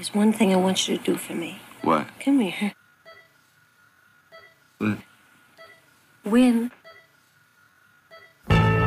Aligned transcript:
There's 0.00 0.14
one 0.14 0.32
thing 0.32 0.50
I 0.50 0.56
want 0.56 0.88
you 0.88 0.96
to 0.96 1.04
do 1.04 1.14
for 1.18 1.34
me. 1.34 1.60
What? 1.82 2.08
Come 2.24 2.40
here. 2.40 2.72
What? 4.78 4.96
Win. 6.24 6.70
Win. 8.48 8.80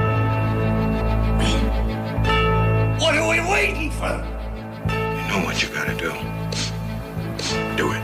What 2.98 3.14
are 3.14 3.30
we 3.30 3.40
waiting 3.52 3.92
for? 3.92 4.26
You 4.90 5.24
know 5.30 5.44
what 5.46 5.62
you 5.62 5.70
gotta 5.70 5.94
do. 5.94 6.10
Do 7.78 7.92
it. 7.92 8.02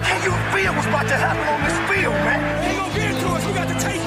How 0.00 0.16
you 0.24 0.32
feel 0.56 0.72
what's 0.72 0.86
about 0.86 1.08
to 1.08 1.14
happen 1.14 1.46
on 1.46 1.60
this 1.62 1.78
field, 1.90 2.14
man? 2.24 2.40
They 2.64 2.74
gonna 2.74 2.94
get 2.94 3.10
it 3.10 3.20
to 3.20 3.26
us. 3.34 3.44
We 3.44 3.52
got 3.52 3.68
to 3.68 3.78
take 3.84 4.05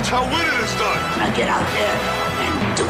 That's 0.00 0.12
how 0.12 0.22
winning 0.22 0.64
is 0.64 0.74
done. 0.76 0.96
Now 1.18 1.36
get 1.36 1.50
out 1.50 1.68
there 1.74 1.96
and 2.40 2.74
do 2.74 2.84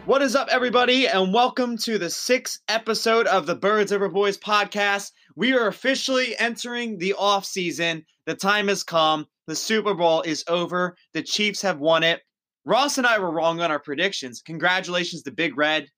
it. 0.00 0.06
What 0.06 0.22
is 0.22 0.36
up, 0.36 0.46
everybody, 0.52 1.08
and 1.08 1.34
welcome 1.34 1.76
to 1.78 1.98
the 1.98 2.08
sixth 2.08 2.60
episode 2.68 3.26
of 3.26 3.46
the 3.46 3.56
Birds 3.56 3.90
Over 3.90 4.08
Boys 4.08 4.38
podcast. 4.38 5.10
We 5.34 5.54
are 5.54 5.66
officially 5.66 6.38
entering 6.38 6.98
the 6.98 7.14
off 7.14 7.44
season. 7.44 8.06
The 8.26 8.36
time 8.36 8.68
has 8.68 8.84
come. 8.84 9.26
The 9.48 9.56
Super 9.56 9.94
Bowl 9.94 10.22
is 10.22 10.44
over. 10.46 10.96
The 11.14 11.22
Chiefs 11.22 11.62
have 11.62 11.80
won 11.80 12.04
it. 12.04 12.20
Ross 12.64 12.96
and 12.96 13.08
I 13.08 13.18
were 13.18 13.32
wrong 13.32 13.60
on 13.60 13.72
our 13.72 13.80
predictions. 13.80 14.40
Congratulations 14.40 15.24
to 15.24 15.32
Big 15.32 15.58
Red 15.58 15.88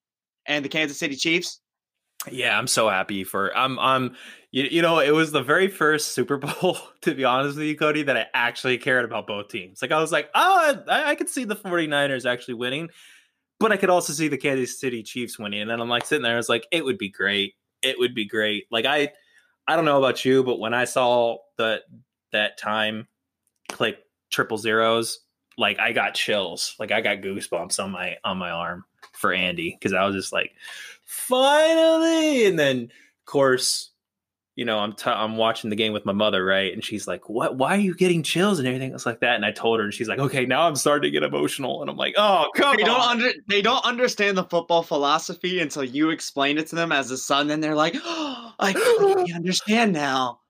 and 0.47 0.65
the 0.65 0.71
Kansas 0.71 0.99
City 0.99 1.17
Chiefs. 1.17 1.61
Yeah, 2.31 2.59
I'm 2.59 2.67
so 2.67 2.89
happy 2.89 3.25
for 3.25 3.57
I'm 3.57 3.79
I'm 3.79 4.17
you, 4.51 4.65
you 4.65 4.83
know, 4.83 4.99
it 4.99 5.13
was 5.13 5.31
the 5.31 5.43
very 5.43 5.69
first 5.69 6.13
Super 6.13 6.37
Bowl, 6.39 6.79
to 7.03 7.15
be 7.15 7.25
honest 7.25 7.57
with 7.59 7.67
you, 7.67 7.77
Cody, 7.77 8.03
that 8.03 8.17
I 8.17 8.27
actually 8.35 8.79
cared 8.79 9.05
about 9.05 9.27
both 9.27 9.49
teams. 9.49 9.83
Like 9.83 9.93
I 9.93 10.01
was 10.01 10.11
like, 10.11 10.31
oh, 10.35 10.83
I, 10.89 11.11
I 11.11 11.15
could 11.15 11.29
see 11.29 11.45
the 11.45 11.57
49ers 11.57 12.29
actually 12.31 12.55
winning, 12.55 12.89
but 13.61 13.73
I 13.73 13.77
could 13.77 13.91
also 13.91 14.13
see 14.13 14.29
the 14.29 14.39
Kansas 14.39 14.81
City 14.81 15.03
Chiefs 15.03 15.39
winning. 15.39 15.61
And 15.61 15.71
then 15.71 15.81
I'm 15.81 15.89
like 15.89 16.07
sitting 16.07 16.23
there, 16.23 16.35
I 16.35 16.37
was 16.37 16.49
like, 16.49 16.67
it 16.73 16.85
would 16.85 16.99
be 16.99 17.11
great. 17.11 17.55
It 17.83 17.99
would 17.99 18.15
be 18.15 18.27
great. 18.27 18.65
Like 18.71 18.85
I 18.87 19.13
I 19.69 19.77
don't 19.77 19.85
know 19.85 19.99
about 19.99 20.25
you, 20.25 20.43
but 20.43 20.59
when 20.59 20.75
I 20.75 20.85
saw 20.85 21.39
the 21.57 21.83
that 22.33 22.59
time 22.59 23.07
click 23.69 23.99
triple 24.31 24.59
zeros, 24.59 25.21
like 25.59 25.79
I 25.79 25.93
got 25.93 26.15
chills. 26.15 26.75
Like 26.81 26.91
I 26.91 27.01
got 27.01 27.19
goosebumps 27.19 27.83
on 27.83 27.91
my 27.91 28.17
on 28.25 28.39
my 28.39 28.51
arm 28.51 28.85
for 29.13 29.33
Andy 29.33 29.77
because 29.79 29.93
I 29.93 30.05
was 30.07 30.15
just 30.15 30.33
like, 30.33 30.53
finally. 31.09 32.47
And 32.47 32.59
then, 32.59 32.83
of 32.85 33.25
course, 33.27 33.91
you 34.57 34.65
know, 34.65 34.79
I'm 34.79 34.93
t- 34.93 35.09
I'm 35.09 35.37
watching 35.37 35.71
the 35.71 35.77
game 35.77 35.93
with 35.93 36.05
my 36.05 36.13
mother, 36.13 36.45
right? 36.45 36.73
And 36.73 36.85
she's 36.85 37.07
like, 37.07 37.29
"What? 37.29 37.57
Why 37.57 37.77
are 37.77 37.81
you 37.81 37.95
getting 37.95 38.25
chills 38.25 38.59
and 38.59 38.67
everything?" 38.67 38.93
It's 38.93 39.07
like 39.07 39.21
that. 39.21 39.37
And 39.37 39.45
I 39.45 39.53
told 39.53 39.79
her, 39.79 39.85
and 39.85 39.95
she's 39.95 40.09
like, 40.09 40.19
"Okay, 40.19 40.47
now 40.47 40.67
I'm 40.67 40.75
starting 40.75 41.09
to 41.09 41.11
get 41.13 41.23
emotional." 41.23 41.81
And 41.81 41.89
I'm 41.91 41.97
like, 41.97 42.15
"Oh, 42.17 42.51
come 42.57 42.77
They 42.77 42.83
on!" 42.83 42.89
don't 42.89 43.01
under 43.01 43.31
they 43.47 43.63
don't 43.63 43.85
understand 43.85 44.37
the 44.37 44.43
football 44.45 44.83
philosophy 44.83 45.61
until 45.61 45.85
you 45.85 46.11
explain 46.11 46.59
it 46.59 46.67
to 46.69 46.77
them 46.77 46.91
as 46.91 47.11
a 47.13 47.19
son. 47.19 47.51
and 47.51 47.63
they're 47.63 47.77
like, 47.77 47.95
oh, 48.03 48.53
I 48.59 48.73
completely 48.99 49.33
understand 49.33 49.93
now. 49.93 50.41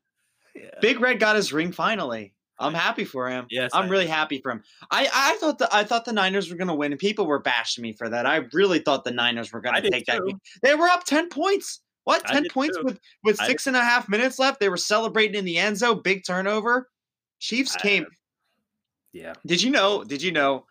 Yeah. 0.54 0.70
Big 0.80 1.00
Red 1.00 1.20
got 1.20 1.36
his 1.36 1.52
ring 1.52 1.70
finally. 1.72 2.32
I'm 2.60 2.74
happy 2.74 3.04
for 3.04 3.28
him. 3.28 3.46
Yes, 3.50 3.70
I'm 3.72 3.84
I 3.84 3.88
really 3.88 4.04
am. 4.06 4.10
happy 4.10 4.40
for 4.40 4.50
him. 4.50 4.62
I, 4.90 5.08
I 5.12 5.36
thought 5.36 5.58
the 5.58 5.68
I 5.74 5.84
thought 5.84 6.04
the 6.04 6.12
Niners 6.12 6.50
were 6.50 6.56
gonna 6.56 6.74
win, 6.74 6.92
and 6.92 6.98
people 6.98 7.26
were 7.26 7.38
bashing 7.38 7.82
me 7.82 7.92
for 7.92 8.08
that. 8.08 8.26
I 8.26 8.46
really 8.52 8.80
thought 8.80 9.04
the 9.04 9.10
Niners 9.12 9.52
were 9.52 9.60
gonna 9.60 9.80
did 9.80 9.92
take 9.92 10.06
that 10.06 10.18
too. 10.18 10.26
game. 10.26 10.40
They 10.62 10.74
were 10.74 10.88
up 10.88 11.04
10 11.04 11.28
points. 11.28 11.80
What? 12.04 12.24
10 12.26 12.46
points 12.50 12.76
too. 12.76 12.84
with 12.84 12.98
with 13.22 13.36
six 13.36 13.66
and 13.66 13.76
a 13.76 13.82
half 13.82 14.08
minutes 14.08 14.38
left. 14.38 14.60
They 14.60 14.68
were 14.68 14.76
celebrating 14.76 15.36
in 15.36 15.44
the 15.44 15.58
end 15.58 15.76
zone, 15.76 16.00
big 16.02 16.24
turnover. 16.24 16.88
Chiefs 17.38 17.76
came. 17.76 18.06
yeah, 19.12 19.34
Did 19.46 19.62
you 19.62 19.70
know? 19.70 20.02
Did 20.04 20.22
you 20.22 20.32
know? 20.32 20.64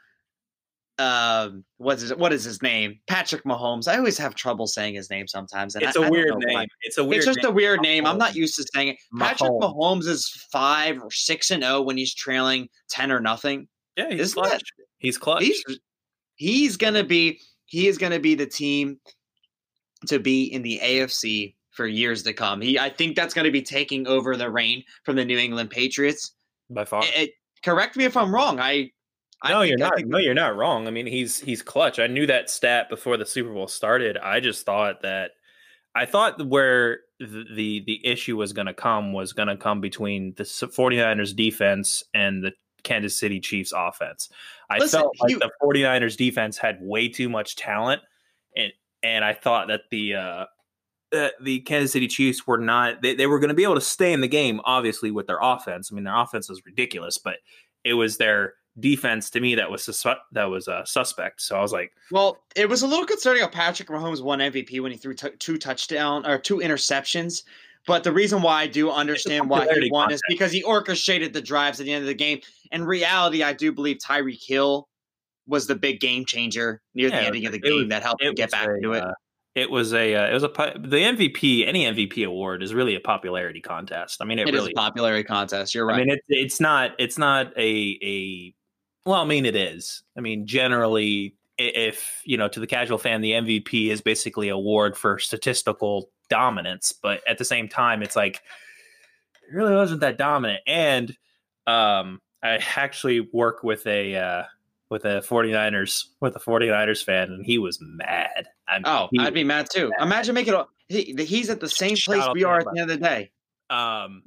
Um, 1.00 1.63
what's 1.78 2.02
his, 2.02 2.16
what 2.16 2.34
is 2.34 2.44
his 2.44 2.62
name? 2.63 3.00
Patrick 3.08 3.44
Mahomes. 3.44 3.88
I 3.88 3.97
always 3.97 4.18
have 4.18 4.34
trouble 4.34 4.66
saying 4.66 4.96
his 4.96 5.09
name 5.12 5.28
sometimes. 5.28 5.75
And 5.75 5.84
it's 5.84 5.96
a 5.96 6.02
a 6.02 6.09
weird 6.09 6.35
name. 6.38 6.68
It's 6.81 6.97
a 6.97 7.03
weird. 7.03 7.18
It's 7.18 7.25
just 7.28 7.40
a 7.40 7.47
name. 7.47 7.56
weird 7.56 7.81
name. 7.81 8.06
I'm 8.08 8.18
not 8.18 8.35
used 8.35 8.56
to 8.56 8.66
saying 8.74 8.88
it. 8.90 8.97
Patrick 9.18 9.52
Mahomes. 9.52 9.75
Mahomes 10.03 10.08
is 10.08 10.28
five 10.52 11.02
or 11.02 11.12
six 11.12 11.52
and 11.52 11.62
zero 11.63 11.81
when 11.81 11.97
he's 11.97 12.16
trailing 12.16 12.68
ten 12.90 13.12
or 13.12 13.19
nothing. 13.19 13.68
Yeah, 13.96 14.09
he's 14.09 14.22
Isn't 14.22 14.41
clutch. 14.44 14.52
that- 14.52 14.85
He's 15.00 15.18
clutch. 15.19 15.44
He's 15.44 15.63
he's 16.35 16.78
gonna 16.78 17.03
be 17.03 17.40
he 17.66 17.88
is 17.88 18.00
gonna 18.00 18.19
be 18.19 18.34
the 18.34 18.47
team 18.47 19.00
to 20.08 20.18
be 20.19 20.46
in 20.46 20.64
the 20.64 20.79
AFC 20.84 21.56
for 21.72 21.85
years 21.85 22.24
to 22.24 22.34
come. 22.34 22.59
He 22.62 22.79
I 22.79 22.90
think 22.90 23.16
that's 23.16 23.35
gonna 23.35 23.52
be 23.52 23.62
taking 23.62 24.08
over 24.08 24.35
the 24.35 24.50
reign 24.50 24.84
from 25.03 25.16
the 25.16 25.25
New 25.25 25.38
England 25.38 25.69
Patriots. 25.69 26.34
by 26.72 26.85
far. 26.85 27.03
It- 27.06 27.34
correct 27.64 27.96
me 27.97 28.06
if 28.06 28.18
I'm 28.18 28.34
wrong. 28.34 28.59
I 28.59 28.91
no, 29.45 29.61
think- 29.61 29.69
you're 29.69 29.77
not. 29.79 29.99
No, 30.05 30.17
you're 30.17 30.33
not 30.33 30.55
wrong. 30.55 30.87
I 30.87 30.91
mean, 30.91 31.05
he's 31.07 31.39
he's 31.39 31.61
clutch. 31.61 31.99
I 31.99 32.07
knew 32.07 32.25
that 32.27 32.49
stat 32.49 32.89
before 32.89 33.17
the 33.17 33.25
Super 33.25 33.53
Bowl 33.53 33.67
started. 33.67 34.17
I 34.17 34.39
just 34.39 34.65
thought 34.65 35.01
that 35.03 35.31
I 35.95 36.05
thought 36.05 36.45
where 36.47 36.99
the 37.19 37.45
the, 37.53 37.83
the 37.85 38.05
issue 38.05 38.37
was 38.37 38.53
going 38.53 38.67
to 38.67 38.73
come 38.73 39.13
was 39.13 39.33
going 39.33 39.47
to 39.47 39.57
come 39.57 39.81
between 39.81 40.33
the 40.37 40.43
s- 40.43 40.63
49ers 40.63 41.35
defense 41.35 42.03
and 42.13 42.43
the 42.43 42.51
Kansas 42.83 43.19
City 43.19 43.39
Chiefs 43.39 43.73
offense. 43.75 44.29
I 44.69 44.77
Listen, 44.77 45.01
felt 45.01 45.15
like 45.21 45.29
he- 45.31 45.35
the 45.35 45.51
49ers 45.61 46.15
defense 46.17 46.57
had 46.57 46.77
way 46.81 47.07
too 47.09 47.29
much 47.29 47.55
talent 47.55 48.01
and 48.55 48.71
and 49.03 49.23
I 49.25 49.33
thought 49.33 49.67
that 49.69 49.81
the 49.91 50.15
uh 50.15 50.45
the 51.41 51.61
Kansas 51.61 51.91
City 51.93 52.07
Chiefs 52.07 52.45
were 52.45 52.57
not 52.57 53.01
they, 53.01 53.15
they 53.15 53.27
were 53.27 53.39
going 53.39 53.47
to 53.49 53.53
be 53.55 53.63
able 53.63 53.75
to 53.75 53.81
stay 53.81 54.11
in 54.13 54.21
the 54.21 54.27
game 54.27 54.59
obviously 54.65 55.09
with 55.11 55.25
their 55.27 55.39
offense. 55.41 55.89
I 55.91 55.95
mean, 55.95 56.03
their 56.03 56.15
offense 56.15 56.49
was 56.49 56.61
ridiculous, 56.65 57.17
but 57.17 57.35
it 57.83 57.93
was 57.93 58.17
their 58.17 58.55
defense 58.79 59.29
to 59.31 59.39
me 59.39 59.55
that 59.55 59.69
was 59.71 59.83
sus- 59.83 60.05
that 60.31 60.45
was 60.45 60.67
a 60.67 60.83
suspect. 60.85 61.41
So 61.41 61.55
I 61.57 61.61
was 61.61 61.71
like, 61.71 61.91
Well, 62.11 62.38
it 62.55 62.69
was 62.69 62.81
a 62.83 62.88
little 62.88 63.05
concerning 63.05 63.41
how 63.41 63.49
Patrick 63.49 63.89
Mahomes 63.89 64.21
won 64.21 64.39
MVP 64.39 64.79
when 64.81 64.91
he 64.91 64.97
threw 64.97 65.13
t- 65.13 65.29
two 65.39 65.57
touchdown 65.57 66.25
or 66.25 66.38
two 66.38 66.57
interceptions. 66.57 67.43
But 67.87 68.03
the 68.03 68.11
reason 68.11 68.41
why 68.41 68.63
I 68.63 68.67
do 68.67 68.91
understand 68.91 69.49
why 69.49 69.66
he 69.73 69.89
won 69.89 70.11
is 70.11 70.21
because 70.27 70.51
he 70.51 70.61
orchestrated 70.63 71.31
the 71.31 71.41
drives 71.41 71.79
at 71.79 71.85
the 71.85 71.93
end 71.93 72.01
of 72.03 72.07
the 72.07 72.13
game. 72.13 72.41
In 72.71 72.83
reality, 72.83 73.43
I 73.43 73.53
do 73.53 73.71
believe 73.71 73.97
Tyreek 73.97 74.43
Hill 74.45 74.89
was 75.47 75.67
the 75.67 75.75
big 75.75 76.01
game 76.01 76.25
changer 76.25 76.81
near 76.93 77.07
Yeah, 77.07 77.21
the 77.21 77.25
ending 77.27 77.45
of 77.45 77.53
the 77.53 77.59
game 77.59 77.79
was- 77.79 77.89
that 77.89 78.03
helped 78.03 78.21
him 78.21 78.33
get 78.33 78.51
back 78.51 78.67
a, 78.67 78.75
into 78.75 78.91
it. 78.91 79.03
uh, 79.03 79.13
it 79.55 79.71
was 79.71 79.93
a 79.93 80.13
uh, 80.13 80.27
it 80.27 80.33
was 80.33 80.43
a 80.43 80.49
the 80.49 80.97
MVP 80.97 81.66
any 81.66 81.85
MVP 81.85 82.27
award 82.27 82.61
is 82.61 82.75
really 82.75 82.95
a 82.95 82.99
popularity 82.99 83.59
contest. 83.61 84.21
I 84.21 84.25
mean, 84.25 84.37
it, 84.37 84.49
it 84.49 84.53
is 84.53 84.59
really 84.59 84.71
a 84.71 84.75
popularity 84.75 85.23
contest. 85.23 85.73
You're 85.73 85.87
right. 85.87 85.95
I 85.95 85.99
mean, 85.99 86.09
it's 86.11 86.25
it's 86.27 86.59
not 86.59 86.91
it's 86.99 87.17
not 87.17 87.57
a 87.57 87.97
a 88.03 88.53
well, 89.07 89.22
I 89.22 89.25
mean, 89.25 89.45
it 89.45 89.56
is. 89.56 90.03
I 90.18 90.22
mean, 90.22 90.45
generally, 90.45 91.35
if 91.57 92.22
you 92.25 92.38
know, 92.38 92.50
to 92.50 92.59
the 92.59 92.68
casual 92.68 92.97
fan, 92.97 93.22
the 93.22 93.31
MVP 93.31 93.90
is 93.90 94.01
basically 94.01 94.50
a 94.50 94.56
award 94.56 94.97
for 94.97 95.18
statistical 95.18 96.09
dominance, 96.29 96.91
but 96.91 97.22
at 97.25 97.38
the 97.38 97.46
same 97.46 97.69
time, 97.69 98.03
it's 98.03 98.17
like 98.17 98.35
it 98.35 99.56
really 99.56 99.73
wasn't 99.73 100.01
that 100.01 100.17
dominant. 100.17 100.62
And 100.67 101.16
um, 101.66 102.22
I 102.44 102.59
actually 102.75 103.22
work 103.22 103.63
with 103.63 103.88
a 103.88 104.16
uh, 104.16 104.44
with 104.90 105.06
a 105.06 105.22
49ers 105.22 106.03
with 106.20 106.35
a 106.35 106.40
49ers 106.40 107.02
fan, 107.02 107.31
and 107.31 107.46
he 107.46 107.59
was 107.59 107.79
mad. 107.81 108.49
I 108.67 108.76
mean, 108.76 108.84
oh, 108.85 109.08
I'd 109.20 109.34
be 109.34 109.46
mad 109.46 109.70
too. 109.72 109.90
Imagine 110.02 110.35
making 110.35 110.53
it. 110.53 110.66
He, 110.90 111.26
he's 111.26 111.49
at 111.49 111.61
the 111.61 111.70
same 111.70 111.96
Shout 111.96 112.16
place 112.16 112.29
we 112.34 112.43
are 112.43 112.59
at 112.59 112.66
the 112.66 112.81
end 112.81 112.91
of 112.91 112.99
the 112.99 113.05
day. 113.05 113.31
um, 113.70 114.22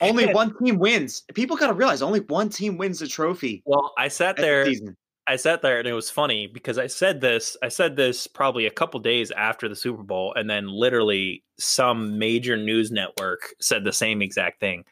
Only 0.00 0.32
one 0.32 0.56
team 0.58 0.78
wins. 0.78 1.22
People 1.34 1.56
got 1.56 1.68
to 1.68 1.74
realize 1.74 2.02
only 2.02 2.20
one 2.20 2.48
team 2.48 2.76
wins 2.76 2.98
the 2.98 3.06
trophy. 3.06 3.62
well, 3.66 3.92
I 3.98 4.08
sat 4.08 4.30
at 4.30 4.36
the 4.36 4.42
there. 4.42 4.96
I 5.28 5.36
sat 5.36 5.62
there 5.62 5.78
and 5.78 5.86
it 5.86 5.92
was 5.92 6.10
funny 6.10 6.48
because 6.48 6.78
I 6.78 6.88
said 6.88 7.20
this. 7.20 7.56
I 7.62 7.68
said 7.68 7.94
this 7.94 8.26
probably 8.26 8.66
a 8.66 8.70
couple 8.70 8.98
days 9.00 9.30
after 9.30 9.68
the 9.68 9.76
Super 9.76 10.02
Bowl, 10.02 10.34
and 10.34 10.50
then 10.50 10.66
literally 10.66 11.44
some 11.58 12.18
major 12.18 12.56
news 12.56 12.90
network 12.90 13.54
said 13.60 13.84
the 13.84 13.92
same 13.92 14.22
exact 14.22 14.58
thing. 14.58 14.84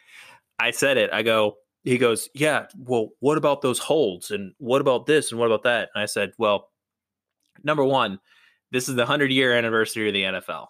I 0.61 0.71
said 0.71 0.97
it. 0.97 1.11
I 1.13 1.23
go. 1.23 1.57
He 1.83 1.97
goes, 1.97 2.29
yeah. 2.35 2.67
Well, 2.77 3.09
what 3.21 3.39
about 3.39 3.63
those 3.63 3.79
holds? 3.79 4.31
And 4.31 4.53
what 4.59 4.83
about 4.83 5.07
this? 5.07 5.33
And 5.33 5.41
what 5.41 5.47
about 5.47 5.63
that? 5.63 5.89
And 5.95 6.03
I 6.03 6.07
said, 6.07 6.33
well, 6.37 6.69
number 7.65 7.85
one, 7.85 8.21
this 8.71 8.89
is 8.89 8.95
the 8.95 9.07
hundred 9.07 9.33
year 9.33 9.57
anniversary 9.57 10.09
of 10.09 10.15
the 10.15 10.23
NFL. 10.25 10.67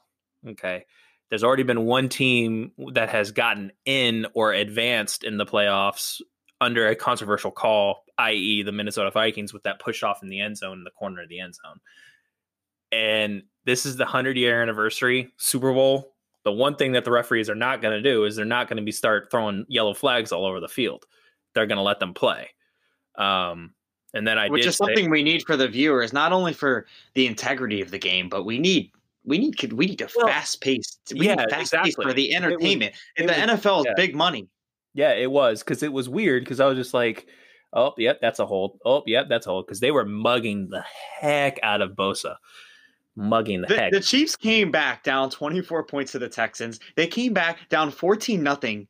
Okay. 0.49 0.85
There's 1.31 1.45
already 1.45 1.63
been 1.63 1.87
one 1.87 2.09
team 2.09 2.73
that 2.93 3.09
has 3.09 3.31
gotten 3.31 3.73
in 3.85 4.27
or 4.35 4.53
advanced 4.53 5.25
in 5.25 5.39
the 5.39 5.47
playoffs 5.47 6.21
under 6.61 6.89
a 6.89 6.95
controversial 6.95 7.51
call 7.51 8.05
i.e., 8.21 8.63
the 8.63 8.73
Minnesota 8.73 9.11
Vikings, 9.11 9.53
with 9.53 9.63
that 9.63 9.81
push 9.81 10.03
off 10.03 10.23
in 10.23 10.29
the 10.29 10.41
end 10.41 10.57
zone 10.57 10.79
in 10.79 10.85
the 10.85 10.91
corner 10.91 11.23
of 11.23 11.29
the 11.29 11.41
end 11.41 11.55
zone. 11.55 11.81
And 12.93 13.43
this 13.65 13.87
is 13.87 13.97
the 13.97 14.05
100 14.05 14.37
year 14.37 14.61
anniversary 14.63 15.33
Super 15.37 15.73
Bowl. 15.73 16.15
The 16.45 16.53
one 16.53 16.77
thing 16.77 16.93
that 16.93 17.05
the 17.05 17.11
referees 17.11 17.51
are 17.51 17.55
not 17.55 17.83
going 17.83 18.03
to 18.03 18.03
do 18.03 18.25
is 18.25 18.37
they're 18.37 18.45
not 18.45 18.69
going 18.69 18.79
to 18.79 18.83
be 18.83 18.93
start 18.93 19.31
throwing 19.31 19.67
yellow 19.69 19.95
flags 19.95 20.33
all 20.33 20.47
over 20.47 20.61
the 20.61 20.69
field. 20.69 21.07
They're 21.55 21.67
going 21.67 21.77
to 21.77 21.83
let 21.83 22.01
them 22.01 22.15
play. 22.15 22.49
Um, 23.17 23.75
and 24.15 24.27
then 24.27 24.39
I 24.39 24.49
which 24.49 24.67
is 24.67 24.77
say- 24.77 24.85
something 24.87 25.11
we 25.11 25.23
need 25.23 25.43
for 25.47 25.57
the 25.57 25.69
viewers, 25.69 26.13
not 26.13 26.33
only 26.33 26.53
for 26.53 26.87
the 27.15 27.27
integrity 27.27 27.81
of 27.81 27.91
the 27.91 27.99
game, 27.99 28.29
but 28.29 28.45
we 28.45 28.59
need 28.59 28.91
we 29.25 29.39
need 29.39 29.73
we 29.73 29.87
need 29.87 30.01
a 30.01 30.09
Well, 30.17 30.27
fast 30.29 30.61
pace. 30.61 30.99
We 31.13 31.27
yeah, 31.27 31.35
need 31.35 31.51
fast 31.51 31.73
pace 31.73 31.83
exactly. 31.85 32.05
for 32.05 32.13
the 32.13 32.31
It 32.33 32.41
was- 32.41 32.53
entertainment. 32.53 32.95
it 33.17 33.27
the 33.27 33.33
was- 33.53 33.61
NFL 33.61 33.81
is 33.81 33.87
yeah. 33.87 33.93
big 33.97 34.15
money. 34.15 34.49
Yeah, 34.95 35.13
it 35.13 35.31
was 35.31 35.63
because 35.63 35.83
it 35.83 35.93
was 35.93 36.09
weird 36.09 36.43
because 36.45 36.59
I 36.61 36.67
was 36.67 36.77
just 36.77 36.95
like, 36.95 37.27
oh, 37.73 37.93
yep, 37.97 38.19
that's 38.21 38.39
a 38.41 38.47
hold. 38.47 38.79
Oh, 38.85 39.03
yep, 39.07 39.27
that's 39.29 39.47
a 39.47 39.51
hold 39.51 39.67
because 39.67 39.79
they 39.81 39.93
were 39.93 40.05
mugging 40.05 40.69
the 40.69 40.83
heck 41.21 41.61
out 41.63 41.81
of 41.81 41.93
Bosa, 41.93 42.35
mugging 43.17 43.61
the, 43.61 43.69
The, 43.69 43.77
heck. 43.77 43.93
the 43.93 44.01
Chiefs 44.01 44.35
came 44.37 44.71
back 44.71 45.05
down 45.05 45.31
24 45.31 45.85
points 45.85 46.13
to 46.13 46.19
the 46.19 46.29
Texans. 46.29 46.81
They 46.97 47.07
came 47.07 47.33
back 47.33 47.69
down 47.69 47.91
14 47.91 48.43
nothing 48.43 48.89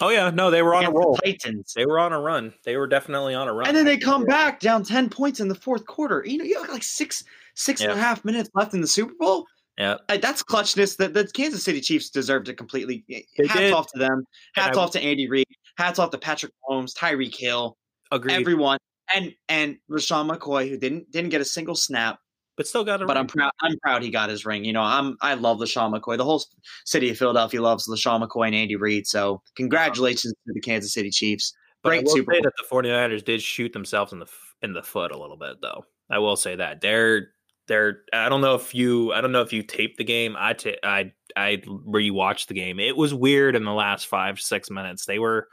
oh 0.00 0.08
yeah, 0.08 0.30
no, 0.30 0.50
they 0.50 0.62
were 0.62 0.74
on 0.74 0.84
a 0.86 0.90
roll. 0.90 1.18
the 1.22 1.32
Titans. 1.32 1.74
They 1.74 1.84
were 1.84 1.98
on 1.98 2.12
a 2.14 2.18
run. 2.20 2.54
They 2.64 2.76
were 2.78 2.86
definitely 2.86 3.34
on 3.34 3.46
a 3.46 3.52
run. 3.52 3.68
And 3.68 3.76
then 3.76 3.84
they 3.84 3.98
come 3.98 4.24
back 4.24 4.58
down 4.58 4.84
10 4.84 5.10
points 5.10 5.38
in 5.38 5.48
the 5.48 5.54
fourth 5.54 5.84
quarter. 5.86 6.24
You 6.26 6.38
know, 6.38 6.44
you 6.44 6.58
have 6.60 6.70
like 6.70 6.82
six, 6.82 7.22
six 7.54 7.82
and 7.82 7.92
a 7.92 7.96
half 7.96 8.24
minutes 8.24 8.48
left 8.54 8.72
in 8.72 8.80
the 8.80 8.86
Super 8.86 9.12
Bowl. 9.20 9.46
Yeah. 9.78 9.96
Uh, 10.08 10.18
That's 10.18 10.42
clutchness 10.42 10.96
that 10.98 11.14
the 11.14 11.26
Kansas 11.26 11.62
City 11.64 11.80
Chiefs 11.80 12.10
deserved 12.10 12.48
it 12.48 12.54
completely. 12.54 13.04
They 13.08 13.24
Hats 13.46 13.58
did. 13.58 13.72
off 13.72 13.86
to 13.94 13.98
them. 13.98 14.24
Hats 14.54 14.76
off 14.76 14.90
to 14.92 15.00
Andy 15.02 15.28
Reid. 15.28 15.46
Hats 15.76 15.98
off 15.98 16.10
to 16.10 16.18
Patrick 16.18 16.52
Holmes, 16.60 16.94
Tyreek 16.94 17.34
Hill, 17.34 17.76
Agreed, 18.10 18.34
everyone, 18.34 18.78
and 19.14 19.32
and 19.48 19.78
LeSean 19.90 20.30
McCoy, 20.30 20.68
who 20.68 20.76
didn't 20.76 21.10
didn't 21.10 21.30
get 21.30 21.40
a 21.40 21.44
single 21.46 21.74
snap. 21.74 22.18
but 22.58 22.66
still 22.66 22.84
got 22.84 23.00
a. 23.00 23.06
But 23.06 23.14
ring. 23.16 23.20
I'm 23.22 23.26
proud. 23.26 23.50
I'm 23.62 23.78
proud 23.82 24.02
he 24.02 24.10
got 24.10 24.28
his 24.28 24.44
ring. 24.44 24.64
You 24.66 24.74
know, 24.74 24.82
I'm 24.82 25.16
I 25.22 25.34
love 25.34 25.58
LeSean 25.58 25.98
McCoy. 25.98 26.18
The 26.18 26.24
whole 26.24 26.44
city 26.84 27.08
of 27.08 27.16
Philadelphia 27.16 27.62
loves 27.62 27.88
LeSean 27.88 28.22
McCoy 28.22 28.48
and 28.48 28.54
Andy 28.54 28.76
Reid. 28.76 29.06
So 29.06 29.40
congratulations 29.56 30.34
to 30.46 30.52
the 30.52 30.60
Kansas 30.60 30.92
City 30.92 31.10
Chiefs. 31.10 31.54
But 31.82 31.94
I 31.94 31.96
Great 31.96 32.04
will 32.04 32.12
Super 32.16 32.34
say 32.34 32.40
Bowl. 32.42 32.50
that 32.68 32.82
the 32.82 32.88
49ers 32.88 33.24
did 33.24 33.40
shoot 33.42 33.72
themselves 33.72 34.12
in 34.12 34.18
the 34.18 34.26
in 34.60 34.74
the 34.74 34.82
foot 34.82 35.10
a 35.10 35.18
little 35.18 35.38
bit 35.38 35.56
though. 35.62 35.86
I 36.10 36.18
will 36.18 36.36
say 36.36 36.56
that. 36.56 36.82
They're 36.82 37.28
they're 37.68 38.02
I 38.12 38.28
don't 38.28 38.40
know 38.40 38.54
if 38.54 38.74
you 38.74 39.12
I 39.12 39.20
don't 39.20 39.32
know 39.32 39.42
if 39.42 39.52
you 39.52 39.62
taped 39.62 39.98
the 39.98 40.04
game. 40.04 40.36
I 40.38 40.52
ta- 40.54 40.70
I 40.82 41.12
I 41.36 41.62
rewatched 41.66 42.46
the 42.46 42.54
game. 42.54 42.78
It 42.80 42.96
was 42.96 43.14
weird 43.14 43.56
in 43.56 43.64
the 43.64 43.72
last 43.72 44.06
5 44.06 44.40
6 44.40 44.70
minutes. 44.70 45.06
They 45.06 45.18
were 45.18 45.48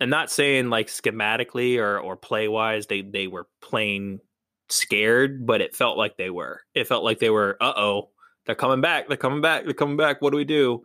and 0.00 0.10
not 0.10 0.30
saying 0.30 0.68
like 0.68 0.88
schematically 0.88 1.78
or 1.78 1.98
or 1.98 2.16
play 2.16 2.48
wise 2.48 2.86
they 2.86 3.02
they 3.02 3.26
were 3.26 3.46
playing 3.60 4.20
scared, 4.68 5.46
but 5.46 5.60
it 5.60 5.76
felt 5.76 5.96
like 5.96 6.16
they 6.16 6.30
were. 6.30 6.60
It 6.74 6.88
felt 6.88 7.04
like 7.04 7.18
they 7.18 7.30
were 7.30 7.56
uh-oh, 7.60 8.10
they're 8.46 8.54
coming 8.54 8.80
back. 8.80 9.08
They're 9.08 9.16
coming 9.16 9.40
back. 9.40 9.64
They're 9.64 9.74
coming 9.74 9.96
back. 9.96 10.20
What 10.20 10.30
do 10.30 10.36
we 10.36 10.44
do? 10.44 10.82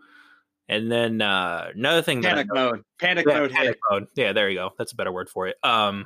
And 0.69 0.91
then 0.91 1.21
uh 1.21 1.69
another 1.73 2.01
thing 2.01 2.21
Panic 2.21 2.47
mode. 2.53 2.83
Panic 2.99 3.25
yeah, 3.27 3.39
mode 3.39 3.51
hit. 3.51 3.57
panic 3.57 3.77
mode. 3.89 4.07
Yeah, 4.15 4.33
there 4.33 4.49
you 4.49 4.57
go. 4.57 4.71
That's 4.77 4.91
a 4.91 4.95
better 4.95 5.11
word 5.11 5.29
for 5.29 5.47
it. 5.47 5.55
Um, 5.63 6.05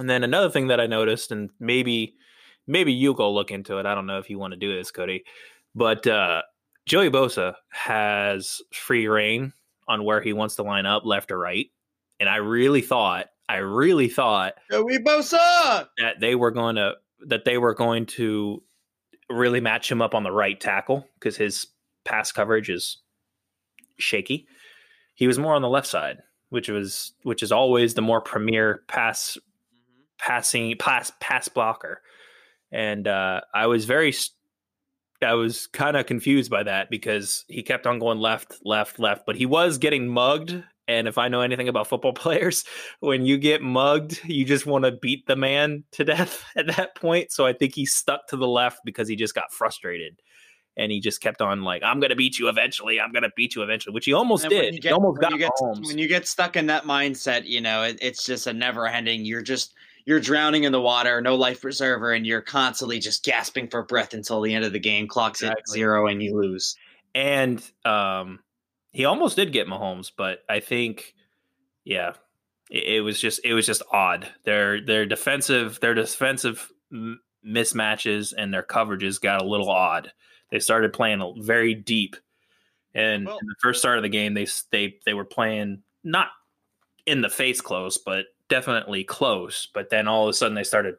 and 0.00 0.08
then 0.08 0.24
another 0.24 0.48
thing 0.48 0.68
that 0.68 0.80
I 0.80 0.86
noticed, 0.86 1.30
and 1.30 1.50
maybe 1.60 2.16
maybe 2.66 2.92
you 2.92 3.12
go 3.14 3.30
look 3.30 3.50
into 3.50 3.78
it. 3.78 3.86
I 3.86 3.94
don't 3.94 4.06
know 4.06 4.18
if 4.18 4.30
you 4.30 4.38
want 4.38 4.52
to 4.52 4.58
do 4.58 4.74
this, 4.74 4.90
Cody, 4.90 5.24
but 5.74 6.06
uh, 6.06 6.42
Joey 6.86 7.10
Bosa 7.10 7.54
has 7.68 8.62
free 8.72 9.06
reign 9.08 9.52
on 9.86 10.04
where 10.04 10.22
he 10.22 10.32
wants 10.32 10.56
to 10.56 10.62
line 10.62 10.86
up, 10.86 11.04
left 11.04 11.30
or 11.30 11.38
right. 11.38 11.66
And 12.18 12.28
I 12.28 12.36
really 12.36 12.80
thought, 12.80 13.26
I 13.48 13.56
really 13.56 14.08
thought 14.08 14.54
Joey 14.70 14.98
Bosa. 14.98 15.86
that 15.98 16.18
they 16.18 16.34
were 16.34 16.50
going 16.50 16.76
to 16.76 16.94
that 17.26 17.44
they 17.44 17.58
were 17.58 17.74
going 17.74 18.06
to 18.06 18.62
really 19.28 19.60
match 19.60 19.92
him 19.92 20.00
up 20.00 20.14
on 20.14 20.22
the 20.22 20.32
right 20.32 20.58
tackle 20.58 21.06
because 21.14 21.36
his 21.36 21.66
pass 22.06 22.32
coverage 22.32 22.70
is 22.70 22.98
shaky. 23.98 24.46
He 25.14 25.26
was 25.26 25.38
more 25.38 25.54
on 25.54 25.60
the 25.60 25.68
left 25.68 25.88
side, 25.88 26.22
which 26.48 26.70
was 26.70 27.12
which 27.22 27.42
is 27.42 27.52
always 27.52 27.92
the 27.92 28.02
more 28.02 28.22
premier 28.22 28.82
pass 28.88 29.36
passing 30.20 30.76
pass 30.78 31.12
pass 31.20 31.48
blocker. 31.48 32.02
And 32.72 33.08
uh, 33.08 33.40
I 33.52 33.66
was 33.66 33.84
very 33.84 34.12
I 35.22 35.34
was 35.34 35.66
kind 35.66 35.96
of 35.96 36.06
confused 36.06 36.50
by 36.50 36.62
that 36.62 36.90
because 36.90 37.44
he 37.48 37.62
kept 37.62 37.86
on 37.86 37.98
going 37.98 38.18
left, 38.18 38.58
left, 38.64 38.98
left, 38.98 39.26
but 39.26 39.36
he 39.36 39.46
was 39.46 39.78
getting 39.78 40.08
mugged. 40.08 40.62
And 40.88 41.06
if 41.06 41.18
I 41.18 41.28
know 41.28 41.42
anything 41.42 41.68
about 41.68 41.86
football 41.86 42.12
players, 42.14 42.64
when 43.00 43.26
you 43.26 43.38
get 43.38 43.62
mugged, 43.62 44.20
you 44.24 44.44
just 44.44 44.66
want 44.66 44.84
to 44.84 44.92
beat 44.92 45.26
the 45.26 45.36
man 45.36 45.84
to 45.92 46.04
death 46.04 46.44
at 46.56 46.66
that 46.68 46.94
point. 46.94 47.32
So 47.32 47.46
I 47.46 47.52
think 47.52 47.74
he 47.74 47.86
stuck 47.86 48.28
to 48.28 48.36
the 48.36 48.48
left 48.48 48.80
because 48.84 49.08
he 49.08 49.16
just 49.16 49.34
got 49.34 49.52
frustrated. 49.52 50.20
And 50.76 50.90
he 50.90 51.00
just 51.00 51.20
kept 51.20 51.42
on 51.42 51.62
like, 51.62 51.82
I'm 51.82 52.00
gonna 52.00 52.14
beat 52.14 52.38
you 52.38 52.48
eventually. 52.48 53.00
I'm 53.00 53.12
gonna 53.12 53.30
beat 53.36 53.54
you 53.54 53.62
eventually, 53.62 53.92
which 53.92 54.06
he 54.06 54.14
almost 54.14 54.48
did. 54.48 54.74
you 54.74 54.80
he 54.82 54.90
almost 54.90 55.20
got 55.20 55.32
you 55.32 55.38
get, 55.38 55.50
when 55.60 55.98
you 55.98 56.06
get 56.06 56.26
stuck 56.26 56.56
in 56.56 56.66
that 56.66 56.84
mindset, 56.84 57.44
you 57.44 57.60
know, 57.60 57.82
it, 57.82 57.98
it's 58.00 58.24
just 58.24 58.46
a 58.46 58.52
never 58.52 58.86
ending. 58.86 59.24
You're 59.24 59.42
just 59.42 59.74
you're 60.06 60.20
drowning 60.20 60.64
in 60.64 60.72
the 60.72 60.80
water, 60.80 61.20
no 61.20 61.34
life 61.36 61.60
preserver, 61.60 62.12
and 62.12 62.26
you're 62.26 62.40
constantly 62.40 62.98
just 62.98 63.24
gasping 63.24 63.68
for 63.68 63.82
breath 63.84 64.14
until 64.14 64.40
the 64.40 64.54
end 64.54 64.64
of 64.64 64.72
the 64.72 64.78
game. 64.80 65.06
Clocks 65.08 65.42
at 65.42 65.58
zero 65.68 66.06
and 66.06 66.22
you 66.22 66.36
lose. 66.36 66.76
and 67.14 67.62
um, 67.84 68.40
he 68.92 69.04
almost 69.04 69.36
did 69.36 69.52
get 69.52 69.66
Mahomes, 69.68 70.10
but 70.16 70.40
I 70.48 70.60
think, 70.60 71.14
yeah, 71.84 72.14
it, 72.70 72.96
it 72.96 73.00
was 73.02 73.20
just 73.20 73.40
it 73.44 73.54
was 73.54 73.66
just 73.66 73.82
odd. 73.92 74.28
Their 74.44 74.84
their 74.84 75.06
defensive 75.06 75.78
their 75.80 75.94
defensive 75.94 76.70
mismatches 77.46 78.32
and 78.36 78.52
their 78.52 78.62
coverages 78.62 79.20
got 79.20 79.42
a 79.42 79.46
little 79.46 79.70
odd. 79.70 80.12
They 80.50 80.58
started 80.58 80.92
playing 80.92 81.42
very 81.42 81.74
deep, 81.74 82.16
and 82.94 83.26
Well- 83.26 83.38
in 83.38 83.46
the 83.46 83.54
first 83.60 83.80
start 83.80 83.98
of 83.98 84.02
the 84.02 84.08
game, 84.08 84.34
they 84.34 84.46
they 84.70 84.96
they 85.06 85.14
were 85.14 85.24
playing 85.24 85.82
not 86.02 86.28
in 87.06 87.20
the 87.20 87.28
face 87.28 87.60
close, 87.60 87.98
but 87.98 88.26
definitely 88.50 89.04
close. 89.04 89.68
But 89.72 89.88
then 89.88 90.06
all 90.06 90.24
of 90.24 90.28
a 90.30 90.34
sudden, 90.34 90.54
they 90.54 90.62
started 90.64 90.96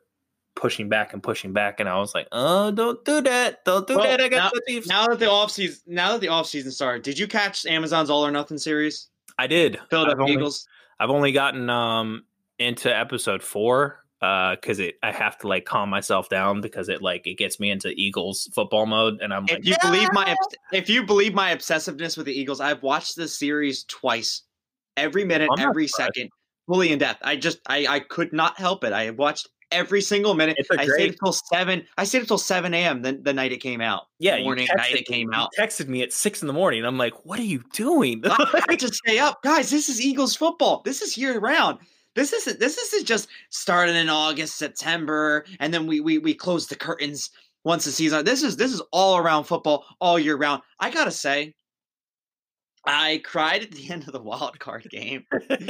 pushing 0.55 0.89
back 0.89 1.13
and 1.13 1.21
pushing 1.21 1.53
back, 1.53 1.79
and 1.79 1.87
I 1.87 1.97
was 1.99 2.15
like, 2.15 2.27
"Oh, 2.31 2.71
don't 2.71 3.03
do 3.05 3.21
that! 3.21 3.63
Don't 3.65 3.85
do 3.87 3.95
Well, 3.97 4.03
that! 4.05 4.19
I 4.21 4.27
got 4.29 4.37
now- 4.45 4.49
the 4.53 4.61
Chiefs." 4.67 4.87
Now 4.87 5.07
that 5.07 5.19
the 5.19 5.29
off 5.29 5.51
season, 5.51 5.81
now 5.85 6.13
that 6.13 6.21
the 6.21 6.29
off 6.29 6.47
season 6.47 6.71
started, 6.71 7.03
did 7.03 7.19
you 7.19 7.27
catch 7.27 7.65
Amazon's 7.67 8.09
All 8.09 8.25
or 8.25 8.31
Nothing 8.31 8.57
series? 8.57 9.09
I 9.37 9.45
did. 9.47 9.77
I've 9.77 9.89
Philadelphia 9.89 10.21
only- 10.23 10.33
Eagles. 10.33 10.67
I've 10.99 11.09
only 11.09 11.31
gotten 11.31 11.69
um 11.69 12.25
into 12.59 12.95
episode 12.95 13.41
four 13.41 14.03
uh 14.21 14.53
because 14.53 14.77
it 14.77 14.99
I 15.01 15.11
have 15.11 15.39
to 15.39 15.47
like 15.47 15.65
calm 15.65 15.89
myself 15.89 16.29
down 16.29 16.61
because 16.61 16.89
it 16.89 17.01
like 17.01 17.25
it 17.25 17.39
gets 17.39 17.59
me 17.59 17.71
into 17.71 17.89
Eagles 17.89 18.49
football 18.53 18.85
mode 18.85 19.19
and 19.19 19.33
I'm 19.33 19.45
like 19.47 19.59
If 19.61 19.65
you 19.65 19.75
believe 19.81 20.09
my 20.13 20.35
if 20.73 20.89
you 20.89 21.03
believe 21.03 21.33
my 21.33 21.55
obsessiveness 21.55 22.17
with 22.17 22.27
the 22.27 22.33
Eagles, 22.39 22.61
I've 22.61 22.83
watched 22.83 23.15
this 23.15 23.35
series 23.35 23.83
twice, 23.85 24.43
every 24.95 25.23
minute, 25.25 25.49
every 25.57 25.87
surprised. 25.87 26.13
second, 26.15 26.29
fully 26.71 26.91
in 26.91 26.99
depth. 26.99 27.19
I 27.23 27.35
just 27.35 27.59
I 27.67 27.85
I 27.87 27.99
could 27.99 28.31
not 28.31 28.57
help 28.57 28.83
it. 28.83 28.93
I 28.93 29.09
watched 29.11 29.49
every 29.71 30.01
single 30.01 30.33
minute. 30.33 30.57
I 30.77 30.87
stayed 30.87 31.11
until 31.11 31.33
seven. 31.33 31.85
I 31.97 32.03
stayed 32.03 32.21
until 32.21 32.37
seven 32.37 32.73
a.m. 32.73 33.01
the, 33.01 33.13
the 33.13 33.33
night 33.33 33.51
it 33.51 33.57
came 33.57 33.81
out. 33.81 34.03
yeah 34.19 34.41
morning, 34.41 34.67
texted 34.67 34.77
night 34.77 34.91
it 34.91 35.09
me- 35.09 35.15
came 35.15 35.33
out. 35.33 35.49
texted 35.57 35.87
me 35.87 36.01
at 36.01 36.13
six 36.13 36.41
in 36.41 36.47
the 36.47 36.53
morning 36.53 36.85
I'm 36.85 36.97
like 36.97 37.25
what 37.25 37.39
are 37.39 37.43
you 37.43 37.63
doing 37.73 38.21
I 38.25 38.63
had 38.69 38.79
to 38.79 38.93
stay 38.93 39.19
up, 39.19 39.41
guys. 39.43 39.69
This 39.69 39.89
is 39.89 40.01
Eagles 40.01 40.35
football. 40.35 40.81
This 40.85 41.01
is 41.01 41.17
year 41.17 41.39
round. 41.39 41.79
This 42.15 42.33
isn't. 42.33 42.59
This 42.59 42.77
isn't 42.77 43.05
just 43.05 43.29
starting 43.49 43.95
in 43.95 44.09
August, 44.09 44.57
September, 44.57 45.45
and 45.59 45.73
then 45.73 45.87
we 45.87 46.01
we 46.01 46.17
we 46.17 46.33
close 46.33 46.67
the 46.67 46.75
curtains 46.75 47.29
once 47.63 47.85
the 47.85 47.91
season. 47.91 48.25
This 48.25 48.43
is 48.43 48.57
this 48.57 48.73
is 48.73 48.81
all 48.91 49.17
around 49.17 49.45
football 49.45 49.85
all 50.01 50.19
year 50.19 50.35
round. 50.35 50.61
I 50.79 50.89
gotta 50.89 51.11
say, 51.11 51.53
I 52.85 53.21
cried 53.23 53.63
at 53.63 53.71
the 53.71 53.89
end 53.91 54.03
of 54.07 54.13
the 54.13 54.21
wild 54.21 54.59
card 54.59 54.87
game. 54.89 55.25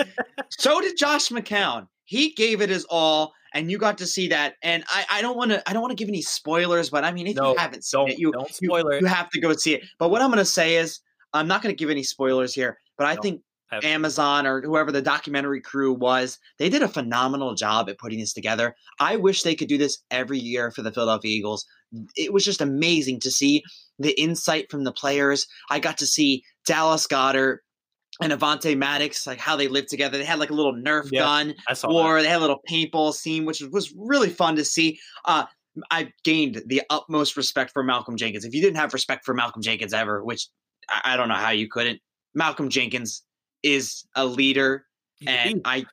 so 0.49 0.81
did 0.81 0.97
Josh 0.97 1.29
McCown. 1.29 1.87
He 2.05 2.31
gave 2.33 2.61
it 2.61 2.69
his 2.69 2.85
all, 2.89 3.33
and 3.53 3.71
you 3.71 3.77
got 3.77 3.97
to 3.99 4.05
see 4.07 4.27
that. 4.29 4.55
And 4.63 4.83
I 4.89 5.05
I 5.09 5.21
don't 5.21 5.37
want 5.37 5.51
to 5.51 5.69
I 5.69 5.73
don't 5.73 5.81
want 5.81 5.91
to 5.91 5.95
give 6.01 6.09
any 6.09 6.21
spoilers, 6.21 6.89
but 6.89 7.03
I 7.03 7.11
mean 7.11 7.27
if 7.27 7.35
No, 7.35 7.51
you 7.51 7.57
haven't 7.57 7.83
seen 7.85 8.09
it, 8.09 8.19
you 8.19 8.31
don't 8.31 8.49
you- 8.61 8.75
it 8.75 9.01
you 9.01 9.07
have 9.07 9.29
to 9.29 9.39
go 9.39 9.53
see 9.53 9.75
it. 9.75 9.83
But 9.99 10.09
what 10.09 10.21
I'm 10.21 10.29
going 10.29 10.39
to 10.39 10.45
say 10.45 10.75
is, 10.77 10.99
I'm 11.33 11.47
not 11.47 11.61
going 11.61 11.73
to 11.73 11.77
give 11.79 11.89
any 11.89 12.03
spoilers 12.03 12.53
here, 12.53 12.77
but 12.97 13.07
I 13.07 13.15
No, 13.15 13.21
think 13.21 13.41
I've- 13.71 13.87
Amazon 13.87 14.45
or 14.45 14.61
whoever 14.61 14.91
the 14.91 15.01
documentary 15.01 15.61
crew 15.61 15.93
was, 15.93 16.37
they 16.59 16.69
did 16.69 16.81
a 16.83 16.87
phenomenal 16.89 17.55
job 17.55 17.89
at 17.89 17.97
putting 17.97 18.19
this 18.19 18.33
together. 18.33 18.75
I 18.99 19.15
wish 19.15 19.43
they 19.43 19.55
could 19.55 19.69
do 19.69 19.77
this 19.77 19.99
every 20.11 20.39
year 20.39 20.71
for 20.71 20.81
the 20.81 20.91
Philadelphia 20.91 21.31
Eagles. 21.31 21.65
It 22.15 22.31
was 22.33 22.45
just 22.45 22.61
amazing 22.61 23.19
to 23.21 23.31
see 23.31 23.63
the 23.99 24.19
insight 24.19 24.69
from 24.71 24.83
the 24.83 24.91
players. 24.91 25.45
I 25.69 25.79
got 25.79 25.97
to 25.99 26.05
see 26.07 26.43
Dallas 26.65 27.07
Goedert 27.07 27.59
and 28.21 28.31
Avonte 28.33 28.77
Maddox, 28.77 29.25
like 29.27 29.39
how 29.39 29.55
they 29.55 29.67
lived 29.67 29.89
together. 29.89 30.17
They 30.17 30.25
had 30.25 30.39
like 30.39 30.49
a 30.51 30.53
little 30.53 30.73
Nerf 30.73 31.09
Yeah, 31.11 31.21
gun 31.21 31.55
I 31.67 31.73
saw 31.73 31.87
that. 31.87 31.93
war. 31.93 32.21
They 32.21 32.27
had 32.29 32.37
a 32.39 32.41
little 32.41 32.61
paintball 32.69 33.13
scene, 33.13 33.45
which 33.45 33.61
was 33.71 33.93
really 33.97 34.29
fun 34.29 34.55
to 34.57 34.65
see. 34.65 34.99
Uh, 35.25 35.45
I 35.89 36.11
gained 36.23 36.61
the 36.65 36.81
utmost 36.89 37.37
respect 37.37 37.71
for 37.71 37.83
Malcolm 37.83 38.17
Jenkins. 38.17 38.43
If 38.45 38.53
you 38.53 38.61
didn't 38.61 38.77
have 38.77 38.93
respect 38.93 39.23
for 39.25 39.33
Malcolm 39.33 39.61
Jenkins 39.61 39.93
ever, 39.93 40.23
which 40.23 40.47
I, 40.89 41.13
I 41.13 41.17
don't 41.17 41.29
know 41.29 41.35
how 41.35 41.51
you 41.51 41.67
couldn't, 41.69 41.99
Malcolm 42.35 42.69
Jenkins 42.69 43.23
is 43.63 44.05
a 44.15 44.25
leader, 44.25 44.85
and. 45.27 45.61
I 45.65 45.85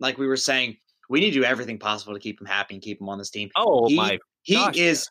like 0.00 0.16
we 0.16 0.26
were 0.26 0.36
saying, 0.38 0.78
we 1.10 1.20
need 1.20 1.32
to 1.32 1.40
do 1.40 1.44
everything 1.44 1.78
possible 1.78 2.14
to 2.14 2.18
keep 2.20 2.40
him 2.40 2.46
happy 2.46 2.72
and 2.74 2.82
keep 2.82 2.98
him 3.00 3.08
on 3.10 3.18
this 3.18 3.28
team. 3.28 3.50
Oh 3.54 3.86
He- 3.86 3.96
my 3.96 4.18
He 4.42 4.54
Gosh, 4.54 4.76
is 4.78 5.08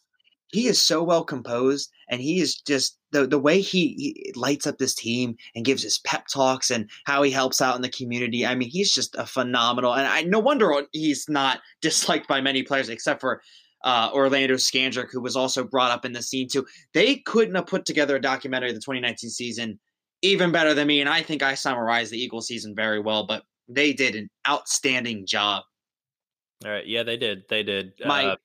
he 0.51 0.67
is 0.67 0.81
so 0.81 1.03
well 1.03 1.23
composed 1.23 1.91
and 2.09 2.21
he 2.21 2.39
is 2.39 2.55
just 2.55 2.97
the 3.11 3.27
the 3.27 3.39
way 3.39 3.61
he, 3.61 3.93
he 3.97 4.33
lights 4.35 4.67
up 4.67 4.77
this 4.77 4.95
team 4.95 5.35
and 5.55 5.65
gives 5.65 5.83
his 5.83 5.99
pep 5.99 6.25
talks 6.31 6.71
and 6.71 6.89
how 7.05 7.21
he 7.23 7.31
helps 7.31 7.61
out 7.61 7.75
in 7.75 7.81
the 7.81 7.89
community. 7.89 8.45
I 8.45 8.55
mean, 8.55 8.69
he's 8.69 8.93
just 8.93 9.15
a 9.15 9.25
phenomenal 9.25 9.93
and 9.93 10.07
I 10.07 10.23
no 10.23 10.39
wonder 10.39 10.83
he's 10.91 11.25
not 11.29 11.61
disliked 11.81 12.27
by 12.27 12.41
many 12.41 12.63
players 12.63 12.89
except 12.89 13.21
for 13.21 13.41
uh, 13.83 14.09
Orlando 14.13 14.55
Scandrick, 14.55 15.07
who 15.11 15.21
was 15.21 15.35
also 15.35 15.63
brought 15.63 15.91
up 15.91 16.03
in 16.03 16.11
the 16.11 16.21
scene 16.21 16.49
too. 16.49 16.65
They 16.93 17.17
couldn't 17.17 17.55
have 17.55 17.67
put 17.67 17.85
together 17.85 18.17
a 18.17 18.21
documentary 18.21 18.69
of 18.69 18.75
the 18.75 18.81
2019 18.81 19.29
season 19.29 19.79
even 20.21 20.51
better 20.51 20.73
than 20.73 20.87
me, 20.87 20.99
and 20.99 21.09
I 21.09 21.21
think 21.21 21.41
I 21.43 21.53
summarized 21.55 22.11
the 22.11 22.21
Eagle 22.21 22.41
season 22.41 22.75
very 22.75 22.99
well. 22.99 23.25
But 23.25 23.43
they 23.69 23.93
did 23.93 24.15
an 24.15 24.29
outstanding 24.47 25.25
job. 25.25 25.63
All 26.65 26.71
right. 26.71 26.85
Yeah, 26.85 27.03
they 27.03 27.15
did. 27.15 27.43
They 27.49 27.63
did. 27.63 27.93
My- 28.05 28.25
uh, 28.25 28.35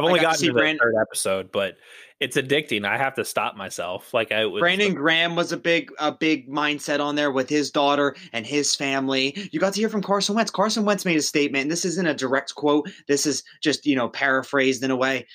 I've 0.00 0.08
only 0.08 0.20
got 0.20 0.32
gotten 0.32 0.46
to 0.46 0.52
the 0.52 0.58
Brand- 0.58 0.78
third 0.80 0.94
episode, 1.00 1.52
but 1.52 1.76
it's 2.20 2.36
addicting. 2.36 2.84
I 2.84 2.98
have 2.98 3.14
to 3.14 3.24
stop 3.24 3.56
myself. 3.56 4.12
Like 4.12 4.30
I 4.32 4.44
was 4.46 4.60
Brandon 4.60 4.94
Graham 4.94 5.36
was 5.36 5.52
a 5.52 5.56
big 5.56 5.90
a 5.98 6.12
big 6.12 6.48
mindset 6.48 7.00
on 7.00 7.14
there 7.14 7.30
with 7.30 7.48
his 7.48 7.70
daughter 7.70 8.14
and 8.32 8.46
his 8.46 8.74
family. 8.74 9.48
You 9.52 9.60
got 9.60 9.72
to 9.74 9.80
hear 9.80 9.88
from 9.88 10.02
Carson 10.02 10.34
Wentz. 10.34 10.50
Carson 10.50 10.84
Wentz 10.84 11.04
made 11.04 11.16
a 11.16 11.22
statement, 11.22 11.62
and 11.62 11.70
this 11.70 11.84
isn't 11.84 12.06
a 12.06 12.14
direct 12.14 12.54
quote. 12.54 12.90
This 13.08 13.26
is 13.26 13.42
just, 13.62 13.86
you 13.86 13.96
know, 13.96 14.08
paraphrased 14.08 14.84
in 14.84 14.90
a 14.90 14.96
way. 14.96 15.26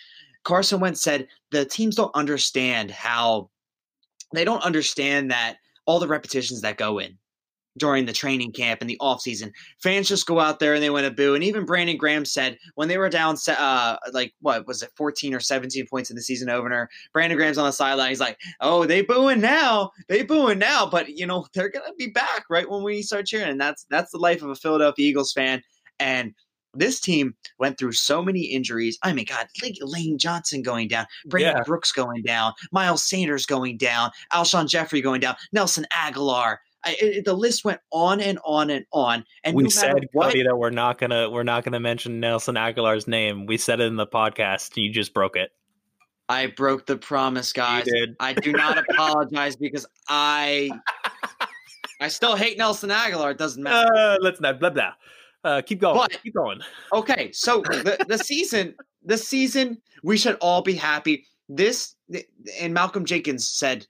Carson 0.43 0.79
Wentz 0.79 1.01
said 1.01 1.27
the 1.51 1.65
teams 1.65 1.95
don't 1.95 2.13
understand 2.15 2.91
how 2.91 3.49
they 4.33 4.45
don't 4.45 4.63
understand 4.63 5.31
that 5.31 5.57
all 5.85 5.99
the 5.99 6.07
repetitions 6.07 6.61
that 6.61 6.77
go 6.77 6.99
in 6.99 7.17
during 7.77 8.05
the 8.05 8.13
training 8.13 8.51
camp 8.51 8.81
and 8.81 8.89
the 8.89 8.97
offseason. 9.01 9.51
Fans 9.81 10.07
just 10.07 10.25
go 10.25 10.39
out 10.39 10.59
there 10.59 10.73
and 10.73 10.81
they 10.83 10.89
want 10.89 11.05
to 11.05 11.11
boo. 11.11 11.35
And 11.35 11.43
even 11.43 11.65
Brandon 11.65 11.97
Graham 11.97 12.25
said 12.25 12.57
when 12.75 12.87
they 12.87 12.97
were 12.97 13.09
down, 13.09 13.35
uh, 13.47 13.97
like, 14.13 14.33
what 14.41 14.65
was 14.65 14.81
it, 14.81 14.91
14 14.95 15.33
or 15.33 15.39
17 15.39 15.85
points 15.87 16.09
in 16.09 16.15
the 16.15 16.21
season 16.21 16.49
opener? 16.49 16.89
Brandon 17.13 17.37
Graham's 17.37 17.57
on 17.57 17.65
the 17.65 17.71
sideline. 17.71 18.09
He's 18.09 18.19
like, 18.19 18.39
oh, 18.61 18.85
they 18.85 19.01
booing 19.01 19.41
now. 19.41 19.91
They 20.07 20.23
booing 20.23 20.59
now. 20.59 20.85
But, 20.85 21.09
you 21.09 21.25
know, 21.25 21.45
they're 21.53 21.69
going 21.69 21.85
to 21.85 21.93
be 21.97 22.07
back 22.07 22.45
right 22.49 22.69
when 22.69 22.83
we 22.83 23.01
start 23.01 23.25
cheering. 23.25 23.49
And 23.49 23.59
that's 23.61 23.85
that's 23.89 24.11
the 24.11 24.17
life 24.19 24.41
of 24.41 24.49
a 24.49 24.55
Philadelphia 24.55 25.07
Eagles 25.09 25.33
fan. 25.33 25.61
And 25.99 26.33
this 26.77 26.99
team 26.99 27.33
went 27.57 27.77
through 27.77 27.93
so 27.93 28.21
many 28.21 28.41
injuries. 28.41 28.97
I 29.01 29.13
mean, 29.13 29.25
God, 29.25 29.47
Lane- 29.63 29.75
Lane 29.81 30.17
Johnson 30.17 30.61
going 30.61 30.87
down, 30.89 31.05
Brandon 31.25 31.55
Yeah. 31.57 31.63
Brooks 31.63 31.91
going 31.91 32.23
down, 32.23 32.53
Miles 32.71 33.03
Sanders 33.03 33.45
going 33.45 33.77
down, 33.77 34.11
Alshon 34.33 34.67
Jeffery 34.67 35.01
going 35.01 35.21
down, 35.21 35.35
Nelson 35.53 35.85
Agholor. 35.93 36.57
I, 36.85 36.95
it, 36.99 37.25
the 37.25 37.33
list 37.33 37.65
went 37.65 37.79
on 37.91 38.21
and 38.21 38.39
on 38.45 38.69
and 38.69 38.85
on. 38.93 39.25
And 39.43 39.55
we 39.55 39.63
no 39.63 39.69
said 39.69 40.07
what, 40.13 40.27
Cody, 40.27 40.43
that 40.43 40.55
we're 40.55 40.69
not 40.69 40.97
gonna 40.99 41.29
we're 41.29 41.43
not 41.43 41.63
gonna 41.63 41.79
mention 41.79 42.19
Nelson 42.19 42.55
Agholor's 42.55 43.07
name. 43.07 43.45
We 43.47 43.57
said 43.57 43.79
it 43.79 43.85
in 43.85 43.95
the 43.95 44.07
podcast. 44.07 44.77
You 44.81 44.91
just 44.91 45.13
broke 45.13 45.35
it. 45.35 45.51
I 46.29 46.47
broke 46.47 46.85
the 46.85 46.97
promise, 46.97 47.53
guys. 47.53 47.87
I 48.19 48.33
do 48.33 48.51
not 48.51 48.77
apologize 48.89 49.55
because 49.55 49.85
I 50.07 50.71
I 51.99 52.07
still 52.07 52.35
hate 52.35 52.57
Nelson 52.57 52.91
Aguilar. 52.91 53.31
It 53.31 53.37
doesn't 53.37 53.61
matter. 53.61 53.91
Uh, 53.93 54.17
let's 54.21 54.39
not 54.39 54.59
blah 54.59 54.69
blah. 54.69 54.93
Uh, 55.43 55.61
keep 55.61 55.79
going. 55.79 55.95
But- 55.95 56.23
keep 56.23 56.33
going. 56.33 56.59
Okay, 56.93 57.31
so 57.31 57.61
the, 57.61 58.03
the 58.07 58.17
season, 58.17 58.73
the 59.03 59.17
season, 59.17 59.79
we 60.03 60.17
should 60.17 60.37
all 60.41 60.61
be 60.61 60.73
happy. 60.73 61.27
This 61.47 61.95
and 62.59 62.73
Malcolm 62.73 63.05
Jenkins 63.05 63.47
said, 63.47 63.85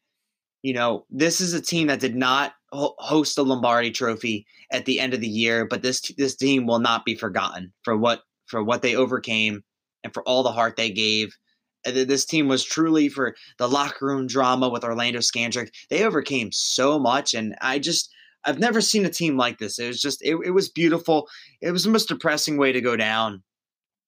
you 0.65 0.73
know, 0.73 1.05
this 1.11 1.41
is 1.41 1.53
a 1.53 1.61
team 1.61 1.85
that 1.87 1.99
did 1.99 2.15
not 2.15 2.53
host 2.71 3.35
the 3.35 3.45
Lombardi 3.45 3.91
Trophy 3.91 4.47
at 4.71 4.85
the 4.85 4.99
end 4.99 5.13
of 5.13 5.21
the 5.21 5.27
year, 5.27 5.63
but 5.63 5.83
this 5.83 6.01
this 6.17 6.35
team 6.35 6.65
will 6.65 6.79
not 6.79 7.05
be 7.05 7.13
forgotten 7.13 7.71
for 7.83 7.95
what 7.95 8.21
for 8.47 8.63
what 8.63 8.81
they 8.81 8.95
overcame 8.95 9.63
and 10.03 10.11
for 10.11 10.23
all 10.23 10.41
the 10.41 10.51
heart 10.51 10.75
they 10.75 10.89
gave. 10.89 11.37
This 11.83 12.25
team 12.25 12.47
was 12.47 12.63
truly 12.63 13.09
for 13.09 13.35
the 13.59 13.69
locker 13.69 14.07
room 14.07 14.25
drama 14.25 14.67
with 14.69 14.83
Orlando 14.83 15.19
Scandrick. 15.19 15.69
They 15.91 16.03
overcame 16.03 16.49
so 16.51 16.97
much, 16.97 17.35
and 17.35 17.55
I 17.61 17.77
just 17.77 18.09
I've 18.43 18.57
never 18.57 18.81
seen 18.81 19.05
a 19.05 19.09
team 19.11 19.37
like 19.37 19.59
this. 19.59 19.77
It 19.77 19.85
was 19.85 20.01
just 20.01 20.23
it, 20.23 20.35
it 20.43 20.49
was 20.51 20.69
beautiful 20.69 21.27
it 21.61 21.69
was 21.69 21.83
the 21.83 21.91
most 21.91 22.07
depressing 22.07 22.57
way 22.57 22.71
to 22.71 22.81
go 22.81 22.95
down 22.95 23.43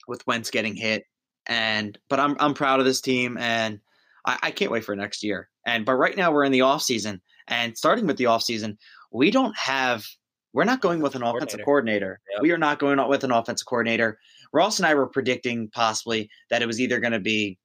with 0.08 0.26
Wentz 0.26 0.50
getting 0.50 0.76
hit. 0.76 1.04
And 1.46 2.00
but 2.10 2.20
I'm 2.20 2.36
I'm 2.40 2.56
proud 2.56 2.80
of 2.80 2.88
this 2.88 3.00
team 3.00 3.38
and 3.38 3.80
I, 4.28 4.38
I 4.44 4.52
can't 4.52 4.72
wait 4.72 4.86
for 4.86 4.96
next 4.96 5.24
year. 5.24 5.50
And 5.66 5.86
but 5.86 5.96
right 5.96 6.16
now 6.16 6.32
we're 6.32 6.44
in 6.44 6.52
the 6.52 6.62
off 6.62 6.84
season 6.84 7.22
and 7.48 7.76
starting 7.76 8.06
with 8.06 8.18
the 8.18 8.28
off 8.28 8.44
season, 8.44 8.78
we 9.12 9.32
don't 9.32 9.58
have 9.58 10.06
we're 10.54 10.64
not 10.64 10.82
going 10.82 11.02
with 11.02 11.16
an 11.16 11.24
offensive 11.24 11.62
coordinator. 11.64 12.20
Yep. 12.34 12.42
We 12.42 12.52
are 12.52 12.58
not 12.58 12.80
going 12.80 13.06
with 13.08 13.24
an 13.24 13.32
offensive 13.32 13.68
coordinator. 13.68 14.20
Ross 14.54 14.80
and 14.80 14.88
I 14.88 14.96
were 14.96 15.08
predicting 15.08 15.70
possibly 15.70 16.30
that 16.50 16.62
it 16.62 16.66
was 16.66 16.80
either 16.80 17.00
going 17.00 17.14
to 17.14 17.20
be 17.20 17.58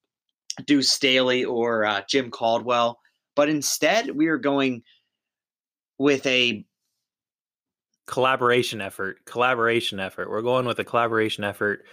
Deuce 0.67 0.91
Staley 0.91 1.45
or 1.45 1.85
uh, 1.85 2.03
Jim 2.09 2.31
Caldwell, 2.31 2.99
but 3.35 3.49
instead 3.49 4.11
we 4.11 4.27
are 4.27 4.39
going 4.39 4.83
with 5.99 6.27
a 6.27 6.65
Collaboration 8.07 8.81
effort. 8.81 9.25
Collaboration 9.25 10.01
effort. 10.01 10.29
We're 10.29 10.43
going 10.43 10.67
with 10.67 10.79
a 10.79 10.85
collaboration 10.85 11.45
effort 11.45 11.85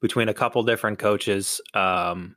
between 0.00 0.28
a 0.28 0.34
couple 0.34 0.62
different 0.62 0.98
coaches. 0.98 1.60
Um, 1.72 2.36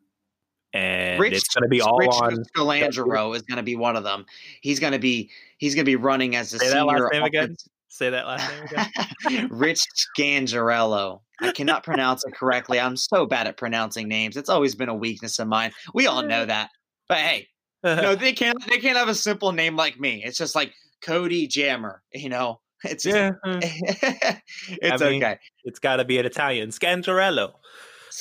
and 0.73 1.19
Rich- 1.19 1.33
it's 1.33 1.53
going 1.53 1.63
to 1.63 1.69
be 1.69 1.81
all 1.81 1.97
Rich 1.97 2.09
on. 2.11 2.33
Is 2.33 2.47
going 2.53 3.57
to 3.57 3.63
be 3.63 3.75
one 3.75 3.95
of 3.95 4.03
them. 4.03 4.25
He's 4.61 4.79
going 4.79 4.93
to 4.93 4.99
be 4.99 5.29
he's 5.57 5.75
going 5.75 5.85
to 5.85 5.89
be 5.89 5.95
running 5.95 6.35
as 6.35 6.53
a 6.53 6.59
Say 6.59 6.69
that 6.69 6.85
last 6.85 7.11
name 7.11 7.23
again? 7.23 7.55
Say 7.87 8.09
that 8.09 8.27
last 8.27 8.51
name 8.51 8.87
again. 9.25 9.49
Rich 9.51 9.81
Scangarello. 10.17 11.21
I 11.41 11.51
cannot 11.51 11.83
pronounce 11.83 12.25
it 12.25 12.35
correctly. 12.35 12.79
I'm 12.79 12.97
so 12.97 13.25
bad 13.25 13.47
at 13.47 13.57
pronouncing 13.57 14.07
names. 14.07 14.37
It's 14.37 14.49
always 14.49 14.75
been 14.75 14.89
a 14.89 14.95
weakness 14.95 15.39
of 15.39 15.47
mine. 15.47 15.71
We 15.93 16.05
all 16.07 16.21
know 16.21 16.45
that. 16.45 16.69
But 17.07 17.17
hey, 17.17 17.47
no, 17.83 18.15
they 18.15 18.33
can't 18.33 18.57
they 18.67 18.77
can't 18.77 18.97
have 18.97 19.09
a 19.09 19.15
simple 19.15 19.51
name 19.51 19.75
like 19.75 19.99
me. 19.99 20.23
It's 20.23 20.37
just 20.37 20.55
like 20.55 20.73
Cody 21.01 21.47
Jammer, 21.47 22.03
you 22.13 22.29
know. 22.29 22.61
It's 22.83 23.05
yeah, 23.05 23.31
uh, 23.43 23.59
it's 23.61 25.01
I 25.01 25.09
mean, 25.09 25.21
okay. 25.21 25.37
it's 25.65 25.79
got 25.79 25.97
to 25.97 26.05
be 26.05 26.17
an 26.17 26.25
Italian. 26.25 26.69
Scantarello. 26.69 27.51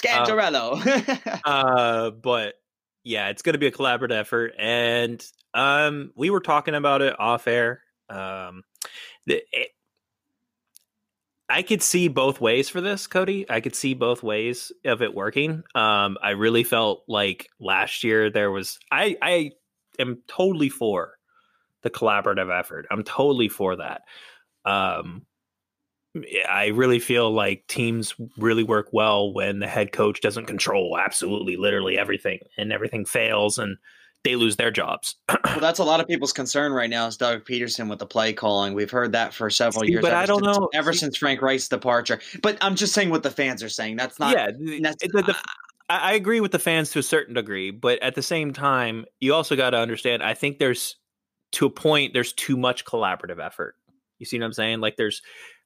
Scangarello. 0.00 1.40
uh 1.44 2.10
but 2.10 2.54
yeah 3.04 3.28
it's 3.28 3.42
going 3.42 3.54
to 3.54 3.58
be 3.58 3.66
a 3.66 3.72
collaborative 3.72 4.12
effort 4.12 4.54
and 4.58 5.24
um 5.54 6.12
we 6.14 6.30
were 6.30 6.40
talking 6.40 6.74
about 6.74 7.02
it 7.02 7.18
off 7.18 7.46
air 7.46 7.82
um 8.10 8.62
the, 9.26 9.42
it, 9.52 9.68
i 11.48 11.62
could 11.62 11.82
see 11.82 12.08
both 12.08 12.40
ways 12.40 12.68
for 12.68 12.80
this 12.80 13.06
cody. 13.06 13.46
I 13.48 13.60
could 13.60 13.74
see 13.74 13.94
both 13.94 14.22
ways 14.22 14.72
of 14.84 15.02
it 15.02 15.14
working. 15.14 15.62
Um 15.74 16.18
i 16.22 16.30
really 16.30 16.64
felt 16.64 17.04
like 17.08 17.48
last 17.58 18.04
year 18.04 18.30
there 18.30 18.50
was 18.50 18.78
i 18.90 19.16
i 19.22 19.52
am 19.98 20.22
totally 20.28 20.68
for 20.68 21.14
the 21.82 21.90
collaborative 21.90 22.56
effort. 22.56 22.86
I'm 22.90 23.04
totally 23.04 23.48
for 23.48 23.76
that. 23.76 24.02
Um 24.64 25.24
I 26.48 26.66
really 26.68 26.98
feel 26.98 27.30
like 27.32 27.66
teams 27.68 28.14
really 28.36 28.62
work 28.64 28.88
well 28.92 29.32
when 29.32 29.58
the 29.58 29.66
head 29.66 29.92
coach 29.92 30.20
doesn't 30.20 30.46
control 30.46 30.98
absolutely 30.98 31.56
literally 31.56 31.98
everything 31.98 32.40
and 32.56 32.72
everything 32.72 33.04
fails 33.04 33.58
and 33.58 33.76
they 34.24 34.34
lose 34.36 34.56
their 34.56 34.70
jobs. 34.70 35.14
well, 35.44 35.60
that's 35.60 35.78
a 35.78 35.84
lot 35.84 36.00
of 36.00 36.08
people's 36.08 36.32
concern 36.32 36.72
right 36.72 36.90
now 36.90 37.06
is 37.06 37.16
Doug 37.16 37.44
Pederson 37.44 37.88
with 37.88 38.00
the 38.00 38.06
play 38.06 38.32
calling. 38.32 38.74
We've 38.74 38.90
heard 38.90 39.12
that 39.12 39.32
for 39.32 39.48
several 39.48 39.84
years. 39.84 40.02
but 40.02 40.10
ever 40.12 40.20
I 40.20 40.26
don't 40.26 40.44
since- 40.44 40.58
know- 40.58 40.68
Ever 40.74 40.92
since 40.92 41.16
Frank 41.16 41.40
Reich's 41.40 41.68
departure. 41.68 42.18
But 42.42 42.58
I'm 42.60 42.74
just 42.74 42.92
saying 42.94 43.10
what 43.10 43.22
the 43.22 43.30
fans 43.30 43.62
are 43.62 43.68
saying. 43.68 43.96
That's 43.96 44.18
not 44.18 44.32
yeah, 44.36 44.46
that's- 44.80 44.96
the- 45.12 45.22
the- 45.22 45.36
I 45.88 46.10
I 46.10 46.12
agree 46.14 46.40
with 46.40 46.52
the 46.52 46.58
fans 46.58 46.90
to 46.90 46.98
a 46.98 47.02
certain 47.02 47.32
degree, 47.34 47.70
but 47.70 48.02
at 48.02 48.14
the 48.14 48.22
same 48.22 48.52
time, 48.52 49.06
you 49.20 49.32
also 49.32 49.56
got 49.56 49.70
to 49.70 49.78
understand. 49.78 50.22
I 50.22 50.34
think 50.34 50.58
there's 50.58 50.96
to 51.52 51.64
a 51.64 51.70
point 51.70 52.12
there's 52.12 52.34
too 52.34 52.58
much 52.58 52.84
collaborative 52.84 53.42
effort. 53.42 53.74
You 54.18 54.26
see 54.26 54.38
what 54.38 54.44
I'm 54.44 54.52
saying? 54.52 54.80
Like 54.80 54.96
there's 54.96 55.22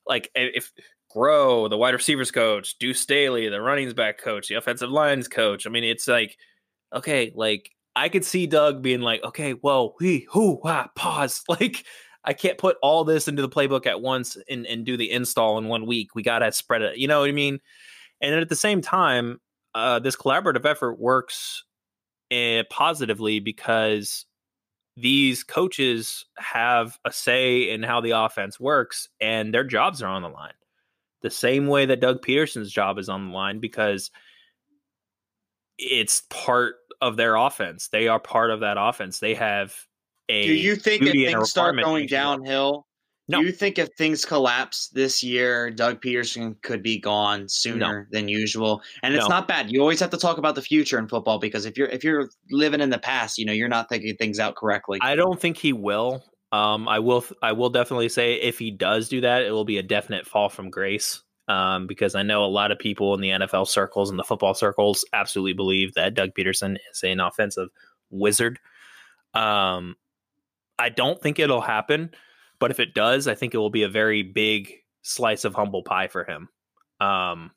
like 0.06 0.30
if 0.35 0.73
Grow, 1.11 1.68
the 1.68 1.76
wide 1.76 1.92
receivers 1.92 2.30
coach, 2.30 2.78
Deuce 2.78 3.00
Staley, 3.00 3.49
the 3.49 3.61
runnings 3.61 3.92
back 3.92 4.18
coach, 4.18 4.49
the 4.49 4.54
offensive 4.54 4.88
lines 4.88 5.28
coach. 5.28 5.66
I 5.66 5.71
mean, 5.71 5.85
it's 5.85 6.09
like 6.09 6.38
okay, 6.94 7.32
like 7.35 7.71
I 7.94 8.09
could 8.09 8.25
see 8.25 8.47
Doug 8.47 8.82
being 8.82 9.00
like, 9.00 9.23
okay, 9.23 9.52
whoa, 9.52 9.94
he, 10.00 10.26
who, 10.30 10.61
ah, 10.64 10.90
pause. 10.97 11.42
Like, 11.49 11.85
I 12.25 12.32
can't 12.32 12.56
put 12.56 12.76
all 12.82 13.04
this 13.04 13.26
into 13.26 13.42
the 13.42 13.49
playbook 13.49 13.85
at 13.87 14.00
once 14.00 14.37
and, 14.49 14.64
and 14.66 14.87
do 14.87 14.97
the 14.97 15.11
install 15.11 15.59
in 15.59 15.66
one 15.66 15.87
week. 15.87 16.14
We 16.14 16.23
got 16.23 16.38
to 16.38 16.52
spread 16.52 16.82
it. 16.82 16.97
You 16.97 17.09
know 17.09 17.21
what 17.21 17.28
I 17.28 17.32
mean? 17.32 17.59
And 18.21 18.35
at 18.35 18.49
the 18.49 18.56
same 18.56 18.80
time, 18.80 19.40
uh, 19.75 19.99
this 19.99 20.14
collaborative 20.14 20.64
effort 20.64 21.00
works 21.00 21.64
uh, 22.30 22.62
positively 22.71 23.40
because 23.40 24.25
these 24.96 25.42
coaches 25.42 26.26
have 26.37 26.99
a 27.04 27.12
say 27.12 27.70
in 27.70 27.82
how 27.82 28.00
the 28.00 28.11
offense 28.11 28.61
works 28.61 29.08
and 29.20 29.52
their 29.52 29.64
jobs 29.64 30.02
are 30.02 30.08
on 30.08 30.22
the 30.22 30.28
line. 30.28 30.52
The 31.22 31.30
same 31.30 31.66
way 31.66 31.87
that 31.87 32.00
Doug 32.00 32.20
Pederson's 32.22 32.70
job 32.70 32.99
is 32.99 33.08
on 33.08 33.28
the 33.28 33.34
line 33.34 33.61
because 33.61 34.11
it's 35.78 36.22
part 36.30 36.75
of 37.00 37.16
their 37.16 37.37
offense. 37.37 37.88
They 37.88 38.08
are 38.08 38.20
part 38.20 38.50
of 38.50 38.61
that 38.61 38.76
offense. 38.78 39.18
They 39.18 39.34
have 39.34 39.75
a 40.28 40.46
Do 40.46 40.54
you 40.54 40.76
think 40.76 41.02
if 41.02 41.12
duty 41.12 41.26
and 41.26 41.34
a 41.34 41.38
things 41.38 41.50
start 41.50 41.76
going 41.80 42.06
downhill, 42.06 42.87
No. 43.29 43.38
Do 43.41 43.47
you 43.47 43.52
think 43.52 43.79
if 43.79 43.88
things 43.97 44.25
collapse 44.25 44.88
this 44.88 45.23
year, 45.23 45.71
Doug 45.71 46.02
Pederson 46.02 46.61
could 46.62 46.83
be 46.83 46.99
gone 46.99 47.49
sooner 47.49 48.09
than 48.11 48.29
usual? 48.29 48.83
And 49.02 49.14
it's 49.14 49.25
No. 49.25 49.29
not 49.29 49.49
bad. 49.49 49.71
You 49.71 49.81
always 49.81 50.00
have 50.00 50.11
to 50.11 50.17
talk 50.17 50.38
about 50.38 50.55
the 50.57 50.62
future 50.62 50.99
in 50.99 51.07
football 51.09 51.38
because 51.38 51.64
if 51.64 51.76
you're 51.79 51.88
if 51.88 52.02
you're 52.02 52.29
living 52.50 52.81
in 52.81 52.91
the 52.91 52.99
past, 52.99 53.38
you 53.38 53.45
know, 53.45 53.52
you're 53.52 53.69
not 53.69 53.88
thinking 53.88 54.17
things 54.17 54.41
out 54.41 54.57
correctly. 54.57 54.99
I 55.00 55.14
don't 55.14 55.41
think 55.41 55.57
he 55.57 55.73
will. 55.73 56.25
Um, 56.50 56.87
I 56.88 56.99
will. 56.99 57.25
I 57.43 57.52
will 57.52 57.71
definitely 57.71 58.09
say 58.09 58.35
if 58.35 58.59
he 58.59 58.71
does 58.71 59.09
do 59.09 59.21
that, 59.23 59.43
it 59.43 59.52
will 59.52 59.64
be 59.64 59.79
a 59.79 59.83
definite 59.83 60.26
fall 60.26 60.49
from 60.49 60.69
grace. 60.69 61.23
Um, 61.49 61.87
because 61.87 62.14
I 62.14 62.23
know 62.23 62.45
a 62.45 62.47
lot 62.47 62.71
of 62.71 62.79
people 62.79 63.14
in 63.14 63.21
the 63.21 63.31
NFL 63.31 63.67
circles 63.67 64.11
and 64.11 64.19
the 64.19 64.25
football 64.25 64.55
circles 64.55 65.05
absolutely 65.12 65.55
believe 65.55 65.95
that 65.95 66.14
Doug 66.14 66.31
Pederson 66.38 66.76
is 66.93 67.02
an 67.02 67.21
offensive 67.21 67.69
wizard. 68.11 68.61
Um, 69.35 69.97
I 70.79 70.88
don't 70.88 71.21
think 71.21 71.38
it'll 71.38 71.61
happen, 71.61 72.12
but 72.62 72.71
if 72.71 72.81
it 72.81 72.95
does, 72.95 73.28
I 73.28 73.35
think 73.35 73.52
it 73.54 73.59
will 73.59 73.69
be 73.71 73.83
a 73.83 73.88
very 73.88 74.23
big 74.23 74.73
slice 75.02 75.45
of 75.45 75.54
humble 75.54 75.83
pie 75.83 76.09
for 76.09 76.25
him. 76.25 76.49
Um, 77.00 77.50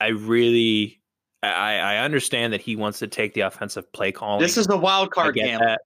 I 0.00 0.08
really, 0.08 1.00
I, 1.42 1.76
I 1.76 1.96
understand 1.98 2.52
that 2.52 2.60
he 2.60 2.74
wants 2.76 2.98
to 3.00 3.06
take 3.06 3.34
the 3.34 3.42
offensive 3.42 3.90
play 3.92 4.10
calling. 4.12 4.40
this 4.42 4.56
is 4.56 4.66
a 4.68 4.76
wild 4.76 5.10
card 5.10 5.34
game. 5.34 5.58
that. 5.58 5.80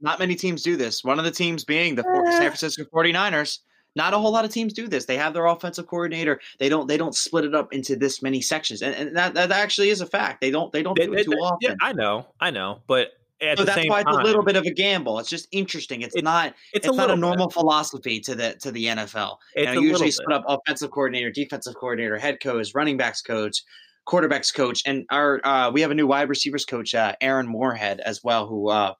Not 0.00 0.18
many 0.18 0.34
teams 0.34 0.62
do 0.62 0.76
this. 0.76 1.04
One 1.04 1.18
of 1.18 1.24
the 1.24 1.30
teams 1.30 1.64
being 1.64 1.94
the 1.94 2.02
four- 2.02 2.26
Eh. 2.26 2.30
San 2.32 2.40
Francisco 2.42 2.84
49ers. 2.92 3.60
Not 3.96 4.12
a 4.12 4.18
whole 4.18 4.32
lot 4.32 4.44
of 4.44 4.50
teams 4.50 4.72
do 4.72 4.88
this. 4.88 5.04
They 5.04 5.16
have 5.16 5.32
their 5.34 5.46
offensive 5.46 5.86
coordinator. 5.86 6.40
They 6.58 6.68
don't 6.68 6.88
they 6.88 6.96
don't 6.96 7.14
split 7.14 7.44
it 7.44 7.54
up 7.54 7.72
into 7.72 7.94
this 7.94 8.22
many 8.22 8.40
sections. 8.40 8.82
And, 8.82 8.92
and 8.94 9.16
that, 9.16 9.34
that 9.34 9.52
actually 9.52 9.90
is 9.90 10.00
a 10.00 10.06
fact. 10.06 10.40
They 10.40 10.50
don't 10.50 10.72
they 10.72 10.82
don't 10.82 10.98
They- 10.98 11.06
do 11.06 11.12
it 11.12 11.16
they- 11.18 11.22
too 11.24 11.30
they- 11.30 11.36
often. 11.36 11.58
yeah, 11.60 11.74
I 11.80 11.92
know, 11.92 12.26
I 12.40 12.50
know, 12.50 12.80
but 12.88 13.12
at 13.40 13.58
so 13.58 13.64
that's 13.64 13.88
why 13.88 14.00
it's 14.00 14.10
time, 14.10 14.20
a 14.20 14.24
little 14.24 14.42
bit 14.42 14.56
of 14.56 14.64
a 14.64 14.70
gamble. 14.70 15.18
It's 15.18 15.28
just 15.28 15.48
interesting. 15.52 16.02
It's, 16.02 16.14
It's- 16.14 16.24
not 16.24 16.54
it's, 16.72 16.86
it's, 16.86 16.88
a 16.88 16.96
not 16.96 17.10
a 17.10 17.16
normal 17.16 17.48
Bit. 17.48 17.54
philosophy 17.54 18.20
to 18.20 18.34
the 18.34 18.54
to 18.60 18.70
the 18.70 18.86
NFL. 18.86 19.36
It's 19.54 19.68
you 19.68 19.74
know, 19.74 19.80
usually 19.80 20.10
split 20.10 20.32
up 20.32 20.44
offensive 20.48 20.90
coordinator, 20.90 21.30
defensive 21.30 21.74
coordinator, 21.74 22.18
head 22.18 22.38
coach, 22.40 22.70
running 22.74 22.96
backs 22.96 23.22
coach, 23.22 23.62
quarterbacks 24.06 24.54
coach, 24.54 24.82
and 24.86 25.04
our 25.10 25.40
uh, 25.44 25.70
we 25.70 25.80
have 25.80 25.90
a 25.90 25.94
new 25.94 26.06
wide 26.06 26.28
receivers 26.28 26.64
coach, 26.64 26.94
uh, 26.94 27.14
Aaron 27.20 27.46
Moorehead, 27.46 28.00
as 28.00 28.22
well. 28.22 28.46
Who 28.46 28.68
uh, 28.68 28.94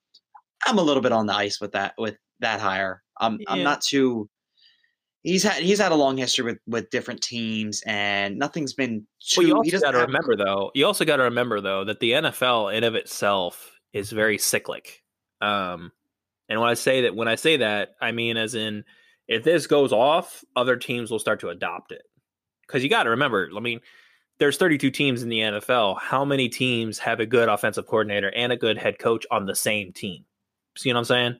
I'm 0.66 0.78
a 0.78 0.82
little 0.82 1.02
bit 1.02 1.12
on 1.12 1.26
the 1.26 1.34
ice 1.34 1.60
with 1.60 1.72
that 1.72 1.94
with 1.98 2.16
that 2.40 2.60
hire. 2.60 3.02
I'm 3.18 3.38
I'm 3.48 3.62
not 3.62 3.80
too. 3.80 4.28
He's 5.22 5.42
had 5.42 5.62
he's 5.62 5.78
had 5.78 5.92
a 5.92 5.94
long 5.94 6.16
history 6.18 6.44
with 6.44 6.58
with 6.66 6.90
different 6.90 7.22
teams, 7.22 7.82
and 7.86 8.36
nothing's 8.38 8.74
been 8.74 9.06
too. 9.20 9.40
Well, 9.54 9.64
you 9.64 9.74
also 9.74 9.80
got 9.80 9.92
to 9.92 9.98
remember 9.98 10.36
though. 10.36 10.70
You 10.74 10.86
also 10.86 11.04
got 11.04 11.16
to 11.16 11.22
remember 11.22 11.60
though 11.60 11.84
that 11.84 12.00
the 12.00 12.12
NFL 12.12 12.74
in 12.74 12.84
of 12.84 12.94
itself 12.94 13.73
is 13.94 14.10
very 14.10 14.36
cyclic. 14.36 15.02
Um, 15.40 15.92
and 16.48 16.60
when 16.60 16.68
I 16.68 16.74
say 16.74 17.02
that, 17.02 17.16
when 17.16 17.28
I 17.28 17.36
say 17.36 17.58
that, 17.58 17.94
I 18.02 18.12
mean 18.12 18.36
as 18.36 18.54
in 18.54 18.84
if 19.26 19.44
this 19.44 19.66
goes 19.66 19.92
off, 19.92 20.44
other 20.54 20.76
teams 20.76 21.10
will 21.10 21.18
start 21.18 21.40
to 21.40 21.48
adopt 21.48 21.92
it. 21.92 22.02
Because 22.66 22.82
you 22.82 22.90
got 22.90 23.04
to 23.04 23.10
remember, 23.10 23.48
I 23.56 23.60
mean, 23.60 23.80
there's 24.38 24.56
32 24.56 24.90
teams 24.90 25.22
in 25.22 25.28
the 25.28 25.40
NFL. 25.40 25.98
How 25.98 26.24
many 26.24 26.48
teams 26.48 26.98
have 26.98 27.20
a 27.20 27.26
good 27.26 27.48
offensive 27.48 27.86
coordinator 27.86 28.30
and 28.34 28.52
a 28.52 28.56
good 28.56 28.76
head 28.76 28.98
coach 28.98 29.24
on 29.30 29.46
the 29.46 29.54
same 29.54 29.92
team? 29.92 30.24
See 30.76 30.92
what 30.92 30.98
I'm 30.98 31.04
saying? 31.04 31.38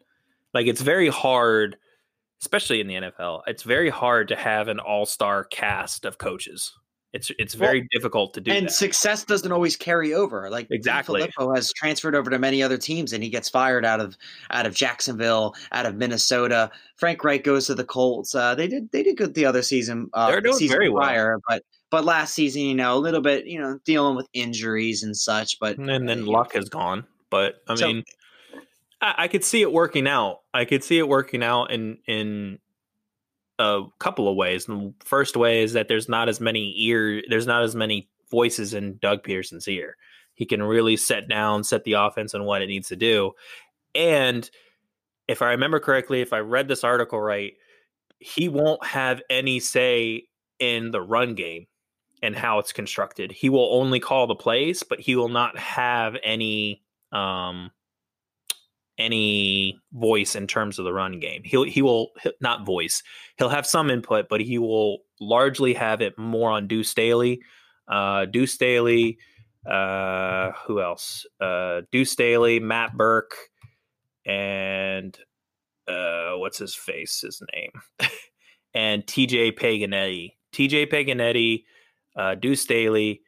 Like 0.55 0.67
it's 0.67 0.81
very 0.81 1.09
hard, 1.09 1.77
especially 2.41 2.81
in 2.81 2.87
the 2.87 2.95
NFL. 2.95 3.43
It's 3.47 3.65
very 3.65 3.91
hard 3.91 4.29
to 4.29 4.37
have 4.37 4.69
an 4.69 4.79
all-star 4.79 5.45
cast 5.45 6.05
of 6.05 6.19
coaches. 6.19 6.73
It's 7.15 7.31
it's 7.39 7.57
Well, 7.57 7.69
very 7.71 7.89
difficult 7.93 8.35
to 8.35 8.41
do 8.41 8.51
and 8.51 8.67
that. 8.67 8.73
success 8.73 9.25
doesn't 9.25 9.51
always 9.53 9.77
carry 9.77 10.13
over. 10.13 10.51
Like 10.51 10.69
Dean 10.69 10.77
Exactly. 10.77 11.21
Filippo 11.21 11.55
has 11.55 11.73
transferred 11.73 12.17
over 12.17 12.29
to 12.29 12.39
many 12.41 12.61
other 12.61 12.77
teams, 12.77 13.13
and 13.13 13.23
he 13.23 13.31
gets 13.31 13.49
fired 13.49 13.85
out 13.85 14.01
of 14.01 14.17
out 14.51 14.67
of 14.67 14.75
Jacksonville, 14.75 15.55
out 15.71 15.87
of 15.87 15.95
Minnesota. 15.95 16.71
Frank 16.97 17.23
Reich 17.23 17.45
goes 17.45 17.67
to 17.69 17.75
the 17.77 17.85
Colts. 17.85 18.35
Uh, 18.35 18.57
they 18.57 18.67
did 18.67 18.91
they 18.91 19.05
did 19.05 19.17
good 19.17 19.33
the 19.35 19.47
other 19.47 19.63
season. 19.63 20.11
Uh, 20.13 20.27
They're 20.27 20.41
the 20.41 20.49
doing 20.49 20.57
season 20.59 20.75
very 20.77 20.89
well. 20.91 21.39
but 21.49 21.63
but 21.91 22.05
last 22.05 22.35
season, 22.35 22.63
you 22.63 22.75
know, 22.75 22.97
a 22.97 22.99
little 22.99 23.21
bit, 23.21 23.47
you 23.47 23.61
know, 23.61 23.79
dealing 23.85 24.17
with 24.17 24.27
injuries 24.33 25.05
and 25.05 25.17
such. 25.17 25.61
But 25.61 25.79
and 25.79 25.89
then, 25.89 26.11
uh, 26.11 26.15
know, 26.17 26.31
luck 26.33 26.53
has 26.55 26.69
gone. 26.69 27.05
But 27.31 27.63
I 27.69 27.77
So- 27.77 27.87
mean, 27.87 28.05
I, 29.01 29.15
I 29.19 29.29
could 29.29 29.45
see 29.45 29.63
it 29.63 29.71
working 29.73 30.09
out. 30.09 30.41
I 30.53 30.65
could 30.65 30.83
see 30.83 30.99
it 30.99 31.07
working 31.07 31.45
out 31.45 31.71
in 31.71 31.99
in 32.09 32.59
a 33.59 33.83
couple 33.99 34.29
of 34.29 34.37
ways. 34.37 34.67
The 34.67 34.93
first 35.05 35.37
way 35.37 35.63
is 35.63 35.75
that 35.75 35.89
there's 35.89 36.09
not 36.09 36.29
as 36.29 36.41
many 36.41 36.75
ear, 36.77 37.23
there's 37.29 37.47
not 37.47 37.63
as 37.63 37.75
many 37.75 38.09
voices 38.31 38.75
in 38.75 38.99
Doug 38.99 39.23
Pearson's 39.23 39.69
ear. 39.69 39.97
He 40.35 40.47
can 40.47 40.63
really 40.63 40.97
set 40.97 41.29
down, 41.29 41.63
set 41.63 41.85
the 41.85 41.93
offense 41.93 42.35
on 42.35 42.45
what 42.45 42.63
it 42.63 42.67
needs 42.67 42.89
to 42.89 42.97
do. 42.97 43.33
And 43.95 44.49
if 45.29 45.43
I 45.43 45.51
remember 45.51 45.79
correctly, 45.79 46.21
if 46.21 46.33
I 46.33 46.41
read 46.41 46.69
this 46.69 46.85
article 46.85 47.21
right, 47.21 47.53
he 48.19 48.49
won't 48.49 48.85
have 48.85 49.23
any 49.31 49.61
say 49.61 50.25
in 50.59 50.91
the 50.91 51.01
run 51.01 51.35
game 51.35 51.67
and 52.23 52.35
how 52.35 52.59
it's 52.59 52.73
constructed. 52.73 53.31
He 53.33 53.49
will 53.49 53.69
only 53.73 54.01
call 54.01 54.27
the 54.27 54.35
plays, 54.35 54.83
but 54.83 55.01
he 55.01 55.15
will 55.15 55.29
not 55.29 55.59
have 55.59 56.17
any 56.23 56.83
um 57.13 57.71
any 58.99 59.79
voice 59.93 60.37
in 60.37 60.47
terms 60.47 60.79
of 60.79 60.85
the 60.85 60.93
run 60.93 61.19
game. 61.19 61.43
He'll 61.45 61.65
he 61.65 61.83
will 61.83 62.13
not 62.41 62.65
voice. 62.65 63.03
He'll 63.39 63.49
have 63.49 63.67
some 63.67 63.91
input, 63.91 64.29
but 64.29 64.41
he 64.41 64.59
will 64.59 64.99
largely 65.21 65.75
have 65.75 66.01
it 66.01 66.17
more 66.19 66.51
on 66.51 66.69
Deuce 66.69 66.89
Staley. 66.89 67.41
Uh 67.89 68.27
Deuce 68.27 68.53
Staley, 68.53 69.19
uh 69.69 70.53
who 70.67 70.81
else? 70.81 71.27
Uh 71.41 71.83
Deuce 71.91 72.13
Staley, 72.13 72.61
Matt 72.61 72.97
Burke, 72.97 73.35
and 74.25 75.17
uh 75.89 76.33
what's 76.37 76.59
his 76.59 76.75
face 76.75 77.21
his 77.21 77.43
name? 77.53 77.73
and 78.75 79.05
TJ 79.07 79.59
Paganetti. 79.59 80.35
TJ 80.53 80.91
Paganetti, 80.91 81.65
uh 82.17 82.37
Deuce 82.37 82.63
Staley, 82.63 83.23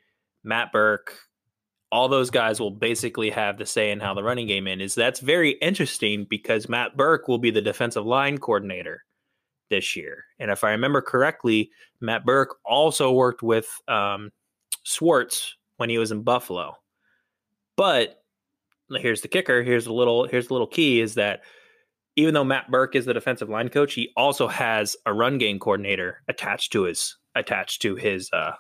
Matt 0.45 0.71
Burke, 0.71 1.19
all 1.93 2.09
those 2.09 2.31
guys 2.31 2.61
will 2.61 2.71
basically 2.71 3.31
have 3.31 3.59
the 3.59 3.67
say 3.67 3.91
in 3.91 4.01
how 4.01 4.15
the 4.15 4.23
running 4.23 4.47
game 4.47 4.67
in 4.67 4.81
is. 4.81 4.95
That's 4.95 5.21
very 5.21 5.53
interesting 5.63 6.27
because 6.29 6.69
Matt 6.69 6.97
Burke 6.97 7.29
will 7.29 7.39
be 7.39 7.51
the 7.51 7.63
defensive 7.63 8.05
line 8.05 8.39
coordinator 8.39 9.05
this 9.71 9.97
year. 9.97 10.25
And 10.39 10.51
if 10.51 10.65
I 10.65 10.71
remember 10.71 11.01
correctly, 11.01 11.71
Matt 12.01 12.25
Burke 12.25 12.57
also 12.65 13.13
worked 13.13 13.43
with 13.43 13.69
um, 13.89 14.31
Schwartz 14.83 15.57
when 15.77 15.91
he 15.91 15.99
was 15.99 16.13
in 16.13 16.23
Buffalo. 16.23 16.77
But 17.77 18.23
here's 18.91 19.21
the 19.21 19.29
kicker. 19.29 19.63
Here's 19.63 19.87
a 19.87 19.93
little. 19.93 20.27
Here's 20.27 20.49
the 20.49 20.55
little 20.55 20.67
key: 20.67 21.01
is 21.01 21.15
that 21.15 21.41
even 22.17 22.35
though 22.35 22.45
Matt 22.45 22.71
Burke 22.71 22.97
is 22.97 23.05
the 23.05 23.15
defensive 23.15 23.49
line 23.49 23.69
coach, 23.69 23.95
he 23.95 24.13
also 24.17 24.49
has 24.49 24.97
a 25.07 25.13
run 25.13 25.39
game 25.39 25.59
coordinator 25.59 26.23
attached 26.29 26.73
to 26.73 26.83
his 26.85 27.17
attached 27.35 27.83
to 27.83 27.97
his 27.97 28.31
uh, 28.33 28.53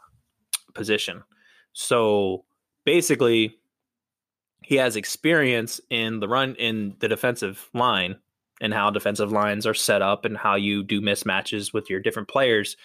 position. 0.74 1.22
So 1.72 2.44
basically 2.86 3.58
he 4.62 4.76
has 4.76 4.96
experience 4.96 5.80
in 5.90 6.20
the 6.20 6.28
run 6.28 6.54
in 6.54 6.94
the 7.00 7.08
defensive 7.08 7.68
line 7.74 8.16
and 8.62 8.72
how 8.72 8.88
defensive 8.88 9.30
lines 9.30 9.66
are 9.66 9.74
set 9.74 10.00
up 10.00 10.24
and 10.24 10.38
how 10.38 10.54
you 10.54 10.82
do 10.82 11.02
mismatches 11.02 11.74
with 11.74 11.90
your 11.90 12.00
different 12.00 12.28
players 12.28 12.78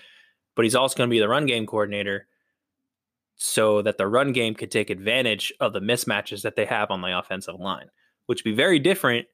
but 0.56 0.66
he's 0.66 0.76
also 0.76 0.98
going 0.98 1.10
to 1.10 1.14
be 1.14 1.20
the 1.20 1.30
run 1.30 1.46
game 1.46 1.66
coordinator 1.66 2.28
so 3.38 3.82
that 3.82 3.98
the 3.98 4.08
run 4.08 4.34
game 4.34 4.54
could 4.54 4.70
take 4.70 4.90
advantage 4.90 5.54
of 5.62 5.72
the 5.72 5.80
mismatches 5.80 6.42
that 6.42 6.58
they 6.58 6.66
have 6.66 6.92
on 6.92 7.02
the 7.02 7.18
offensive 7.18 7.60
line 7.60 7.88
which 8.26 8.44
would 8.44 8.52
be 8.52 8.56
very 8.56 8.80
different 8.80 9.28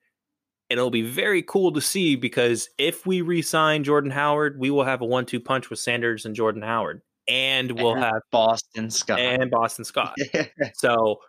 and 0.69 0.77
it'll 0.77 0.91
be 0.91 1.01
very 1.01 1.41
cool 1.41 1.71
to 1.71 1.79
see 1.79 2.17
because 2.17 2.69
if 2.77 3.05
we 3.05 3.21
re-sign 3.21 3.85
Jordan 3.85 4.11
Howard 4.11 4.59
we 4.59 4.69
will 4.69 4.83
have 4.83 5.01
a 5.01 5.05
one-two 5.05 5.39
punch 5.39 5.69
with 5.69 5.79
Sanders 5.79 6.25
and 6.25 6.35
Jordan 6.35 6.61
Howard 6.61 7.01
and 7.27 7.71
we'll 7.71 7.93
And 7.95 8.03
have 8.03 8.21
Boston 8.31 8.89
Scott. 8.89 9.19
and 9.19 9.49
Boston 9.51 9.85
Scott 9.85 10.15
so 10.75 11.19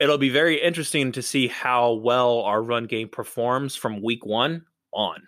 it'll 0.00 0.18
be 0.18 0.28
very 0.28 0.60
interesting 0.60 1.12
to 1.12 1.22
see 1.22 1.48
how 1.48 1.92
well 1.94 2.40
our 2.40 2.62
run 2.62 2.84
game 2.86 3.08
performs 3.08 3.76
from 3.76 4.02
week 4.02 4.24
one 4.26 4.64
on. 4.92 5.22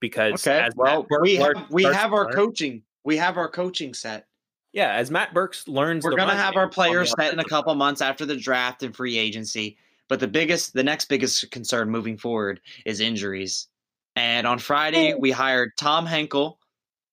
Because 0.00 0.46
okay. 0.46 0.60
as 0.60 0.74
Well, 0.76 1.06
Matt 1.10 1.20
we 1.22 1.36
have 1.36 1.70
we 1.70 1.82
have 1.84 2.12
our 2.12 2.24
learn- 2.26 2.34
coaching. 2.34 2.82
We 3.04 3.16
have 3.16 3.36
our 3.38 3.48
coaching 3.48 3.94
set. 3.94 4.26
Yeah, 4.72 4.92
as 4.92 5.10
Matt 5.10 5.32
Burks 5.32 5.66
learns, 5.66 6.04
We're 6.04 6.16
gonna 6.16 6.34
have 6.36 6.54
our 6.56 6.68
players 6.68 7.12
set 7.18 7.32
in 7.32 7.38
a 7.38 7.44
couple 7.44 7.74
months 7.74 8.02
after 8.02 8.26
the 8.26 8.36
draft 8.36 8.82
and 8.82 8.94
free 8.94 9.16
agency. 9.16 9.78
But 10.08 10.20
the 10.20 10.28
biggest, 10.28 10.74
the 10.74 10.84
next 10.84 11.06
biggest 11.08 11.50
concern 11.50 11.88
moving 11.90 12.18
forward 12.18 12.60
is 12.84 13.00
injuries. 13.00 13.68
And 14.16 14.46
on 14.46 14.58
Friday, 14.58 15.14
we 15.14 15.30
hired 15.30 15.72
Tom 15.78 16.04
Henkel, 16.06 16.58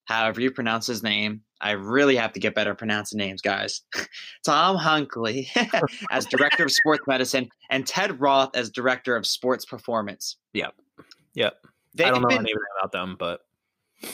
however 0.06 0.42
you 0.42 0.52
pronounce 0.52 0.88
his 0.88 1.04
name. 1.04 1.42
I 1.62 1.72
really 1.72 2.18
have 2.18 2.34
to 2.34 2.40
get 2.40 2.56
better 2.56 2.72
at 2.72 2.78
pronouncing 2.78 3.18
names, 3.18 3.42
guys. 3.42 3.82
Tom 4.46 4.78
Hunkele 4.78 5.48
as 6.12 6.26
director 6.26 6.66
of 6.66 6.72
sports 6.72 7.04
medicine, 7.08 7.50
and 7.70 7.88
Ted 7.88 8.20
Rath 8.20 8.50
as 8.54 8.70
director 8.70 9.16
of 9.16 9.26
sports 9.26 9.64
performance. 9.64 10.38
Yep. 10.54 10.74
Yep. 11.36 11.54
They've 11.96 12.08
I 12.08 12.12
don't 12.12 12.22
know 12.22 12.28
been, 12.28 12.40
anything 12.40 12.58
about 12.80 12.92
them, 12.92 13.16
but 13.18 13.42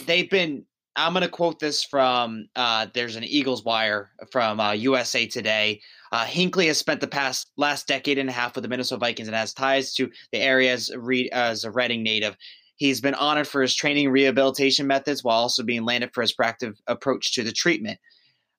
they've 0.06 0.30
been 0.30 0.66
i'm 0.96 1.14
going 1.14 1.24
to 1.24 1.30
quote 1.30 1.60
this 1.60 1.84
from 1.84 2.48
uh, 2.56 2.88
there's 2.94 3.16
an 3.16 3.24
eagles 3.24 3.64
wire 3.64 4.12
from 4.32 4.60
uh, 4.60 4.72
usa 4.72 5.26
today 5.28 5.80
uh, 6.12 6.26
hunkele 6.26 6.68
has 6.68 6.78
spent 6.78 7.00
the 7.00 7.08
past 7.08 7.52
last 7.58 7.88
decade 7.88 8.18
and 8.18 8.30
a 8.30 8.34
half 8.34 8.56
with 8.56 8.64
the 8.64 8.68
minnesota 8.68 9.00
vikings 9.00 9.28
and 9.28 9.36
has 9.36 9.54
ties 9.54 9.94
to 9.94 10.10
the 10.32 10.40
area 10.40 10.74
as, 10.74 10.92
re- 10.98 11.30
as 11.32 11.64
a 11.64 11.72
reading 11.72 12.04
native 12.04 12.36
He's 12.80 13.02
been 13.02 13.14
honored 13.14 13.48
for 13.48 13.62
his 13.62 13.76
training 13.76 14.10
rehabilitation 14.10 14.88
methods 14.88 15.24
while 15.24 15.38
also 15.38 15.64
being 15.64 15.84
landed 15.84 16.12
for 16.14 16.22
his 16.22 16.34
proactive 16.34 16.78
approach 16.88 17.34
to 17.34 17.44
the 17.44 17.52
treatment. 17.52 18.00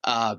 Uh, 0.04 0.37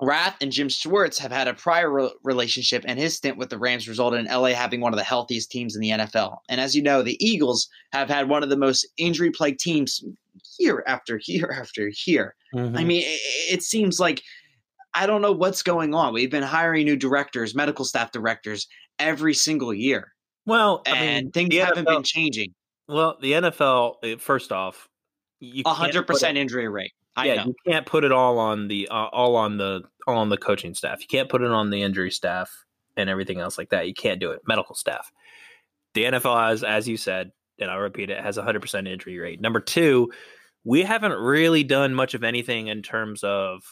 Rath 0.00 0.36
and 0.40 0.52
Jim 0.52 0.68
Schwartz 0.68 1.18
have 1.18 1.32
had 1.32 1.48
a 1.48 1.54
prior 1.54 1.90
re- 1.90 2.10
relationship, 2.22 2.84
and 2.86 2.98
his 2.98 3.16
stint 3.16 3.36
with 3.36 3.50
the 3.50 3.58
Rams 3.58 3.88
resulted 3.88 4.20
in 4.20 4.26
LA 4.26 4.48
having 4.48 4.80
one 4.80 4.92
of 4.92 4.96
the 4.96 5.04
healthiest 5.04 5.50
teams 5.50 5.74
in 5.74 5.80
the 5.80 5.90
NFL. 5.90 6.38
And 6.48 6.60
as 6.60 6.76
you 6.76 6.82
know, 6.82 7.02
the 7.02 7.16
Eagles 7.24 7.68
have 7.92 8.08
had 8.08 8.28
one 8.28 8.42
of 8.42 8.48
the 8.48 8.56
most 8.56 8.86
injury 8.96 9.30
plagued 9.30 9.60
teams 9.60 10.04
year 10.58 10.84
after 10.86 11.20
year 11.24 11.56
after 11.58 11.90
year. 12.06 12.34
Mm-hmm. 12.54 12.76
I 12.76 12.84
mean, 12.84 13.02
it, 13.02 13.54
it 13.54 13.62
seems 13.62 13.98
like 13.98 14.22
I 14.94 15.06
don't 15.06 15.22
know 15.22 15.32
what's 15.32 15.62
going 15.62 15.94
on. 15.94 16.12
We've 16.12 16.30
been 16.30 16.42
hiring 16.42 16.84
new 16.84 16.96
directors, 16.96 17.54
medical 17.54 17.84
staff 17.84 18.12
directors 18.12 18.68
every 18.98 19.34
single 19.34 19.74
year, 19.74 20.14
well, 20.48 20.80
I 20.86 20.96
and 20.96 21.24
mean, 21.26 21.32
things 21.32 21.54
haven't 21.56 21.84
NFL 21.84 21.96
been 21.96 22.02
changing. 22.04 22.54
Well, 22.88 23.18
the 23.20 23.32
NFL, 23.32 23.94
eh, 24.02 24.16
first 24.18 24.50
off, 24.50 24.88
you 25.40 25.62
A 25.66 25.72
hundred 25.72 26.06
percent 26.06 26.36
injury 26.36 26.68
rate. 26.68 26.92
I 27.16 27.26
yeah, 27.26 27.34
know. 27.36 27.44
you 27.46 27.54
can't 27.66 27.86
put 27.86 28.04
it 28.04 28.12
all 28.12 28.38
on 28.38 28.68
the 28.68 28.88
uh, 28.88 29.06
all 29.06 29.36
on 29.36 29.56
the 29.56 29.82
all 30.06 30.16
on 30.16 30.28
the 30.28 30.36
coaching 30.36 30.74
staff. 30.74 31.00
You 31.00 31.06
can't 31.06 31.28
put 31.28 31.42
it 31.42 31.50
on 31.50 31.70
the 31.70 31.82
injury 31.82 32.10
staff 32.10 32.50
and 32.96 33.08
everything 33.08 33.40
else 33.40 33.58
like 33.58 33.70
that. 33.70 33.86
You 33.86 33.94
can't 33.94 34.20
do 34.20 34.30
it. 34.32 34.40
Medical 34.46 34.74
staff. 34.74 35.12
The 35.94 36.04
NFL 36.04 36.48
has, 36.48 36.64
as 36.64 36.88
you 36.88 36.96
said, 36.96 37.32
and 37.58 37.70
I'll 37.70 37.78
repeat 37.78 38.10
it, 38.10 38.22
has 38.22 38.36
a 38.36 38.42
hundred 38.42 38.60
percent 38.60 38.88
injury 38.88 39.18
rate. 39.18 39.40
Number 39.40 39.60
two, 39.60 40.10
we 40.64 40.82
haven't 40.82 41.12
really 41.12 41.64
done 41.64 41.94
much 41.94 42.14
of 42.14 42.24
anything 42.24 42.68
in 42.68 42.82
terms 42.82 43.22
of 43.22 43.62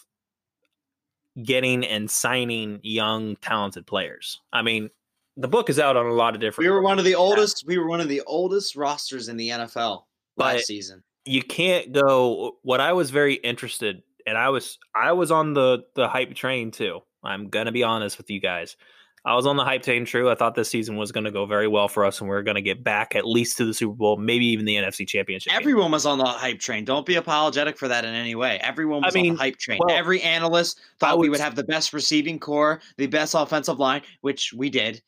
getting 1.43 1.85
and 1.85 2.11
signing 2.11 2.81
young, 2.83 3.37
talented 3.37 3.87
players. 3.87 4.41
I 4.53 4.63
mean, 4.63 4.91
the 5.37 5.49
book 5.49 5.69
is 5.71 5.79
out 5.79 5.97
on 5.97 6.07
a 6.07 6.13
lot 6.13 6.35
of 6.35 6.41
different. 6.41 6.67
We 6.67 6.71
were 6.73 6.83
one 6.83 6.99
of 6.99 7.05
the 7.05 7.15
oldest. 7.15 7.65
We 7.67 7.79
were 7.79 7.87
one 7.89 8.01
of 8.01 8.09
the 8.09 8.23
oldest 8.27 8.77
rosters 8.77 9.29
in 9.29 9.37
the 9.37 9.51
NFL 9.51 10.05
last 10.37 10.67
season. 10.67 11.03
you 11.25 11.43
can't 11.43 11.93
go 11.93 12.57
what 12.63 12.79
i 12.81 12.93
was 12.93 13.11
very 13.11 13.35
interested 13.35 14.03
and 14.27 14.37
i 14.37 14.51
was 14.51 14.79
i 14.95 15.13
was 15.13 15.31
on 15.31 15.55
the 15.55 15.83
the 15.95 16.07
hype 16.09 16.35
train 16.35 16.71
too 16.71 17.01
i'm 17.25 17.49
gonna 17.49 17.73
be 17.73 17.83
honest 17.83 18.19
with 18.19 18.31
you 18.31 18.39
guys 18.39 18.77
i 19.25 19.35
was 19.35 19.47
on 19.47 19.57
the 19.57 19.65
hype 19.65 19.83
train 19.83 20.05
true 20.05 20.31
i 20.31 20.35
thought 20.35 20.55
this 20.55 20.69
season 20.69 20.97
was 20.97 21.11
gonna 21.11 21.31
go 21.31 21.47
very 21.47 21.67
well 21.67 21.89
for 21.89 22.05
us 22.05 22.21
and 22.21 22.29
we 22.29 22.37
are 22.37 22.43
gonna 22.43 22.61
get 22.61 22.85
back 22.85 23.17
at 23.17 23.27
least 23.27 23.57
to 23.57 23.65
the 23.65 23.73
super 23.73 23.95
bowl 23.95 24.19
maybe 24.19 24.45
even 24.45 24.67
the 24.67 24.75
nfc 24.77 25.09
championship 25.09 25.51
game. 25.51 25.59
Everyone 25.59 25.91
was 25.91 26.05
on 26.05 26.19
the 26.19 26.25
hype 26.27 26.61
train. 26.61 26.85
Don't 26.85 27.07
be 27.07 27.15
apologetic 27.15 27.79
for 27.79 27.89
that 27.89 28.05
in 28.05 28.15
any 28.15 28.35
way. 28.35 28.59
Everyone 28.59 29.03
I 29.03 29.07
was 29.09 29.17
on 29.17 29.23
the 29.23 29.31
hype 29.37 29.57
train. 29.57 29.79
well, 29.85 29.97
Every 29.97 30.21
analyst 30.21 30.79
thought 31.01 31.19
we 31.19 31.31
would 31.31 31.37
would 31.39 31.41
have 31.41 31.55
the 31.57 31.65
best 31.65 31.95
receiving 31.95 32.39
corps, 32.39 32.81
the 32.99 33.07
best 33.07 33.35
offensive 33.35 33.79
line, 33.81 34.03
which 34.21 34.53
we 34.53 34.69
did. 34.69 35.03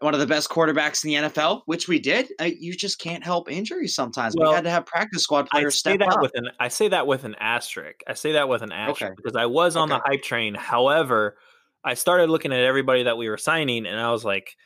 One 0.00 0.14
of 0.14 0.20
the 0.20 0.26
best 0.26 0.48
quarterbacks 0.48 1.04
in 1.04 1.10
the 1.10 1.28
NFL, 1.28 1.62
which 1.66 1.86
we 1.88 1.98
did. 1.98 2.32
Uh, 2.40 2.44
you 2.44 2.74
just 2.74 2.98
can't 2.98 3.22
help 3.22 3.50
injuries 3.50 3.94
sometimes. 3.94 4.34
Well, 4.36 4.50
we 4.50 4.54
had 4.54 4.64
to 4.64 4.70
have 4.70 4.86
practice 4.86 5.22
squad 5.22 5.48
I 5.52 5.58
players 5.58 5.74
say 5.74 5.94
step 5.96 5.98
that 6.00 6.14
up. 6.16 6.22
with 6.22 6.32
an 6.34 6.48
I 6.58 6.68
say 6.68 6.88
that 6.88 7.06
with 7.06 7.24
an 7.24 7.34
asterisk. 7.38 8.00
I 8.06 8.14
say 8.14 8.32
that 8.32 8.48
with 8.48 8.62
an 8.62 8.72
asterisk 8.72 9.02
Okay. 9.02 9.14
because 9.16 9.36
I 9.36 9.46
was 9.46 9.76
on 9.76 9.88
the 9.88 9.98
hype 10.04 10.22
train. 10.22 10.54
However, 10.54 11.36
I 11.84 11.94
started 11.94 12.30
looking 12.30 12.52
at 12.52 12.60
everybody 12.60 13.04
that 13.04 13.16
we 13.18 13.28
were 13.28 13.38
signing, 13.38 13.86
and 13.86 13.98
I 14.00 14.10
was 14.10 14.24
like, 14.24 14.56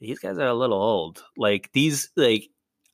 these 0.00 0.18
guys 0.20 0.38
are 0.38 0.46
a 0.46 0.54
little 0.54 0.80
old. 0.80 1.22
Like 1.36 1.70
these, 1.72 2.10
like 2.16 2.48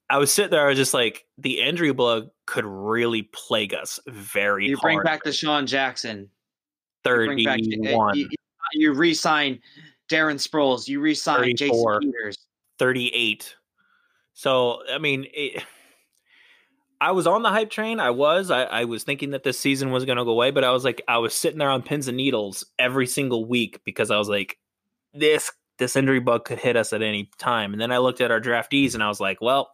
I 0.08 0.18
was 0.18 0.32
sitting 0.32 0.50
there, 0.50 0.64
I 0.64 0.68
was 0.68 0.78
just 0.78 0.94
like, 0.94 1.24
the 1.38 1.60
injury 1.60 1.92
bug 1.92 2.28
could 2.46 2.64
really 2.64 3.22
plague 3.32 3.74
us 3.74 4.00
very 4.06 4.68
you 4.68 4.76
bring 4.78 4.96
hard. 4.98 5.04
back 5.04 5.24
DeSean 5.24 5.66
Jackson. 5.66 6.30
You 7.06 7.12
bring 7.14 7.44
back 7.44 7.58
uh, 7.58 8.12
you, 8.14 8.28
you 8.72 8.92
re-sign 8.94 9.60
Darren 10.10 10.36
Sproles. 10.36 10.88
You 10.88 11.00
re-sign 11.00 11.56
Jason 11.56 11.98
Peters. 12.00 12.38
38. 12.78 13.54
So, 14.32 14.78
I 14.92 14.98
mean, 14.98 15.26
it, 15.32 15.62
I 17.00 17.12
was 17.12 17.26
on 17.26 17.42
the 17.42 17.50
hype 17.50 17.70
train. 17.70 18.00
I 18.00 18.10
was. 18.10 18.50
I, 18.50 18.64
I 18.64 18.84
was 18.84 19.04
thinking 19.04 19.30
that 19.30 19.42
this 19.42 19.58
season 19.58 19.90
was 19.90 20.04
going 20.04 20.18
to 20.18 20.24
go 20.24 20.30
away, 20.30 20.50
but 20.50 20.64
I 20.64 20.70
was 20.70 20.84
like, 20.84 21.02
I 21.06 21.18
was 21.18 21.34
sitting 21.34 21.58
there 21.58 21.70
on 21.70 21.82
pins 21.82 22.08
and 22.08 22.16
needles 22.16 22.64
every 22.78 23.06
single 23.06 23.44
week 23.44 23.80
because 23.84 24.10
I 24.10 24.18
was 24.18 24.28
like, 24.28 24.58
this 25.12 25.52
this 25.78 25.96
injury 25.96 26.20
bug 26.20 26.44
could 26.44 26.58
hit 26.58 26.76
us 26.76 26.92
at 26.92 27.02
any 27.02 27.30
time. 27.38 27.72
And 27.72 27.80
then 27.80 27.92
I 27.92 27.98
looked 27.98 28.20
at 28.20 28.30
our 28.30 28.40
draftees 28.40 28.94
and 28.94 29.02
I 29.02 29.08
was 29.08 29.20
like, 29.20 29.40
well, 29.40 29.72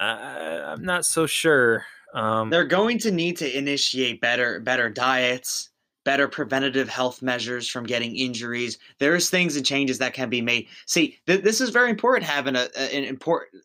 I, 0.00 0.72
I'm 0.72 0.84
not 0.84 1.04
so 1.04 1.26
sure. 1.26 1.84
Um, 2.14 2.50
They're 2.50 2.64
going 2.64 2.98
to 3.00 3.10
need 3.10 3.36
to 3.38 3.56
initiate 3.58 4.20
better 4.20 4.60
better 4.60 4.90
diets, 4.90 5.70
better 6.04 6.28
preventative 6.28 6.88
health 6.88 7.22
measures 7.22 7.68
from 7.68 7.84
getting 7.84 8.16
injuries. 8.16 8.78
There's 8.98 9.30
things 9.30 9.56
and 9.56 9.64
changes 9.64 9.98
that 9.98 10.14
can 10.14 10.28
be 10.28 10.40
made. 10.40 10.66
See, 10.86 11.18
th- 11.26 11.42
this 11.42 11.60
is 11.60 11.70
very 11.70 11.90
important 11.90 12.24
having 12.24 12.56
a, 12.56 12.68
an 12.76 13.04
important 13.04 13.62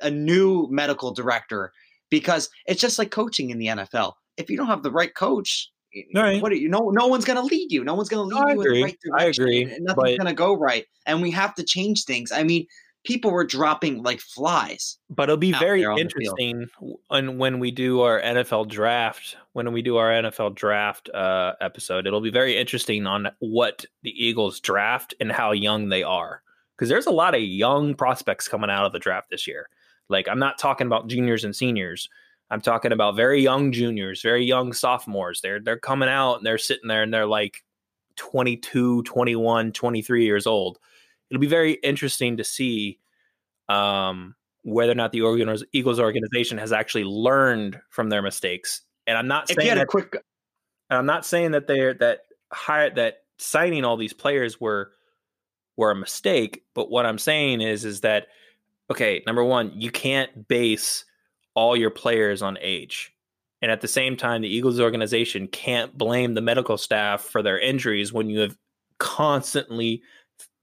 a, 0.00 0.10
new 0.10 0.66
medical 0.70 1.12
director 1.12 1.72
because 2.10 2.48
it's 2.66 2.80
just 2.80 2.98
like 2.98 3.10
coaching 3.10 3.50
in 3.50 3.58
the 3.58 3.66
NFL. 3.66 4.14
If 4.36 4.50
you 4.50 4.56
don't 4.56 4.66
have 4.66 4.82
the 4.82 4.90
right 4.92 5.14
coach, 5.14 5.70
Right. 6.12 6.42
what 6.42 6.50
are 6.50 6.56
you? 6.56 6.68
No, 6.68 6.90
no 6.90 7.06
one's 7.06 7.24
going 7.24 7.36
to 7.36 7.44
lead 7.44 7.70
you. 7.70 7.84
No 7.84 7.94
one's 7.94 8.08
going 8.08 8.28
to 8.28 8.34
lead 8.36 8.44
I 8.44 8.52
you 8.54 8.60
agree. 8.60 8.82
in 8.82 8.86
the 9.04 9.12
right 9.12 9.22
I 9.22 9.24
agree, 9.26 9.64
Nothing's 9.80 10.18
going 10.18 10.26
to 10.26 10.32
go 10.34 10.54
right, 10.56 10.86
and 11.06 11.22
we 11.22 11.30
have 11.30 11.54
to 11.54 11.62
change 11.62 12.02
things. 12.04 12.32
I 12.32 12.42
mean, 12.42 12.66
people 13.04 13.30
were 13.30 13.44
dropping 13.44 14.02
like 14.02 14.20
flies. 14.20 14.98
but 15.10 15.24
it'll 15.24 15.36
be 15.36 15.52
very 15.52 15.84
on 15.84 15.98
interesting 15.98 16.68
when 17.08 17.38
when 17.38 17.58
we 17.58 17.70
do 17.70 18.00
our 18.00 18.20
NFL 18.20 18.68
draft. 18.68 19.36
When 19.52 19.72
we 19.72 19.82
do 19.82 19.96
our 19.96 20.10
NFL 20.10 20.54
draft 20.54 21.08
uh, 21.10 21.52
episode, 21.60 22.06
it'll 22.06 22.20
be 22.20 22.30
very 22.30 22.56
interesting 22.56 23.06
on 23.06 23.28
what 23.38 23.84
the 24.02 24.10
Eagles 24.10 24.58
draft 24.58 25.14
and 25.20 25.30
how 25.30 25.52
young 25.52 25.88
they 25.90 26.02
are, 26.02 26.42
because 26.76 26.88
there's 26.88 27.06
a 27.06 27.12
lot 27.12 27.34
of 27.34 27.40
young 27.42 27.94
prospects 27.94 28.48
coming 28.48 28.70
out 28.70 28.86
of 28.86 28.92
the 28.92 28.98
draft 28.98 29.30
this 29.30 29.46
year. 29.46 29.68
Like 30.08 30.28
I'm 30.28 30.40
not 30.40 30.58
talking 30.58 30.86
about 30.86 31.08
juniors 31.08 31.44
and 31.44 31.54
seniors. 31.54 32.08
I'm 32.50 32.60
talking 32.60 32.92
about 32.92 33.16
very 33.16 33.42
young 33.42 33.72
juniors, 33.72 34.22
very 34.22 34.44
young 34.44 34.72
sophomores. 34.72 35.40
They're 35.40 35.60
they're 35.60 35.78
coming 35.78 36.08
out 36.08 36.36
and 36.36 36.46
they're 36.46 36.58
sitting 36.58 36.88
there 36.88 37.02
and 37.02 37.12
they're 37.12 37.26
like 37.26 37.62
22, 38.16 39.02
21, 39.02 39.72
23 39.72 40.24
years 40.24 40.46
old. 40.46 40.78
It'll 41.34 41.40
be 41.40 41.46
very 41.46 41.72
interesting 41.72 42.36
to 42.36 42.44
see 42.44 43.00
um, 43.68 44.36
whether 44.62 44.92
or 44.92 44.94
not 44.94 45.10
the 45.10 45.18
Eagles 45.72 45.98
organization 45.98 46.58
has 46.58 46.72
actually 46.72 47.04
learned 47.04 47.80
from 47.90 48.08
their 48.08 48.22
mistakes. 48.22 48.82
And 49.06 49.18
I'm 49.18 49.26
not 49.26 49.50
If 49.50 49.56
saying 49.56 49.74
that, 49.74 49.88
quick 49.88 50.16
and 50.90 50.98
I'm 50.98 51.06
not 51.06 51.26
saying 51.26 51.50
that 51.50 51.66
they're 51.66 51.94
that 51.94 52.20
hire 52.52 52.90
that 52.94 53.24
signing 53.38 53.84
all 53.84 53.96
these 53.96 54.12
players 54.12 54.60
were 54.60 54.92
were 55.76 55.90
a 55.90 55.96
mistake, 55.96 56.62
but 56.72 56.88
what 56.88 57.04
I'm 57.04 57.18
saying 57.18 57.60
is 57.60 57.84
is 57.84 58.02
that 58.02 58.28
okay, 58.92 59.22
number 59.26 59.42
one, 59.42 59.72
you 59.74 59.90
can't 59.90 60.46
base 60.46 61.04
all 61.54 61.76
your 61.76 61.90
players 61.90 62.42
on 62.42 62.58
age. 62.60 63.12
And 63.60 63.72
at 63.72 63.80
the 63.80 63.88
same 63.88 64.16
time, 64.16 64.42
the 64.42 64.48
Eagles 64.54 64.78
organization 64.78 65.48
can't 65.48 65.96
blame 65.96 66.34
the 66.34 66.42
medical 66.42 66.76
staff 66.76 67.22
for 67.22 67.42
their 67.42 67.58
injuries 67.58 68.12
when 68.12 68.28
you 68.28 68.40
have 68.40 68.56
constantly 68.98 70.02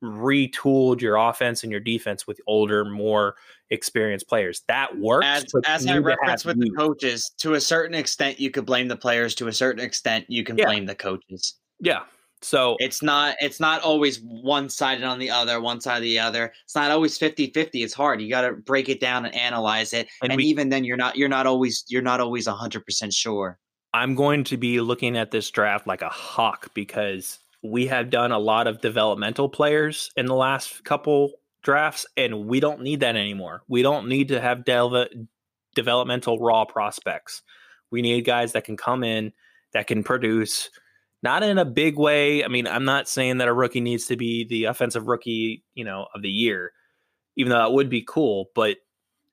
retooled 0.03 1.01
your 1.01 1.15
offense 1.15 1.63
and 1.63 1.71
your 1.71 1.81
defense 1.81 2.25
with 2.27 2.39
older, 2.47 2.83
more 2.85 3.35
experienced 3.69 4.27
players. 4.27 4.61
That 4.67 4.97
works. 4.99 5.25
as, 5.25 5.45
as 5.65 5.87
I 5.87 5.93
need 5.93 5.99
to 5.99 6.01
referenced 6.05 6.45
have 6.45 6.57
with 6.57 6.61
the 6.63 6.71
coaches, 6.71 7.31
to 7.39 7.53
a 7.53 7.61
certain 7.61 7.95
extent, 7.95 8.39
you 8.39 8.51
could 8.51 8.65
blame 8.65 8.87
the 8.87 8.95
players. 8.97 9.35
To 9.35 9.47
a 9.47 9.53
certain 9.53 9.83
extent, 9.83 10.25
you 10.27 10.43
can 10.43 10.57
Yeah. 10.57 10.65
blame 10.65 10.85
the 10.85 10.95
coaches. 10.95 11.55
Yeah. 11.79 12.01
So 12.43 12.75
It's 12.79 13.03
not 13.03 13.35
it's 13.39 13.59
not 13.59 13.83
always 13.83 14.17
one 14.23 14.67
sided 14.67 15.03
on 15.03 15.19
the 15.19 15.29
other, 15.29 15.61
one 15.61 15.79
side 15.79 15.97
or 15.99 16.01
the 16.01 16.17
other. 16.17 16.51
It's 16.65 16.73
not 16.75 16.89
always 16.89 17.17
50-50. 17.19 17.83
It's 17.83 17.93
hard. 17.93 18.19
You 18.19 18.29
got 18.31 18.41
to 18.41 18.53
break 18.53 18.89
it 18.89 18.99
down 18.99 19.25
and 19.25 19.35
analyze 19.35 19.93
it. 19.93 20.07
And 20.23 20.31
And, 20.31 20.37
we- 20.37 20.45
even 20.45 20.69
then 20.69 20.83
you're 20.83 20.97
not 20.97 21.15
you're 21.15 21.29
not 21.29 21.45
always 21.45 21.85
you're 21.87 22.01
not 22.01 22.19
always 22.19 22.47
100% 22.47 23.13
sure. 23.13 23.59
I'm 23.93 24.15
going 24.15 24.43
to 24.45 24.57
be 24.57 24.81
looking 24.81 25.17
at 25.17 25.29
this 25.31 25.51
draft 25.51 25.85
like 25.85 26.01
a 26.01 26.09
hawk 26.09 26.71
because 26.73 27.37
we 27.63 27.87
have 27.87 28.09
done 28.09 28.31
a 28.31 28.39
lot 28.39 28.67
of 28.67 28.81
developmental 28.81 29.49
players 29.49 30.11
in 30.15 30.25
the 30.25 30.35
last 30.35 30.83
couple 30.83 31.33
drafts, 31.63 32.05
and 32.17 32.45
we 32.47 32.59
don't 32.59 32.81
need 32.81 33.01
that 33.01 33.15
anymore. 33.15 33.61
We 33.67 33.81
don't 33.81 34.07
need 34.07 34.29
to 34.29 34.41
have 34.41 34.65
delve- 34.65 35.27
developmental 35.75 36.39
raw 36.39 36.65
prospects. 36.65 37.43
We 37.91 38.01
need 38.01 38.25
guys 38.25 38.53
that 38.53 38.63
can 38.63 38.77
come 38.77 39.03
in, 39.03 39.33
that 39.73 39.87
can 39.87 40.03
produce, 40.03 40.69
not 41.23 41.43
in 41.43 41.57
a 41.57 41.65
big 41.65 41.97
way. 41.97 42.43
I 42.43 42.47
mean, 42.47 42.67
I'm 42.67 42.85
not 42.85 43.07
saying 43.07 43.37
that 43.37 43.47
a 43.47 43.53
rookie 43.53 43.81
needs 43.81 44.05
to 44.07 44.17
be 44.17 44.45
the 44.45 44.65
offensive 44.65 45.07
rookie, 45.07 45.63
you 45.75 45.85
know, 45.85 46.07
of 46.15 46.21
the 46.23 46.29
year, 46.29 46.71
even 47.35 47.51
though 47.51 47.59
that 47.59 47.73
would 47.73 47.89
be 47.89 48.03
cool. 48.07 48.49
But 48.55 48.77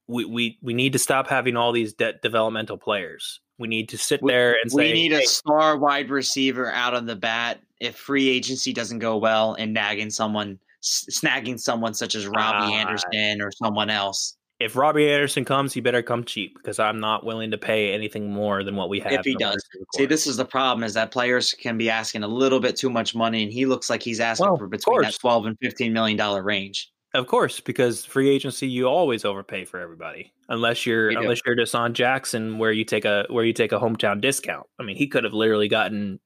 we 0.08 0.24
we 0.24 0.58
we 0.62 0.74
need 0.74 0.92
to 0.94 0.98
stop 0.98 1.28
having 1.28 1.56
all 1.56 1.70
these 1.72 1.92
de- 1.92 2.14
developmental 2.22 2.76
players. 2.78 3.40
We 3.58 3.68
need 3.68 3.88
to 3.90 3.98
sit 3.98 4.22
We- 4.22 4.32
there 4.32 4.56
and 4.62 4.70
say 4.72 4.76
We 4.76 4.82
say, 4.88 4.92
need 4.94 5.12
a 5.12 5.18
"Hey, 5.18 5.24
star 5.26 5.76
wide 5.76 6.10
receiver 6.10 6.72
out 6.72 6.94
on 6.94 7.06
the 7.06 7.16
bat 7.16 7.60
if 7.80 7.94
free 7.96 8.28
agency 8.28 8.72
doesn't 8.72 8.98
go 9.00 9.16
well 9.18 9.54
and 9.54 9.72
nagging 9.72 10.10
someone 10.10 10.58
snagging 10.82 11.58
someone 11.58 11.92
such 11.94 12.14
as 12.14 12.26
Robbie 12.26 12.72
Ah. 12.72 12.80
Anderson 12.80 13.42
or 13.42 13.50
someone 13.52 13.90
else. 13.90 14.36
if 14.60 14.74
Robbie 14.76 15.08
Anderson 15.08 15.44
comes, 15.44 15.72
he 15.72 15.80
better 15.80 16.02
come 16.02 16.24
cheap 16.24 16.56
because 16.56 16.78
I'm 16.80 16.98
not 16.98 17.24
willing 17.24 17.50
to 17.52 17.58
pay 17.58 17.92
anything 17.94 18.32
more 18.32 18.64
than 18.64 18.74
what 18.74 18.88
we 18.88 18.98
have. 19.00 19.12
If 19.12 19.24
he 19.24 19.34
does. 19.36 19.54
rest 19.54 19.68
of 19.74 19.80
the 19.80 19.86
See, 19.98 20.06
this 20.06 20.26
is 20.26 20.36
the 20.36 20.44
problem: 20.44 20.82
is 20.84 20.94
that 20.94 21.10
players 21.12 21.52
can 21.54 21.78
be 21.78 21.88
asking 21.90 22.22
a 22.24 22.28
little 22.28 22.58
bit 22.60 22.74
too 22.76 22.90
much 22.90 23.14
money, 23.14 23.42
and 23.44 23.52
he 23.52 23.66
looks 23.66 23.88
like 23.90 24.02
he's 24.02 24.18
asking 24.20 24.46
Well, 24.48 24.56
for 24.56 24.66
between 24.66 25.02
that 25.02 25.14
twelve 25.20 25.46
and 25.46 25.56
fifteen 25.60 25.92
million 25.92 26.16
dollar 26.16 26.42
range. 26.42 26.90
Of 27.14 27.26
course, 27.26 27.60
because 27.60 28.04
free 28.04 28.28
agency 28.28 28.68
you 28.68 28.86
always 28.86 29.24
overpay 29.24 29.64
for 29.64 29.80
everybody, 29.80 30.32
unless 30.48 30.84
you're 30.84 31.10
You 31.10 31.18
unless 31.18 31.40
you're 31.46 31.56
DeSean 31.56 31.92
Jackson, 31.94 32.58
where 32.58 32.72
you 32.72 32.84
take 32.84 33.04
a 33.04 33.24
where 33.30 33.44
you 33.44 33.52
take 33.52 33.72
a 33.72 33.78
hometown 33.78 34.20
discount. 34.20 34.66
I 34.78 34.82
mean, 34.82 34.96
he 34.96 35.06
could 35.06 35.24
have 35.24 35.32
literally 35.32 35.68
gotten 35.68 36.20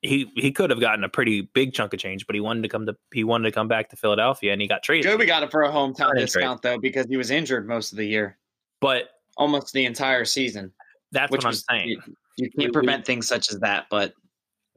he 0.00 0.32
he 0.34 0.50
could 0.50 0.70
have 0.70 0.80
gotten 0.80 1.04
a 1.04 1.08
pretty 1.08 1.42
big 1.42 1.74
chunk 1.74 1.92
of 1.92 2.00
change, 2.00 2.26
but 2.26 2.34
he 2.34 2.40
wanted 2.40 2.62
to 2.62 2.68
come 2.68 2.86
to 2.86 2.96
he 3.12 3.24
wanted 3.24 3.44
to 3.44 3.52
come 3.52 3.68
back 3.68 3.90
to 3.90 3.96
Philadelphia, 3.96 4.52
and 4.52 4.62
he 4.62 4.66
got 4.66 4.82
traded. 4.82 5.04
Joby 5.10 5.26
got 5.26 5.42
it 5.42 5.50
for 5.50 5.62
a 5.62 5.70
hometown 5.70 6.12
discount 6.16 6.62
though 6.62 6.78
because 6.78 7.06
he 7.08 7.16
was 7.18 7.30
injured 7.30 7.68
most 7.68 7.92
of 7.92 7.98
the 7.98 8.06
year, 8.06 8.38
But 8.80 9.10
almost 9.36 9.72
the 9.74 9.84
entire 9.84 10.24
season. 10.24 10.72
that's 11.12 11.30
what 11.30 11.44
I'm 11.44 11.50
was 11.50 11.64
saying. 11.70 11.88
You, 11.88 12.00
you 12.38 12.50
can't 12.50 12.68
we- 12.68 12.72
prevent 12.72 13.04
things 13.04 13.28
such 13.28 13.52
as 13.52 13.60
that, 13.60 13.86
but 13.90 14.14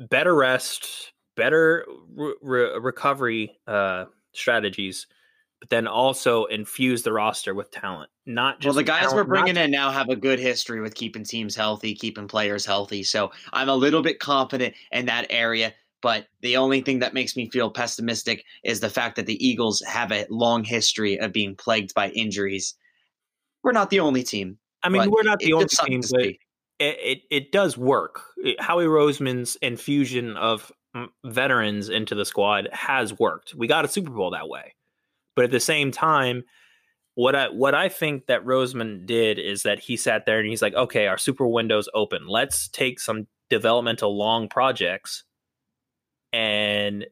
better 0.09 0.35
rest, 0.35 1.13
better 1.37 1.85
re- 2.13 2.77
recovery 2.77 3.57
uh, 3.67 4.05
strategies, 4.33 5.07
but 5.59 5.69
then 5.69 5.87
also 5.87 6.45
infuse 6.45 7.03
the 7.03 7.13
roster 7.13 7.53
with 7.53 7.71
talent. 7.71 8.09
Not 8.25 8.59
just 8.59 8.75
well, 8.75 8.75
the 8.75 8.83
guys 8.83 9.01
talent, 9.01 9.15
we're 9.15 9.23
bringing 9.23 9.57
in 9.57 9.71
now 9.71 9.91
have 9.91 10.09
a 10.09 10.15
good 10.15 10.39
history 10.39 10.81
with 10.81 10.95
keeping 10.95 11.23
teams 11.23 11.55
healthy, 11.55 11.95
keeping 11.95 12.27
players 12.27 12.65
healthy. 12.65 13.03
So 13.03 13.31
I'm 13.53 13.69
a 13.69 13.75
little 13.75 14.01
bit 14.01 14.19
confident 14.19 14.75
in 14.91 15.05
that 15.05 15.27
area. 15.29 15.73
But 16.01 16.27
the 16.41 16.57
only 16.57 16.81
thing 16.81 16.99
that 16.99 17.15
makes 17.15 17.35
me 17.35 17.49
feel 17.49 17.71
pessimistic 17.71 18.45
is 18.63 18.79
the 18.79 18.89
fact 18.89 19.15
that 19.15 19.25
the 19.25 19.43
Eagles 19.43 19.81
have 19.87 20.11
a 20.11 20.27
long 20.29 20.63
history 20.63 21.19
of 21.19 21.31
being 21.31 21.55
plagued 21.55 21.95
by 21.95 22.09
injuries. 22.09 22.75
We're 23.63 23.71
not 23.71 23.89
the 23.89 24.01
only 24.01 24.23
team. 24.23 24.59
I 24.83 24.89
mean, 24.89 25.09
we're 25.09 25.23
not 25.23 25.39
the 25.39 25.53
only 25.53 25.65
team, 25.65 26.01
but 26.11 26.21
it, 26.21 26.39
it 26.79 27.21
it 27.31 27.51
does 27.51 27.75
work. 27.75 28.21
Howie 28.59 28.85
Roseman's 28.85 29.55
infusion 29.63 30.37
of 30.37 30.71
mm, 30.95 31.07
veterans 31.23 31.89
into 31.89 32.13
the 32.13 32.25
squad 32.25 32.69
has 32.71 33.17
worked. 33.17 33.55
We 33.55 33.65
got 33.65 33.85
a 33.85 33.87
Super 33.87 34.11
Bowl 34.11 34.29
that 34.31 34.47
way, 34.47 34.75
but 35.35 35.45
at 35.45 35.51
the 35.51 35.59
same 35.59 35.91
time, 35.91 36.43
what 37.15 37.35
I 37.35 37.49
what 37.49 37.75
I 37.75 37.89
think 37.89 38.27
that 38.27 38.45
Roseman 38.45 39.05
did 39.05 39.39
is 39.39 39.63
that 39.63 39.79
he 39.79 39.97
sat 39.97 40.25
there 40.25 40.39
and 40.39 40.49
he's 40.49 40.61
like, 40.61 40.73
okay, 40.73 41.07
our 41.07 41.17
Super 41.17 41.47
window's 41.47 41.89
open. 41.93 42.27
Let's 42.27 42.67
take 42.67 42.99
some 42.99 43.27
developmental 43.49 44.17
long 44.17 44.49
projects 44.49 45.23
and 46.33 47.05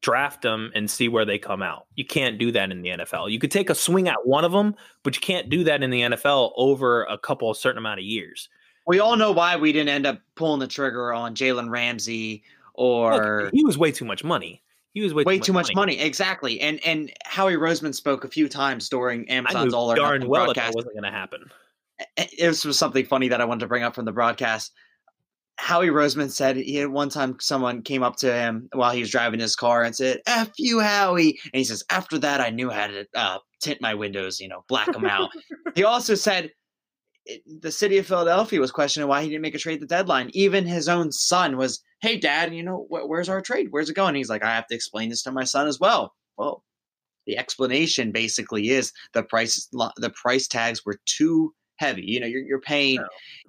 draft 0.00 0.42
them 0.42 0.70
and 0.74 0.90
see 0.90 1.08
where 1.08 1.24
they 1.24 1.38
come 1.38 1.62
out. 1.62 1.86
You 1.96 2.06
can't 2.06 2.38
do 2.38 2.52
that 2.52 2.70
in 2.70 2.82
the 2.82 2.90
NFL. 2.90 3.30
You 3.30 3.38
could 3.38 3.50
take 3.50 3.70
a 3.70 3.74
swing 3.74 4.08
at 4.08 4.26
one 4.26 4.44
of 4.44 4.52
them, 4.52 4.74
but 5.02 5.14
you 5.16 5.20
can't 5.20 5.50
do 5.50 5.64
that 5.64 5.82
in 5.82 5.90
the 5.90 6.02
NFL 6.02 6.52
over 6.56 7.04
a 7.04 7.18
couple 7.18 7.50
of 7.50 7.56
certain 7.56 7.78
amount 7.78 8.00
of 8.00 8.06
years. 8.06 8.48
We 8.86 9.00
all 9.00 9.16
know 9.16 9.32
why 9.32 9.56
we 9.56 9.72
didn't 9.72 9.88
end 9.88 10.06
up 10.06 10.20
pulling 10.36 10.60
the 10.60 10.68
trigger 10.68 11.12
on 11.12 11.34
Jalen 11.34 11.70
Ramsey 11.70 12.44
Look, 12.78 13.22
or 13.22 13.50
he 13.52 13.64
was 13.64 13.76
way 13.76 13.90
too 13.90 14.04
much 14.04 14.22
money. 14.22 14.62
He 14.96 15.02
was 15.02 15.12
way, 15.12 15.24
way 15.24 15.38
too 15.38 15.52
much 15.52 15.74
money. 15.74 16.00
Exactly. 16.00 16.58
And 16.58 16.82
and 16.82 17.12
Howie 17.26 17.56
Roseman 17.56 17.94
spoke 17.94 18.24
a 18.24 18.28
few 18.28 18.48
times 18.48 18.88
during 18.88 19.28
Amazon's 19.28 19.74
All 19.74 19.92
or 19.92 19.94
darn 19.94 20.26
well 20.26 20.46
that, 20.46 20.56
that 20.56 20.74
wasn't 20.74 20.94
going 20.94 21.04
to 21.04 21.10
happen. 21.10 21.50
it 22.16 22.48
was 22.48 22.64
was 22.64 22.78
something 22.78 23.04
funny 23.04 23.28
that 23.28 23.42
I 23.42 23.44
wanted 23.44 23.60
to 23.60 23.66
bring 23.66 23.82
up 23.82 23.94
from 23.94 24.06
the 24.06 24.12
broadcast. 24.12 24.72
Howie 25.58 25.88
Roseman 25.88 26.30
said 26.30 26.56
he 26.56 26.76
had 26.76 26.88
one 26.88 27.10
time 27.10 27.36
someone 27.40 27.82
came 27.82 28.02
up 28.02 28.16
to 28.16 28.32
him 28.32 28.70
while 28.72 28.90
he 28.90 29.00
was 29.00 29.10
driving 29.10 29.38
his 29.38 29.54
car 29.54 29.82
and 29.82 29.94
said, 29.94 30.22
F 30.26 30.52
you, 30.56 30.80
Howie. 30.80 31.38
And 31.52 31.58
he 31.58 31.64
says, 31.64 31.84
After 31.90 32.18
that, 32.20 32.40
I 32.40 32.48
knew 32.48 32.70
how 32.70 32.86
to 32.86 33.06
uh, 33.14 33.38
tint 33.60 33.82
my 33.82 33.92
windows, 33.92 34.40
you 34.40 34.48
know, 34.48 34.64
black 34.66 34.90
them 34.90 35.04
out. 35.04 35.28
he 35.74 35.84
also 35.84 36.14
said 36.14 36.50
it- 37.26 37.42
the 37.62 37.70
city 37.72 37.98
of 37.98 38.06
Philadelphia 38.06 38.60
was 38.60 38.70
questioning 38.70 39.08
why 39.08 39.22
he 39.22 39.28
didn't 39.28 39.42
make 39.42 39.54
a 39.54 39.58
trade 39.58 39.74
at 39.74 39.80
the 39.80 39.86
deadline. 39.86 40.30
Even 40.32 40.66
his 40.66 40.88
own 40.88 41.12
son 41.12 41.56
was, 41.56 41.82
Hey, 42.00 42.16
dad, 42.18 42.54
you 42.54 42.62
know, 42.62 42.86
wh- 42.90 43.08
where's 43.08 43.28
our 43.28 43.40
trade? 43.40 43.68
Where's 43.70 43.88
it 43.90 43.94
going? 43.94 44.14
he's 44.14 44.28
like, 44.30 44.44
I 44.44 44.54
have 44.54 44.66
to 44.68 44.74
explain 44.74 45.08
this 45.10 45.22
to 45.24 45.32
my 45.32 45.44
son 45.44 45.66
as 45.66 45.78
well. 45.80 46.14
Well, 46.38 46.62
the 47.26 47.36
explanation 47.38 48.12
basically 48.12 48.68
is 48.70 48.92
the 49.12 49.22
price 49.22 49.68
the 49.96 50.10
price 50.10 50.46
tags 50.46 50.84
were 50.86 51.00
too 51.06 51.52
heavy. 51.78 52.02
You 52.06 52.20
know, 52.20 52.26
you're 52.26 52.42
you're 52.42 52.60
paying 52.60 53.00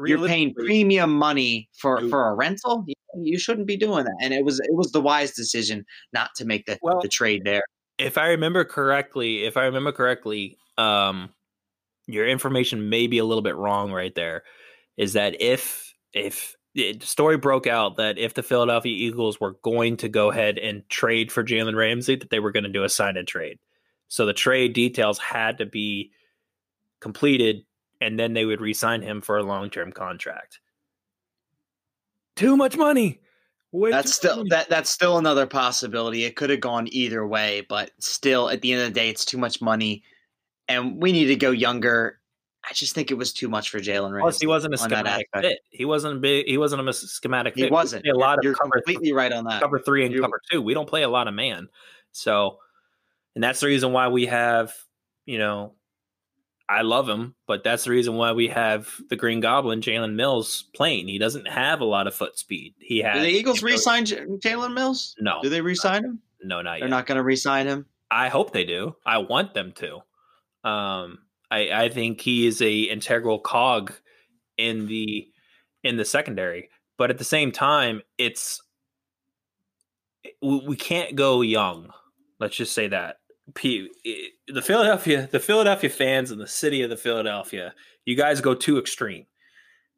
you're 0.06 0.28
paying 0.28 0.54
premium 0.56 1.14
money 1.14 1.70
for 1.80 2.02
for 2.10 2.30
a 2.30 2.34
rental. 2.36 2.84
You, 2.88 2.96
you 3.22 3.38
shouldn't 3.40 3.68
be 3.68 3.78
doing 3.78 4.06
that. 4.06 4.18
And 4.22 4.34
it 4.34 4.44
was 4.44 4.60
it 4.60 4.74
was 4.74 4.92
the 4.92 5.02
wise 5.02 5.32
decision 5.32 5.86
not 6.14 6.32
to 6.38 6.46
make 6.46 6.66
the 6.66 6.80
Well- 6.82 7.00
the 7.02 7.08
trade 7.10 7.44
there. 7.46 7.62
if 8.00 8.18
I 8.18 8.28
remember 8.30 8.64
correctly, 8.66 9.44
if 9.46 9.58
I 9.58 9.66
remember 9.66 9.92
correctly, 9.92 10.58
um, 10.78 11.30
your 12.08 12.28
information 12.28 12.90
may 12.90 13.08
be 13.08 13.18
a 13.18 13.26
little 13.26 13.42
bit 13.42 13.56
wrong 13.56 13.92
right 13.92 14.16
there. 14.16 14.44
Is 14.96 15.14
that 15.14 15.40
if 15.42 15.94
if 16.14 16.56
the 16.74 17.00
story 17.02 17.38
broke 17.38 17.68
out 17.68 17.98
that 17.98 18.18
if 18.18 18.34
the 18.34 18.44
Philadelphia 18.44 18.94
Eagles 18.94 19.40
were 19.40 19.58
going 19.64 19.98
to 19.98 20.10
go 20.10 20.32
ahead 20.32 20.58
and 20.58 20.88
trade 20.90 21.32
for 21.32 21.44
Jalen 21.44 21.76
Ramsey, 21.76 22.16
that 22.16 22.30
they 22.30 22.40
were 22.40 22.52
going 22.52 22.64
to 22.64 22.70
do 22.70 22.84
a 22.84 22.90
sign 22.90 23.18
and 23.18 23.28
trade. 23.28 23.60
So 24.10 24.26
the 24.26 24.34
trade 24.34 24.74
details 24.74 25.20
had 25.20 25.58
to 25.58 25.66
be 25.66 26.12
completed, 27.00 27.66
and 28.00 28.18
then 28.20 28.34
they 28.34 28.46
would 28.46 28.62
re-sign 28.62 29.02
him 29.02 29.22
for 29.22 29.38
a 29.38 29.44
long-term 29.44 29.92
contract. 29.92 30.60
Too 32.36 32.56
much 32.56 32.78
money. 32.78 33.20
Way 33.72 33.92
That's 33.92 34.14
still 34.14 34.38
money. 34.38 34.50
that 34.52 34.70
that's 34.70 34.90
still 34.90 35.18
another 35.18 35.46
possibility. 35.46 36.24
It 36.24 36.36
could 36.36 36.50
have 36.52 36.62
gone 36.62 36.88
either 36.92 37.28
way, 37.28 37.66
but 37.68 37.92
still 38.00 38.50
at 38.50 38.62
the 38.62 38.72
end 38.72 38.84
of 38.84 38.88
the 38.90 39.00
day, 39.00 39.10
it's 39.10 39.26
too 39.26 39.38
much 39.38 39.62
money, 39.62 40.04
and 40.68 41.02
we 41.02 41.12
need 41.12 41.26
to 41.28 41.36
go 41.36 41.52
younger. 41.52 42.20
I 42.70 42.74
just 42.74 42.94
think 42.94 43.12
it 43.12 43.14
was 43.14 43.32
too 43.32 43.48
much 43.48 43.70
for 43.70 43.80
Jalen. 43.80 44.20
Plus, 44.20 44.40
he 44.42 44.48
wasn't 44.48 44.74
a 44.74 44.78
schematic 44.78 45.28
fit. 45.34 45.60
He 45.70 45.86
wasn't 45.86 46.18
a 46.18 46.20
big. 46.20 46.48
He 46.48 46.58
wasn't 46.58 46.88
a 46.88 46.94
schematic 46.94 47.54
fit. 47.56 47.66
He 47.66 47.72
wasn't. 47.72 48.06
a 48.06 48.14
lot 48.14 48.40
You're 48.44 48.54
of 48.54 48.60
cover, 48.60 48.72
completely 48.72 49.14
right 49.14 49.32
on 49.32 49.46
that. 49.46 49.62
cover 49.62 49.80
three 49.80 50.06
and 50.06 50.14
You- 50.14 50.22
cover 50.22 50.42
two. 50.52 50.62
We 50.62 50.74
don't 50.74 50.88
play 50.90 51.04
a 51.04 51.10
lot 51.10 51.28
of 51.28 51.34
man. 51.34 51.70
So, 52.12 52.58
and 53.36 53.44
that's 53.44 53.60
the 53.62 53.68
reason 53.68 53.94
why 53.94 54.08
we 54.10 54.26
have, 54.26 54.74
you 55.26 55.38
know, 55.38 55.76
I 56.68 56.82
love 56.82 57.08
him, 57.08 57.36
but 57.46 57.64
that's 57.64 57.86
the 57.86 57.92
reason 57.92 58.16
why 58.16 58.34
we 58.34 58.50
have 58.50 58.94
the 59.10 59.16
Green 59.16 59.40
Goblin, 59.40 59.80
Jalen 59.80 60.16
Mills, 60.16 60.66
playing. 60.76 61.08
He 61.08 61.18
doesn't 61.20 61.48
have 61.48 61.80
a 61.80 61.86
lot 61.86 62.08
of 62.08 62.16
foot 62.16 62.38
speed. 62.38 62.74
He 62.80 62.98
has. 63.00 63.16
Do 63.16 63.22
the 63.22 63.30
Eagles 63.30 63.64
re-sign 63.64 64.04
Jalen 64.06 64.74
Mills? 64.74 65.16
No, 65.20 65.40
Do 65.42 65.48
they 65.48 65.62
re-sign 65.62 66.04
him? 66.04 66.20
no, 66.44 66.62
not 66.62 66.74
yet. 66.74 66.80
They're 66.82 66.90
not 66.90 67.06
going 67.06 67.16
to 67.16 67.24
re-sign 67.24 67.68
him. 67.68 67.86
I 68.12 68.28
hope 68.28 68.52
they 68.52 68.66
do. 68.66 68.98
I 69.06 69.20
want 69.20 69.54
them 69.54 69.72
to. 69.78 70.00
Um, 70.64 71.20
I, 71.50 71.70
I 71.72 71.90
think 71.90 72.22
he 72.22 72.48
is 72.48 72.62
a 72.62 72.82
integral 72.82 73.40
cog 73.40 73.94
in 74.58 74.88
the 74.88 75.28
in 75.84 75.98
the 75.98 76.06
secondary, 76.06 76.70
but 76.98 77.10
at 77.10 77.18
the 77.18 77.24
same 77.24 77.52
time, 77.52 78.02
it's 78.18 78.62
we, 80.42 80.76
can't 80.76 81.16
go 81.16 81.42
young. 81.42 81.92
Let's 82.40 82.56
just 82.56 82.74
say 82.74 82.88
that. 82.90 83.18
P, 83.56 83.90
the 84.48 84.62
Philadelphia, 84.62 85.30
the 85.32 85.40
Philadelphia 85.40 85.90
fans 85.90 86.32
and 86.32 86.42
the 86.42 86.48
city 86.48 86.82
of 86.82 86.90
the 86.90 86.98
Philadelphia, 86.98 87.74
you 88.06 88.16
guys 88.16 88.42
go 88.42 88.54
too 88.54 88.78
extreme. 88.78 89.26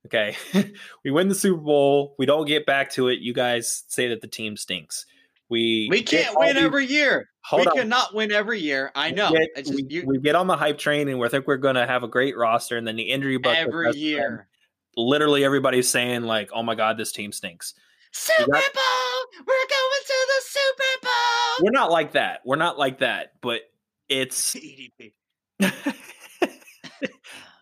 Okay, 0.05 0.37
we 1.03 1.11
win 1.11 1.29
the 1.29 1.35
Super 1.35 1.59
Bowl, 1.59 2.15
we 2.17 2.25
don't 2.25 2.47
get 2.47 2.65
back 2.65 2.91
to 2.91 3.07
it. 3.07 3.19
You 3.19 3.33
guys 3.33 3.83
say 3.87 4.07
that 4.09 4.21
the 4.21 4.27
team 4.27 4.55
stinks. 4.55 5.05
We 5.49 5.88
We 5.89 6.03
can't 6.03 6.38
win 6.38 6.55
these- 6.55 6.63
every 6.63 6.85
year. 6.85 7.27
We 7.51 7.65
on. 7.65 7.75
cannot 7.75 8.13
win 8.13 8.31
every 8.31 8.59
year. 8.59 8.91
I 8.93 9.09
know. 9.12 9.31
We 9.31 9.39
get, 9.39 9.55
just 9.65 9.73
we, 9.73 9.85
you, 9.89 10.03
we 10.05 10.19
get 10.19 10.35
on 10.35 10.45
the 10.45 10.55
hype 10.55 10.77
train 10.77 11.07
and 11.07 11.17
we 11.19 11.27
think 11.29 11.47
we're 11.47 11.57
going 11.57 11.75
to 11.75 11.88
have 11.88 12.03
a 12.03 12.07
great 12.07 12.38
roster, 12.38 12.77
and 12.77 12.85
then 12.85 12.95
the 12.95 13.03
injury 13.09 13.38
bug 13.38 13.55
every 13.57 13.91
year. 13.95 14.47
Literally, 14.95 15.43
everybody's 15.43 15.89
saying 15.89 16.23
like, 16.23 16.49
"Oh 16.53 16.62
my 16.62 16.75
god, 16.75 16.97
this 16.97 17.12
team 17.12 17.31
stinks." 17.31 17.73
Super 18.12 18.51
got- 18.51 18.73
Bowl. 18.73 19.43
We're 19.47 19.53
going 19.55 20.01
to 20.05 20.27
the 20.27 20.41
Super 20.41 21.01
Bowl. 21.03 21.65
We're 21.65 21.71
not 21.71 21.89
like 21.91 22.12
that. 22.12 22.41
We're 22.45 22.55
not 22.57 22.77
like 22.77 22.99
that. 22.99 23.33
But 23.41 23.62
it's 24.09 24.53
EDP. 24.55 25.13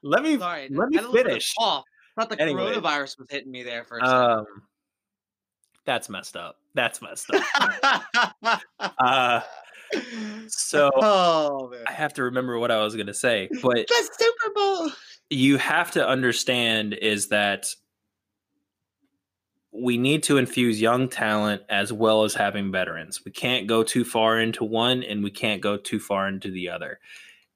let 0.04 0.24
me 0.24 0.38
Sorry, 0.38 0.68
let 0.72 0.90
me 0.90 0.96
had 0.98 1.06
a 1.06 1.08
little 1.10 1.14
bit 1.14 1.26
of 1.28 1.32
finish. 1.32 1.54
thought 1.58 1.84
the 2.30 2.42
Anyway. 2.42 2.62
coronavirus 2.74 3.20
was 3.20 3.28
hitting 3.30 3.52
me 3.52 3.64
there 3.64 3.84
for 3.84 4.00
a 4.00 4.02
second. 4.06 4.16
Um, 4.22 4.46
that's 5.86 6.10
messed 6.10 6.36
up. 6.36 6.58
That's 6.78 7.02
messed 7.02 7.32
up. 7.32 8.62
uh, 9.00 9.42
so 10.48 10.92
oh 10.96 11.74
I 11.88 11.92
have 11.92 12.14
to 12.14 12.24
remember 12.24 12.60
what 12.60 12.70
I 12.70 12.84
was 12.84 12.94
going 12.94 13.08
to 13.08 13.16
say, 13.16 13.50
but 13.64 13.88
the 13.88 14.10
Super 14.20 14.54
Bowl. 14.54 14.92
you 15.32 15.58
have 15.58 15.90
to 15.92 16.08
understand 16.08 16.94
is 16.94 17.30
that 17.30 17.74
we 19.72 19.98
need 19.98 20.22
to 20.24 20.38
infuse 20.38 20.80
young 20.80 21.10
talent 21.10 21.64
as 21.68 21.92
well 21.92 22.24
as 22.24 22.36
having 22.36 22.72
veterans. 22.72 23.26
We 23.26 23.32
can't 23.32 23.66
go 23.66 23.82
too 23.82 24.04
far 24.04 24.40
into 24.40 24.64
one 24.64 25.02
and 25.02 25.24
we 25.24 25.32
can't 25.32 25.62
go 25.62 25.78
too 25.78 26.00
far 26.00 26.28
into 26.28 26.52
the 26.52 26.70
other. 26.70 27.00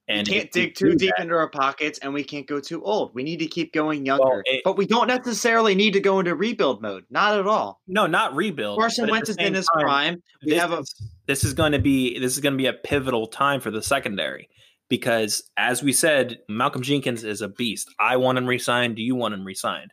And 0.08 0.28
we 0.28 0.34
can't 0.34 0.52
dig 0.52 0.76
too 0.76 0.96
deep 0.96 1.12
that- 1.18 1.24
into 1.24 1.36
our 1.36 1.50
pockets, 1.50 2.00
and 2.00 2.14
we 2.14 2.24
can't 2.24 2.48
go 2.48 2.60
too 2.60 2.84
old. 2.84 3.14
We 3.14 3.24
need 3.24 3.38
to 3.40 3.48
keep 3.48 3.72
going 3.72 4.06
younger, 4.06 4.42
it- 4.46 4.62
but 4.66 4.76
we 4.76 4.86
don't 4.86 5.08
necessarily 5.08 5.76
need 5.76 5.94
to 5.94 6.00
go 6.00 6.20
into 6.20 6.36
rebuild 6.36 6.82
mode. 6.82 7.06
Not 7.10 7.40
at 7.40 7.48
all. 7.48 7.82
No, 7.88 8.08
not 8.08 8.36
rebuild. 8.36 8.80
Carson 8.80 9.10
Wentz 9.10 9.30
is 9.30 9.38
in 9.38 9.54
his 9.54 9.68
time, 9.74 9.84
prime. 9.84 10.24
We 10.44 10.52
this 10.52 10.60
have 10.60 10.72
a 10.74 10.80
is, 10.80 11.12
this 11.28 11.44
is 11.44 11.54
going 11.54 11.72
to 11.74 11.80
be 11.80 12.20
this 12.20 12.34
is 12.34 12.40
going 12.40 12.54
to 12.54 12.58
be 12.58 12.66
a 12.66 12.74
pivotal 12.74 13.28
time 13.28 13.62
for 13.62 13.72
the 13.72 13.82
secondary 13.82 14.50
because 14.90 15.50
as 15.56 15.82
we 15.82 15.94
said 15.94 16.40
malcolm 16.50 16.82
jenkins 16.82 17.24
is 17.24 17.42
a 17.42 17.48
beast 17.48 17.90
i 18.00 18.18
want 18.18 18.38
him 18.38 18.46
resigned 18.46 18.96
do 18.96 19.02
you 19.02 19.16
want 19.16 19.34
him 19.34 19.46
resigned 19.46 19.92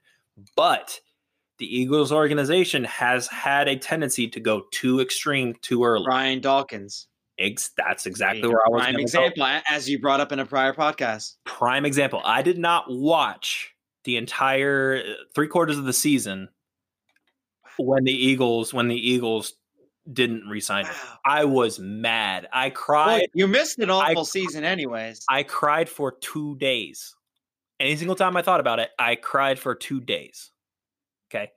but 0.56 1.00
the 1.58 1.66
eagles 1.66 2.10
organization 2.12 2.82
has 2.84 3.28
had 3.28 3.68
a 3.68 3.76
tendency 3.76 4.26
to 4.28 4.40
go 4.40 4.62
too 4.72 5.00
extreme 5.00 5.54
too 5.62 5.84
early 5.84 6.04
Brian 6.04 6.40
Dawkins. 6.40 7.07
Ex- 7.38 7.70
that's 7.76 8.06
exactly 8.06 8.48
where 8.48 8.60
I 8.66 8.70
was. 8.70 8.82
Prime 8.82 8.94
gonna 8.94 8.98
go. 8.98 9.02
example, 9.02 9.60
as 9.70 9.88
you 9.88 10.00
brought 10.00 10.20
up 10.20 10.32
in 10.32 10.40
a 10.40 10.46
prior 10.46 10.72
podcast. 10.72 11.34
Prime 11.44 11.84
example. 11.84 12.20
I 12.24 12.42
did 12.42 12.58
not 12.58 12.86
watch 12.88 13.74
the 14.04 14.16
entire 14.16 15.02
uh, 15.06 15.12
three 15.34 15.46
quarters 15.48 15.78
of 15.78 15.84
the 15.84 15.92
season 15.92 16.48
when 17.78 18.04
the 18.04 18.12
Eagles 18.12 18.74
when 18.74 18.88
the 18.88 18.96
Eagles 18.96 19.54
didn't 20.12 20.48
resign 20.48 20.86
him. 20.86 20.94
Wow. 20.94 21.18
I 21.24 21.44
was 21.44 21.78
mad. 21.78 22.48
I 22.52 22.70
cried. 22.70 23.28
you 23.34 23.46
missed 23.46 23.78
an 23.78 23.90
awful 23.90 24.20
I- 24.20 24.24
season, 24.24 24.64
anyways. 24.64 25.24
I 25.28 25.42
cried 25.42 25.88
for 25.88 26.12
two 26.12 26.56
days. 26.56 27.14
Any 27.78 27.94
single 27.96 28.16
time 28.16 28.36
I 28.36 28.42
thought 28.42 28.60
about 28.60 28.80
it, 28.80 28.90
I 28.98 29.14
cried 29.14 29.58
for 29.58 29.74
two 29.74 30.00
days. 30.00 30.50
Okay. 31.30 31.50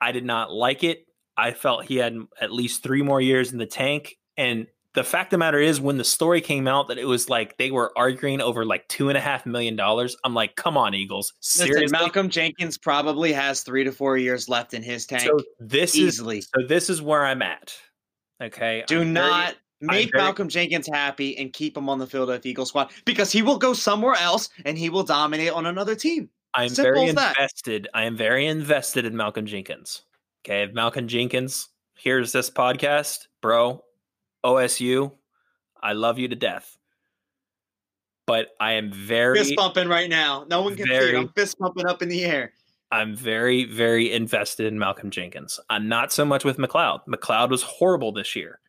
I 0.00 0.12
did 0.12 0.24
not 0.24 0.50
like 0.50 0.82
it. 0.82 1.06
I 1.36 1.52
felt 1.52 1.84
he 1.84 1.96
had 1.96 2.16
at 2.40 2.52
least 2.52 2.82
three 2.82 3.02
more 3.02 3.20
years 3.20 3.52
in 3.52 3.58
the 3.58 3.66
tank. 3.66 4.16
And 4.36 4.66
the 4.94 5.04
fact 5.04 5.28
of 5.28 5.30
the 5.32 5.38
matter 5.38 5.58
is, 5.58 5.80
when 5.80 5.98
the 5.98 6.04
story 6.04 6.40
came 6.40 6.66
out 6.68 6.88
that 6.88 6.98
it 6.98 7.04
was 7.04 7.28
like 7.28 7.56
they 7.58 7.70
were 7.70 7.92
arguing 7.96 8.40
over 8.40 8.64
like 8.64 8.86
two 8.88 9.08
and 9.08 9.18
a 9.18 9.20
half 9.20 9.44
million 9.44 9.76
dollars, 9.76 10.16
I'm 10.24 10.34
like, 10.34 10.56
come 10.56 10.76
on, 10.76 10.94
Eagles. 10.94 11.32
Listen, 11.40 11.66
Seriously. 11.66 11.98
Malcolm 11.98 12.28
Jenkins 12.28 12.78
probably 12.78 13.32
has 13.32 13.62
three 13.62 13.84
to 13.84 13.92
four 13.92 14.16
years 14.16 14.48
left 14.48 14.72
in 14.72 14.82
his 14.82 15.04
tank. 15.06 15.22
so 15.22 15.38
this 15.60 15.96
easily. 15.96 16.38
is 16.38 16.48
so 16.54 16.66
this 16.66 16.88
is 16.88 17.02
where 17.02 17.24
I'm 17.24 17.42
at. 17.42 17.74
Okay. 18.42 18.84
Do 18.86 19.00
I'm 19.00 19.14
very- 19.14 19.28
not 19.28 19.54
make 19.80 20.10
very- 20.12 20.22
Malcolm 20.24 20.48
Jenkins 20.48 20.88
happy 20.90 21.36
and 21.38 21.52
keep 21.52 21.76
him 21.76 21.88
on 21.88 21.98
the 21.98 22.06
field 22.06 22.30
of 22.30 22.44
Eagle 22.46 22.64
squad 22.66 22.90
because 23.04 23.30
he 23.32 23.42
will 23.42 23.58
go 23.58 23.72
somewhere 23.74 24.14
else 24.14 24.48
and 24.64 24.78
he 24.78 24.88
will 24.90 25.02
dominate 25.04 25.50
on 25.52 25.66
another 25.66 25.94
team. 25.94 26.30
I'm 26.54 26.68
Simple 26.68 26.94
very 26.94 27.08
invested. 27.10 27.88
I 27.94 28.04
am 28.04 28.16
very 28.16 28.46
invested 28.46 29.04
in 29.04 29.16
Malcolm 29.16 29.44
Jenkins. 29.46 30.02
Okay, 30.44 30.62
if 30.62 30.72
Malcolm 30.72 31.08
Jenkins 31.08 31.68
hears 31.96 32.30
this 32.32 32.48
podcast, 32.48 33.26
bro, 33.42 33.82
OSU, 34.44 35.12
I 35.82 35.92
love 35.92 36.18
you 36.18 36.28
to 36.28 36.36
death. 36.36 36.76
But 38.26 38.48
I 38.58 38.72
am 38.72 38.90
very 38.90 39.38
Fist 39.38 39.56
bumping 39.56 39.88
right 39.88 40.08
now. 40.08 40.46
No 40.48 40.62
one 40.62 40.76
can 40.76 40.86
see 40.86 40.92
it. 40.94 41.14
I'm 41.14 41.28
fist 41.28 41.58
bumping 41.58 41.86
up 41.86 42.00
in 42.00 42.08
the 42.08 42.24
air. 42.24 42.52
I'm 42.90 43.14
very, 43.14 43.64
very 43.64 44.12
invested 44.12 44.66
in 44.66 44.78
Malcolm 44.78 45.10
Jenkins. 45.10 45.58
I'm 45.68 45.88
not 45.88 46.12
so 46.12 46.24
much 46.24 46.44
with 46.44 46.58
McLeod. 46.58 47.00
McLeod 47.06 47.50
was 47.50 47.62
horrible 47.62 48.12
this 48.12 48.36
year. 48.36 48.60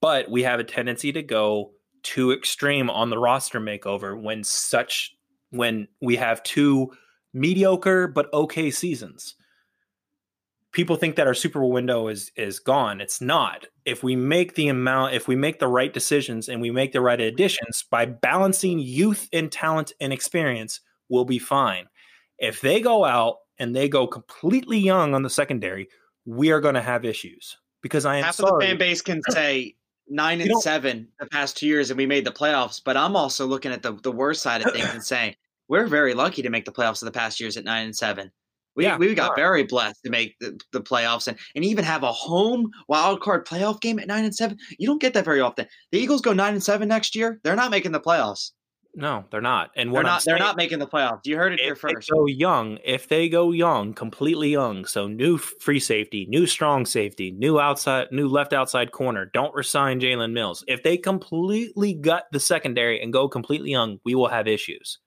But 0.00 0.30
we 0.30 0.42
have 0.42 0.58
a 0.58 0.64
tendency 0.64 1.12
to 1.12 1.22
go 1.22 1.72
too 2.02 2.32
extreme 2.32 2.90
on 2.90 3.10
the 3.10 3.18
roster 3.18 3.60
makeover 3.60 4.20
when 4.20 4.42
such 4.42 5.14
when 5.50 5.86
we 6.00 6.16
have 6.16 6.42
two 6.42 6.90
mediocre 7.32 8.08
but 8.08 8.32
okay 8.32 8.70
seasons. 8.70 9.36
People 10.72 10.96
think 10.96 11.16
that 11.16 11.26
our 11.26 11.34
Super 11.34 11.60
Bowl 11.60 11.70
window 11.70 12.08
is 12.08 12.32
is 12.34 12.58
gone. 12.58 13.00
It's 13.00 13.20
not. 13.20 13.66
If 13.84 14.02
we 14.02 14.16
make 14.16 14.54
the 14.54 14.68
amount, 14.68 15.14
if 15.14 15.28
we 15.28 15.36
make 15.36 15.58
the 15.58 15.68
right 15.68 15.92
decisions 15.92 16.48
and 16.48 16.60
we 16.62 16.70
make 16.70 16.92
the 16.92 17.00
right 17.00 17.20
additions 17.20 17.84
by 17.90 18.06
balancing 18.06 18.78
youth 18.78 19.28
and 19.32 19.52
talent 19.52 19.92
and 20.00 20.12
experience, 20.12 20.80
we'll 21.08 21.26
be 21.26 21.38
fine. 21.38 21.86
If 22.38 22.60
they 22.62 22.80
go 22.80 23.04
out 23.04 23.36
and 23.58 23.76
they 23.76 23.88
go 23.88 24.06
completely 24.06 24.78
young 24.78 25.14
on 25.14 25.22
the 25.22 25.30
secondary, 25.30 25.88
we 26.24 26.50
are 26.50 26.60
going 26.60 26.74
to 26.74 26.82
have 26.82 27.04
issues 27.04 27.58
because 27.82 28.06
I 28.06 28.16
am 28.16 28.24
Half 28.24 28.40
of 28.40 28.46
the 28.46 28.66
fan 28.66 28.78
base 28.78 29.02
can 29.02 29.20
say 29.30 29.76
nine 30.08 30.40
and 30.40 30.58
seven 30.62 31.08
the 31.20 31.26
past 31.26 31.56
two 31.56 31.66
years 31.66 31.90
and 31.90 31.98
we 31.98 32.06
made 32.06 32.24
the 32.24 32.32
playoffs, 32.32 32.80
but 32.82 32.96
I'm 32.96 33.14
also 33.14 33.46
looking 33.46 33.72
at 33.72 33.82
the, 33.82 33.92
the 33.92 34.12
worst 34.12 34.42
side 34.42 34.64
of 34.64 34.72
things 34.72 34.88
and 34.92 35.04
saying 35.04 35.36
we're 35.68 35.86
very 35.86 36.14
lucky 36.14 36.42
to 36.42 36.50
make 36.50 36.64
the 36.64 36.72
playoffs 36.72 37.02
of 37.02 37.06
the 37.06 37.12
past 37.12 37.40
years 37.40 37.56
at 37.56 37.64
nine 37.64 37.84
and 37.84 37.96
seven. 37.96 38.30
We, 38.74 38.84
Yeah, 38.84 38.96
we 38.96 39.14
got 39.14 39.30
are. 39.30 39.36
very 39.36 39.64
blessed 39.64 40.02
to 40.04 40.10
make 40.10 40.34
the, 40.40 40.58
the 40.72 40.80
playoffs 40.80 41.28
and, 41.28 41.38
and 41.54 41.64
even 41.64 41.84
have 41.84 42.02
a 42.02 42.12
home 42.12 42.70
wild 42.88 43.20
card 43.20 43.46
playoff 43.46 43.80
game 43.80 43.98
at 43.98 44.06
nine 44.06 44.24
and 44.24 44.34
seven. 44.34 44.56
You 44.78 44.86
don't 44.86 45.00
get 45.00 45.14
that 45.14 45.24
very 45.24 45.40
often. 45.40 45.66
The 45.90 45.98
Eagles 45.98 46.20
go 46.22 46.32
nine 46.32 46.54
and 46.54 46.62
seven 46.62 46.88
next 46.88 47.14
year. 47.14 47.38
They're 47.44 47.56
not 47.56 47.70
making 47.70 47.92
the 47.92 48.00
playoffs. 48.00 48.52
no, 48.94 49.24
they're 49.30 49.40
not. 49.40 49.70
And 49.76 49.94
They're 49.94 50.02
not. 50.02 50.22
They're 50.24 50.38
not 50.38 50.56
making 50.56 50.78
the 50.78 50.86
playoffs. 50.86 51.20
You 51.24 51.36
heard 51.36 51.52
it 51.54 51.60
here 51.60 51.74
first. 51.74 52.08
So 52.08 52.26
young, 52.26 52.78
if 52.84 53.08
they 53.08 53.28
go 53.28 53.50
young, 53.52 53.94
completely 53.94 54.50
young, 54.50 54.84
so 54.84 55.06
new 55.08 55.38
free 55.38 55.80
safety, 55.80 56.26
new 56.28 56.46
strong 56.46 56.84
safety, 56.84 57.30
new 57.30 57.58
outside, 57.58 58.08
new 58.10 58.28
left 58.28 58.52
outside 58.52 58.92
corner, 58.92 59.30
don't 59.32 59.54
resign 59.54 60.00
Jalen 60.00 60.32
Mills. 60.32 60.62
If 60.68 60.82
they 60.82 60.96
completely 60.98 61.94
gut 61.94 62.24
the 62.32 62.40
secondary 62.40 63.02
and 63.02 63.12
go 63.12 63.28
completely 63.28 63.70
young, 63.70 63.98
we 64.04 64.14
will 64.14 64.28
have 64.28 64.46
issues. 64.46 64.98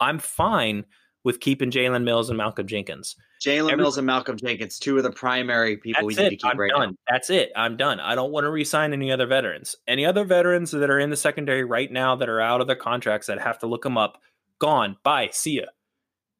I'm 0.00 0.18
fine 0.18 0.84
with 1.24 1.40
keeping 1.40 1.70
Jalen 1.70 2.04
Mills 2.04 2.28
and 2.30 2.36
Malcolm 2.38 2.66
Jenkins. 2.66 3.16
Jalen 3.44 3.72
every- 3.72 3.82
Mills 3.82 3.98
and 3.98 4.06
Malcolm 4.06 4.36
Jenkins, 4.36 4.78
two 4.78 4.96
of 4.96 5.02
the 5.02 5.10
primary 5.10 5.76
people 5.76 6.04
we 6.06 6.14
need 6.14 6.16
to 6.16 6.26
it. 6.26 6.30
keep 6.30 6.44
I'm 6.44 6.58
right 6.60 6.70
done. 6.70 6.90
now. 6.90 6.96
That's 7.10 7.28
it. 7.30 7.50
I'm 7.56 7.76
done. 7.76 7.98
I 8.00 8.14
don't 8.14 8.30
want 8.30 8.44
to 8.44 8.50
re-sign 8.50 8.92
any 8.92 9.10
other 9.10 9.26
veterans. 9.26 9.74
Any 9.88 10.06
other 10.06 10.24
veterans 10.24 10.70
that 10.70 10.88
are 10.90 10.98
in 10.98 11.10
the 11.10 11.16
secondary 11.16 11.64
right 11.64 11.90
now 11.90 12.14
that 12.16 12.28
are 12.28 12.40
out 12.40 12.60
of 12.60 12.66
their 12.66 12.76
contracts 12.76 13.26
that 13.26 13.40
have 13.40 13.58
to 13.60 13.66
look 13.66 13.82
them 13.82 13.98
up, 13.98 14.20
gone. 14.58 14.96
Bye. 15.02 15.30
See 15.32 15.56
ya. 15.56 15.64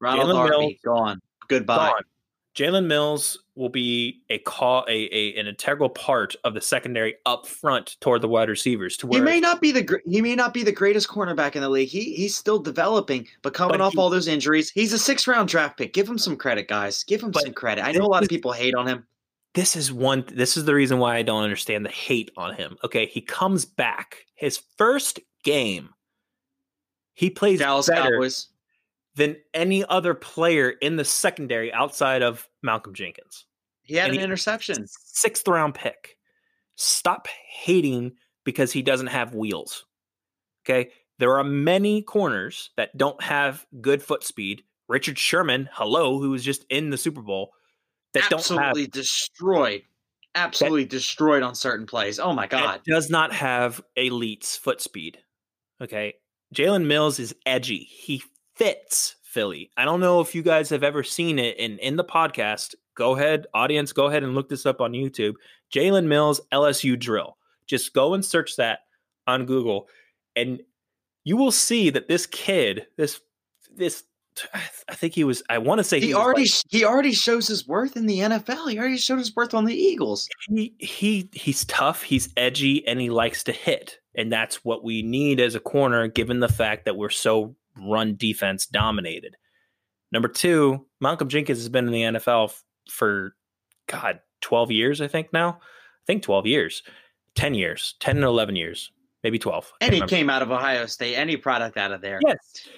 Ronald 0.00 0.28
Jalen 0.30 0.34
Darby, 0.48 0.56
Mills- 0.66 0.74
gone. 0.84 1.20
Goodbye. 1.48 1.76
Gone. 1.90 2.02
Jalen 2.54 2.86
Mills 2.86 3.38
will 3.56 3.68
be 3.68 4.22
a 4.30 4.38
call 4.38 4.84
a, 4.88 5.08
a 5.12 5.34
an 5.38 5.46
integral 5.48 5.88
part 5.88 6.36
of 6.44 6.54
the 6.54 6.60
secondary 6.60 7.16
up 7.26 7.46
front 7.46 7.96
toward 8.00 8.20
the 8.22 8.28
wide 8.28 8.48
receivers. 8.48 8.96
To 8.98 9.06
where 9.08 9.18
He 9.20 9.24
may 9.24 9.40
not 9.40 9.60
be 9.60 9.72
the 9.72 10.00
he 10.06 10.22
may 10.22 10.36
not 10.36 10.54
be 10.54 10.62
the 10.62 10.72
greatest 10.72 11.08
cornerback 11.08 11.56
in 11.56 11.62
the 11.62 11.68
league. 11.68 11.88
He 11.88 12.14
he's 12.14 12.36
still 12.36 12.58
developing, 12.60 13.26
but 13.42 13.54
coming 13.54 13.72
But 13.78 13.80
off 13.80 13.92
he- 13.94 13.98
all 13.98 14.08
those 14.10 14.28
injuries, 14.28 14.70
he's 14.70 14.92
a 14.92 14.98
six 14.98 15.26
round 15.26 15.48
draft 15.48 15.78
pick. 15.78 15.92
Give 15.92 16.08
him 16.08 16.18
some 16.18 16.36
credit, 16.36 16.68
guys. 16.68 17.02
Give 17.04 17.20
him 17.22 17.32
some 17.32 17.52
credit. 17.54 17.84
I 17.84 17.92
know 17.92 18.04
a 18.04 18.06
lot 18.06 18.22
of 18.22 18.28
people 18.28 18.52
hate 18.52 18.74
on 18.74 18.86
him. 18.86 19.04
this 19.54 19.74
is 19.74 19.92
one 19.92 20.24
this 20.32 20.56
is 20.56 20.64
the 20.64 20.74
reason 20.74 20.98
why 20.98 21.16
I 21.16 21.22
don't 21.22 21.42
understand 21.42 21.84
the 21.84 21.90
hate 21.90 22.30
on 22.36 22.54
him. 22.54 22.76
Okay, 22.84 23.06
he 23.06 23.20
comes 23.20 23.64
back. 23.64 24.26
His 24.36 24.60
first 24.78 25.18
game, 25.42 25.90
he 27.14 27.30
plays 27.30 27.58
Dallas 27.58 27.88
better 27.88 28.12
Cowboys. 28.12 28.48
Than 29.16 29.36
any 29.52 29.84
other 29.84 30.14
player 30.14 30.70
in 30.70 30.96
the 30.96 31.04
secondary 31.04 31.72
outside 31.72 32.22
of 32.22 32.48
Malcolm 32.62 32.94
Jenkins. 32.94 33.46
He 33.82 33.94
had 33.96 34.06
and 34.06 34.14
an 34.14 34.18
he- 34.20 34.24
interception. 34.24 34.86
Sixth 34.88 35.46
round 35.46 35.74
pick. 35.74 36.16
Stop 36.76 37.28
hating 37.28 38.12
because 38.44 38.72
he 38.72 38.82
doesn't 38.82 39.06
have 39.08 39.34
wheels. 39.34 39.84
Okay. 40.64 40.90
There 41.18 41.38
are 41.38 41.44
many 41.44 42.02
corners 42.02 42.70
that 42.76 42.96
don't 42.96 43.22
have 43.22 43.64
good 43.80 44.02
foot 44.02 44.24
speed. 44.24 44.62
Richard 44.88 45.18
Sherman, 45.18 45.68
hello, 45.72 46.18
who 46.18 46.30
was 46.30 46.44
just 46.44 46.64
in 46.68 46.90
the 46.90 46.98
Super 46.98 47.22
Bowl, 47.22 47.52
that 48.12 48.28
don't 48.28 48.40
have 48.48 48.58
Absolutely 48.58 48.86
destroyed. 48.88 49.82
Absolutely 50.34 50.84
destroyed 50.84 51.42
on 51.44 51.54
certain 51.54 51.86
plays. 51.86 52.18
Oh 52.18 52.32
my 52.32 52.46
god. 52.48 52.80
does 52.84 53.08
not 53.08 53.32
have 53.32 53.80
elite's 53.96 54.56
foot 54.56 54.80
speed. 54.80 55.18
Okay. 55.80 56.14
Jalen 56.54 56.86
Mills 56.86 57.18
is 57.20 57.34
edgy. 57.46 57.78
He 57.78 58.22
fits 58.56 59.16
Philly. 59.22 59.70
I 59.76 59.84
don't 59.84 60.00
know 60.00 60.20
if 60.20 60.34
you 60.34 60.42
guys 60.42 60.70
have 60.70 60.82
ever 60.82 61.02
seen 61.02 61.38
it 61.38 61.56
in, 61.58 61.78
in 61.78 61.96
the 61.96 62.04
podcast. 62.04 62.74
Go 62.96 63.16
ahead, 63.16 63.46
audience, 63.54 63.92
go 63.92 64.06
ahead 64.06 64.22
and 64.22 64.34
look 64.34 64.48
this 64.48 64.66
up 64.66 64.80
on 64.80 64.92
YouTube. 64.92 65.34
Jalen 65.74 66.04
Mills 66.06 66.40
LSU 66.52 66.98
drill. 66.98 67.36
Just 67.66 67.92
go 67.94 68.14
and 68.14 68.24
search 68.24 68.56
that 68.56 68.80
on 69.26 69.46
Google 69.46 69.88
and 70.36 70.60
you 71.24 71.36
will 71.36 71.52
see 71.52 71.90
that 71.90 72.08
this 72.08 72.26
kid, 72.26 72.86
this 72.96 73.20
this 73.74 74.04
I 74.88 74.94
think 74.94 75.14
he 75.14 75.24
was 75.24 75.42
I 75.48 75.58
want 75.58 75.78
to 75.78 75.84
say 75.84 76.00
He 76.00 76.12
like- 76.14 76.22
already 76.22 76.46
he 76.68 76.84
already 76.84 77.12
shows 77.12 77.48
his 77.48 77.66
worth 77.66 77.96
in 77.96 78.06
the 78.06 78.18
NFL. 78.18 78.70
He 78.70 78.78
already 78.78 78.98
showed 78.98 79.18
his 79.18 79.34
worth 79.34 79.54
on 79.54 79.64
the 79.64 79.74
Eagles. 79.74 80.28
he 80.48 80.74
he 80.78 81.28
he's 81.32 81.64
tough, 81.64 82.02
he's 82.02 82.28
edgy, 82.36 82.86
and 82.86 83.00
he 83.00 83.10
likes 83.10 83.42
to 83.44 83.52
hit, 83.52 83.98
and 84.14 84.30
that's 84.30 84.64
what 84.64 84.84
we 84.84 85.02
need 85.02 85.40
as 85.40 85.54
a 85.54 85.60
corner, 85.60 86.08
given 86.08 86.40
the 86.40 86.48
fact 86.48 86.84
that 86.84 86.96
we're 86.96 87.10
so 87.10 87.54
run 87.76 88.16
defense 88.16 88.66
dominated. 88.66 89.36
Number 90.12 90.28
two, 90.28 90.86
Malcolm 91.00 91.28
Jenkins 91.28 91.58
has 91.58 91.68
been 91.68 91.86
in 91.86 91.92
the 91.92 92.02
NFL 92.18 92.50
f- 92.50 92.64
for 92.88 93.34
God 93.88 94.20
twelve 94.40 94.70
years, 94.70 95.00
I 95.00 95.08
think 95.08 95.32
now. 95.32 95.58
I 95.60 96.04
think 96.06 96.22
twelve 96.22 96.46
years, 96.46 96.82
ten 97.34 97.54
years, 97.54 97.94
ten 98.00 98.16
and 98.16 98.24
eleven 98.24 98.54
years, 98.56 98.92
maybe 99.22 99.38
twelve. 99.38 99.72
I 99.80 99.86
And 99.86 99.94
he 99.94 100.00
remember. 100.00 100.10
came 100.16 100.30
out 100.30 100.42
of 100.42 100.50
Ohio 100.50 100.86
State. 100.86 101.16
Any 101.16 101.36
product 101.36 101.76
out 101.76 101.90
of 101.92 102.00
there. 102.00 102.20
Yes, 102.26 102.68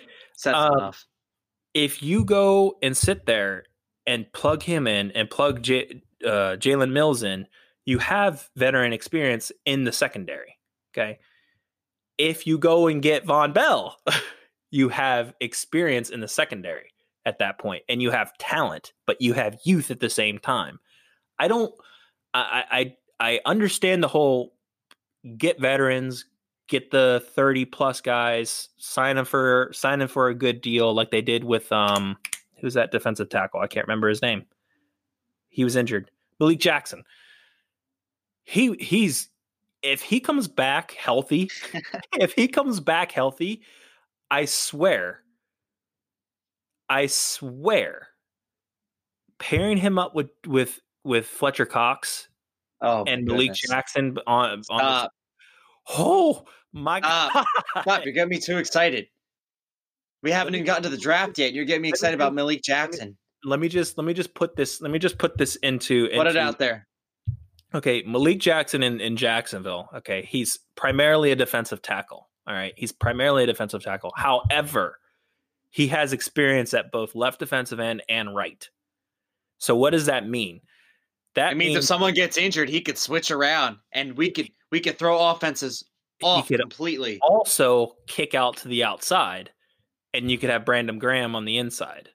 enough. 0.46 1.05
if 1.74 2.03
you 2.03 2.24
go 2.24 2.78
and 2.82 2.97
sit 2.97 3.26
there 3.26 3.64
and 4.07 4.32
plug 4.32 4.62
him 4.62 4.86
in 4.86 5.11
and 5.11 5.28
plug 5.28 5.62
J- 5.62 6.03
uh, 6.24 6.57
Jalen 6.59 6.92
Mills 6.92 7.22
in, 7.22 7.47
you 7.84 7.99
have 7.99 8.49
veteran 8.57 8.92
experience 8.92 9.53
in 9.66 9.84
the 9.84 9.92
secondary. 9.92 10.57
Okay. 10.94 11.18
If 12.16 12.47
you 12.47 12.57
go 12.57 12.86
and 12.86 13.03
get 13.03 13.26
Vonn 13.26 13.53
Bell, 13.53 13.97
you 14.77 14.91
have 14.91 15.33
experience 15.41 16.11
in 16.11 16.20
the 16.20 16.29
secondary 16.29 16.93
at 17.24 17.39
that 17.39 17.59
point, 17.59 17.83
and 17.89 18.03
you 18.03 18.11
have 18.11 18.37
talent, 18.37 18.93
but 19.07 19.20
you 19.20 19.33
have 19.33 19.59
youth 19.64 19.91
at 19.91 20.01
the 20.01 20.11
same 20.11 20.39
time. 20.39 20.79
I 21.39 21.49
don't. 21.49 21.74
I 22.35 22.64
I 22.70 22.97
I 23.18 23.41
understand 23.47 24.03
the 24.03 24.09
whole 24.09 24.55
get 25.39 25.59
veterans, 25.59 26.27
get 26.68 26.91
the 26.91 27.24
30 27.35 27.64
plus 27.64 28.01
guys, 28.03 28.68
sign 28.77 29.16
them 29.16 29.24
for 29.24 29.70
sign 29.72 29.99
them 29.99 30.09
for 30.09 30.29
a 30.29 30.35
good 30.35 30.61
deal 30.61 30.95
like 30.95 31.11
they 31.11 31.22
did 31.22 31.43
with 31.43 31.72
um 31.72 32.16
who's 32.61 32.74
that 32.74 32.93
defensive 32.93 33.31
tackle? 33.31 33.61
I 33.61 33.66
can't 33.66 33.87
remember 33.87 34.09
his 34.09 34.22
name. 34.22 34.45
He 35.49 35.64
was 35.64 35.74
injured. 35.74 36.11
Malik 36.39 36.61
Jackson. 36.61 37.03
He 38.45 38.74
he's 38.74 39.31
if 39.83 40.03
he 40.03 40.20
comes 40.20 40.49
back 40.49 40.93
healthy, 40.93 41.51
if 42.12 42.33
he 42.33 42.47
comes 42.47 42.79
back 42.79 43.11
healthy, 43.11 43.62
I 44.31 44.45
swear, 44.47 45.20
I 46.89 47.07
swear, 47.07 48.09
pairing 49.39 49.77
him 49.79 49.99
up 49.99 50.14
with 50.14 50.31
with 50.47 50.81
with 51.05 51.27
Fletcher 51.27 51.66
Cox 51.66 52.29
Oh, 52.83 53.05
and 53.07 53.24
Malik 53.24 53.49
goodness. 53.49 53.70
Jackson 53.70 54.18
on, 54.27 54.62
on 54.70 54.79
the, 55.05 55.11
oh 55.97 56.45
my 56.72 57.01
god, 57.01 57.45
Stop. 57.81 58.05
You're 58.05 58.12
getting 58.12 58.29
me 58.29 58.39
too 58.39 58.59
excited. 58.59 59.07
We 60.22 60.31
haven't 60.31 60.55
even 60.55 60.66
gotten 60.66 60.83
to 60.83 60.89
the 60.89 60.97
draft 60.99 61.39
yet. 61.39 61.53
You're 61.53 61.64
getting 61.64 61.83
me 61.83 61.89
excited 61.89 62.14
about 62.14 62.35
Malik 62.35 62.62
Jackson. 62.62 63.16
let 63.45 63.61
me 63.61 63.68
just 63.68 63.97
let 63.97 64.05
me 64.05 64.12
just 64.12 64.35
put 64.35 64.57
this 64.57 64.81
let 64.83 64.91
me 64.91 64.99
just 64.99 65.18
put 65.18 65.39
this 65.39 65.57
into, 65.57 66.09
Put 66.09 66.27
it 66.27 66.37
out 66.37 66.59
there. 66.59 66.87
Okay, 67.74 68.03
Malik 68.07 68.41
Jackson 68.41 68.83
in, 68.83 69.01
in 69.01 69.16
Jacksonville. 69.16 69.89
Okay, 69.97 70.22
he's 70.29 70.59
primarily 70.77 71.31
a 71.33 71.37
defensive 71.37 71.81
tackle. 71.83 72.29
All 72.47 72.55
right, 72.55 72.74
he's 72.76 72.92
primarily 72.92 73.44
a 73.44 73.47
defensive 73.47 73.82
tackle. 73.82 74.12
However, 74.16 74.99
he 75.70 75.88
has 75.88 76.12
experience 76.12 76.74
at 76.74 76.92
both 76.92 77.14
left 77.14 77.40
defensive 77.40 77.80
end 77.80 78.03
and 78.09 78.34
right. 78.34 78.68
So 79.59 79.74
what 79.76 79.90
does 79.90 80.07
that 80.07 80.28
mean? 80.28 80.61
That 81.34 81.53
It 81.53 81.57
means 81.57 81.76
if 81.76 81.84
someone 81.84 82.14
gets 82.14 82.38
injured, 82.38 82.68
he 82.68 82.80
could 82.80 82.97
switch 82.97 83.30
around, 83.30 83.76
and 83.92 84.16
we 84.16 84.30
could 84.30 84.49
we 84.70 84.80
could 84.80 84.99
throw 84.99 85.30
offenses 85.30 85.84
off 86.22 86.49
completely. 86.49 87.18
also 87.22 87.97
kick 88.07 88.34
out 88.34 88.57
to 88.59 88.68
the 88.68 88.84
outside, 88.84 89.51
and 90.14 90.30
you 90.30 90.38
could 90.38 90.51
have 90.51 90.64
Brandon 90.64 90.99
Graham 90.99 91.34
on 91.34 91.44
the 91.44 91.59
inside. 91.59 92.09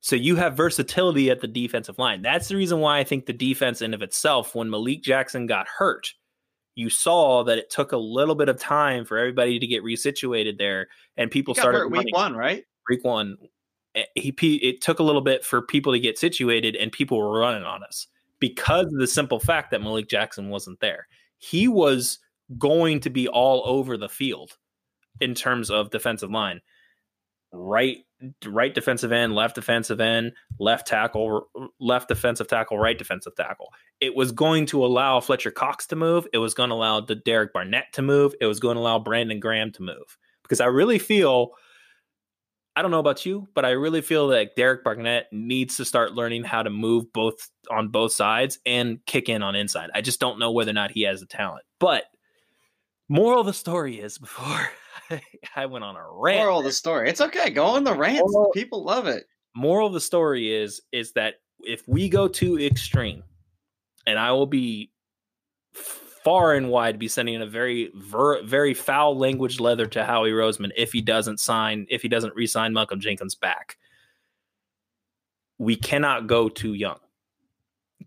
So 0.00 0.16
you 0.16 0.36
have 0.36 0.56
versatility 0.56 1.30
at 1.30 1.40
the 1.40 1.48
defensive 1.48 1.98
line. 1.98 2.22
That's 2.22 2.48
the 2.48 2.56
reason 2.56 2.80
why 2.80 2.98
I 2.98 3.04
think 3.04 3.26
the 3.26 3.32
defense 3.32 3.82
in 3.82 3.94
of 3.94 4.02
itself, 4.02 4.54
when 4.54 4.70
Malik 4.70 5.02
Jackson 5.02 5.46
got 5.46 5.66
hurt, 5.68 6.12
you 6.76 6.90
saw 6.90 7.42
that 7.42 7.58
it 7.58 7.70
took 7.70 7.90
a 7.92 7.96
little 7.96 8.34
bit 8.34 8.48
of 8.48 8.60
time 8.60 9.04
for 9.04 9.18
everybody 9.18 9.58
to 9.58 9.66
get 9.66 9.82
resituated 9.82 10.58
there, 10.58 10.86
and 11.16 11.30
people 11.30 11.54
started 11.54 11.88
week 11.90 12.14
one, 12.14 12.36
right? 12.36 12.64
week 12.88 13.02
one. 13.02 13.36
eh, 13.96 14.04
He 14.14 14.32
it 14.62 14.82
took 14.82 15.00
a 15.00 15.02
little 15.02 15.22
bit 15.22 15.44
for 15.44 15.62
people 15.62 15.92
to 15.92 15.98
get 15.98 16.18
situated, 16.18 16.76
and 16.76 16.92
people 16.92 17.18
were 17.18 17.40
running 17.40 17.64
on 17.64 17.82
us 17.82 18.06
because 18.38 18.86
of 18.86 18.98
the 18.98 19.06
simple 19.06 19.40
fact 19.40 19.70
that 19.70 19.82
Malik 19.82 20.08
Jackson 20.08 20.50
wasn't 20.50 20.78
there. 20.80 21.08
He 21.38 21.66
was 21.66 22.18
going 22.58 23.00
to 23.00 23.10
be 23.10 23.26
all 23.26 23.62
over 23.66 23.96
the 23.96 24.08
field 24.08 24.56
in 25.20 25.34
terms 25.34 25.70
of 25.70 25.90
defensive 25.90 26.30
line. 26.30 26.60
Right 27.52 28.05
right 28.46 28.74
defensive 28.74 29.12
end, 29.12 29.34
left 29.34 29.54
defensive 29.54 30.00
end, 30.00 30.32
left 30.58 30.86
tackle, 30.86 31.48
left 31.80 32.08
defensive 32.08 32.48
tackle, 32.48 32.78
right 32.78 32.98
defensive 32.98 33.34
tackle. 33.36 33.72
It 34.00 34.14
was 34.14 34.32
going 34.32 34.66
to 34.66 34.84
allow 34.84 35.20
Fletcher 35.20 35.50
Cox 35.50 35.86
to 35.88 35.96
move. 35.96 36.26
It 36.32 36.38
was 36.38 36.54
going 36.54 36.70
to 36.70 36.74
allow 36.74 37.00
Derek 37.00 37.52
Barnett 37.52 37.92
to 37.94 38.02
move. 38.02 38.34
It 38.40 38.46
was 38.46 38.60
going 38.60 38.76
to 38.76 38.80
allow 38.80 38.98
Brandon 38.98 39.40
Graham 39.40 39.72
to 39.72 39.82
move. 39.82 40.18
Because 40.42 40.60
I 40.60 40.66
really 40.66 40.98
feel 40.98 41.52
I 42.76 42.82
don't 42.82 42.90
know 42.90 42.98
about 42.98 43.24
you, 43.24 43.48
but 43.54 43.64
I 43.64 43.70
really 43.70 44.02
feel 44.02 44.28
that 44.28 44.54
Derek 44.54 44.84
Barnett 44.84 45.28
needs 45.32 45.78
to 45.78 45.84
start 45.86 46.12
learning 46.12 46.44
how 46.44 46.62
to 46.62 46.68
move 46.68 47.10
both 47.10 47.48
on 47.70 47.88
both 47.88 48.12
sides 48.12 48.58
and 48.66 48.98
kick 49.06 49.30
in 49.30 49.42
on 49.42 49.56
inside. 49.56 49.88
I 49.94 50.02
just 50.02 50.20
don't 50.20 50.38
know 50.38 50.52
whether 50.52 50.72
or 50.72 50.74
not 50.74 50.90
he 50.90 51.02
has 51.04 51.20
the 51.20 51.26
talent. 51.26 51.64
But 51.80 52.04
moral 53.08 53.40
of 53.40 53.46
the 53.46 53.54
story 53.54 53.98
is 53.98 54.18
before 54.18 54.68
I 55.56 55.66
went 55.66 55.84
on 55.84 55.96
a 55.96 56.04
rant. 56.10 56.38
Moral 56.38 56.58
of 56.60 56.64
the 56.64 56.72
story. 56.72 57.08
It's 57.08 57.20
okay. 57.20 57.50
Go 57.50 57.64
on 57.64 57.84
the 57.84 57.94
rants. 57.94 58.32
Moral- 58.32 58.52
People 58.52 58.84
love 58.84 59.06
it. 59.06 59.26
moral 59.54 59.86
of 59.88 59.92
the 59.92 60.00
story 60.00 60.52
is 60.54 60.80
is 60.92 61.12
that 61.12 61.34
if 61.60 61.86
we 61.88 62.08
go 62.08 62.28
too 62.28 62.58
extreme, 62.58 63.22
and 64.06 64.18
I 64.18 64.32
will 64.32 64.46
be 64.46 64.90
far 66.24 66.54
and 66.54 66.68
wide 66.70 66.98
be 66.98 67.08
sending 67.08 67.40
a 67.40 67.46
very 67.46 67.90
ver, 67.94 68.42
very 68.42 68.74
foul 68.74 69.16
language 69.16 69.60
leather 69.60 69.86
to 69.86 70.04
Howie 70.04 70.30
Roseman 70.32 70.70
if 70.76 70.92
he 70.92 71.00
doesn't 71.00 71.38
sign 71.40 71.86
if 71.88 72.02
he 72.02 72.08
doesn't 72.08 72.34
re-sign 72.34 72.72
Malcolm 72.72 73.00
Jenkins 73.00 73.34
back. 73.34 73.76
We 75.58 75.76
cannot 75.76 76.26
go 76.26 76.48
too 76.48 76.74
young. 76.74 76.98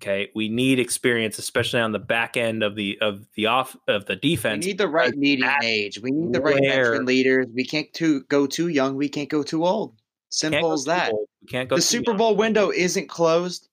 Okay, 0.01 0.29
we 0.33 0.47
need 0.47 0.79
experience, 0.79 1.39
especially 1.39 1.81
on 1.81 1.91
the 1.91 1.99
back 1.99 2.37
end 2.37 2.63
of 2.63 2.75
the 2.75 2.97
of 3.01 3.27
the 3.35 3.47
off 3.47 3.75
of 3.89 4.05
the 4.05 4.15
defense. 4.15 4.65
We 4.65 4.71
need 4.71 4.77
the 4.77 4.87
right 4.87 5.13
median 5.13 5.51
age. 5.61 5.99
We 6.01 6.11
need 6.11 6.31
the 6.31 6.39
right 6.39 6.55
veteran 6.55 7.05
leaders. 7.05 7.47
We 7.53 7.65
can't 7.65 7.91
too 7.91 8.23
go 8.29 8.47
too 8.47 8.69
young. 8.69 8.95
We 8.95 9.09
can't 9.09 9.27
go 9.27 9.43
too 9.43 9.65
old. 9.65 9.95
Simple 10.29 10.71
as 10.71 10.85
that. 10.85 11.11
We 11.41 11.47
can't 11.47 11.67
go 11.67 11.75
The 11.75 11.81
Super 11.81 12.11
young. 12.11 12.17
Bowl 12.17 12.35
window 12.37 12.71
isn't 12.71 13.09
closed. 13.09 13.67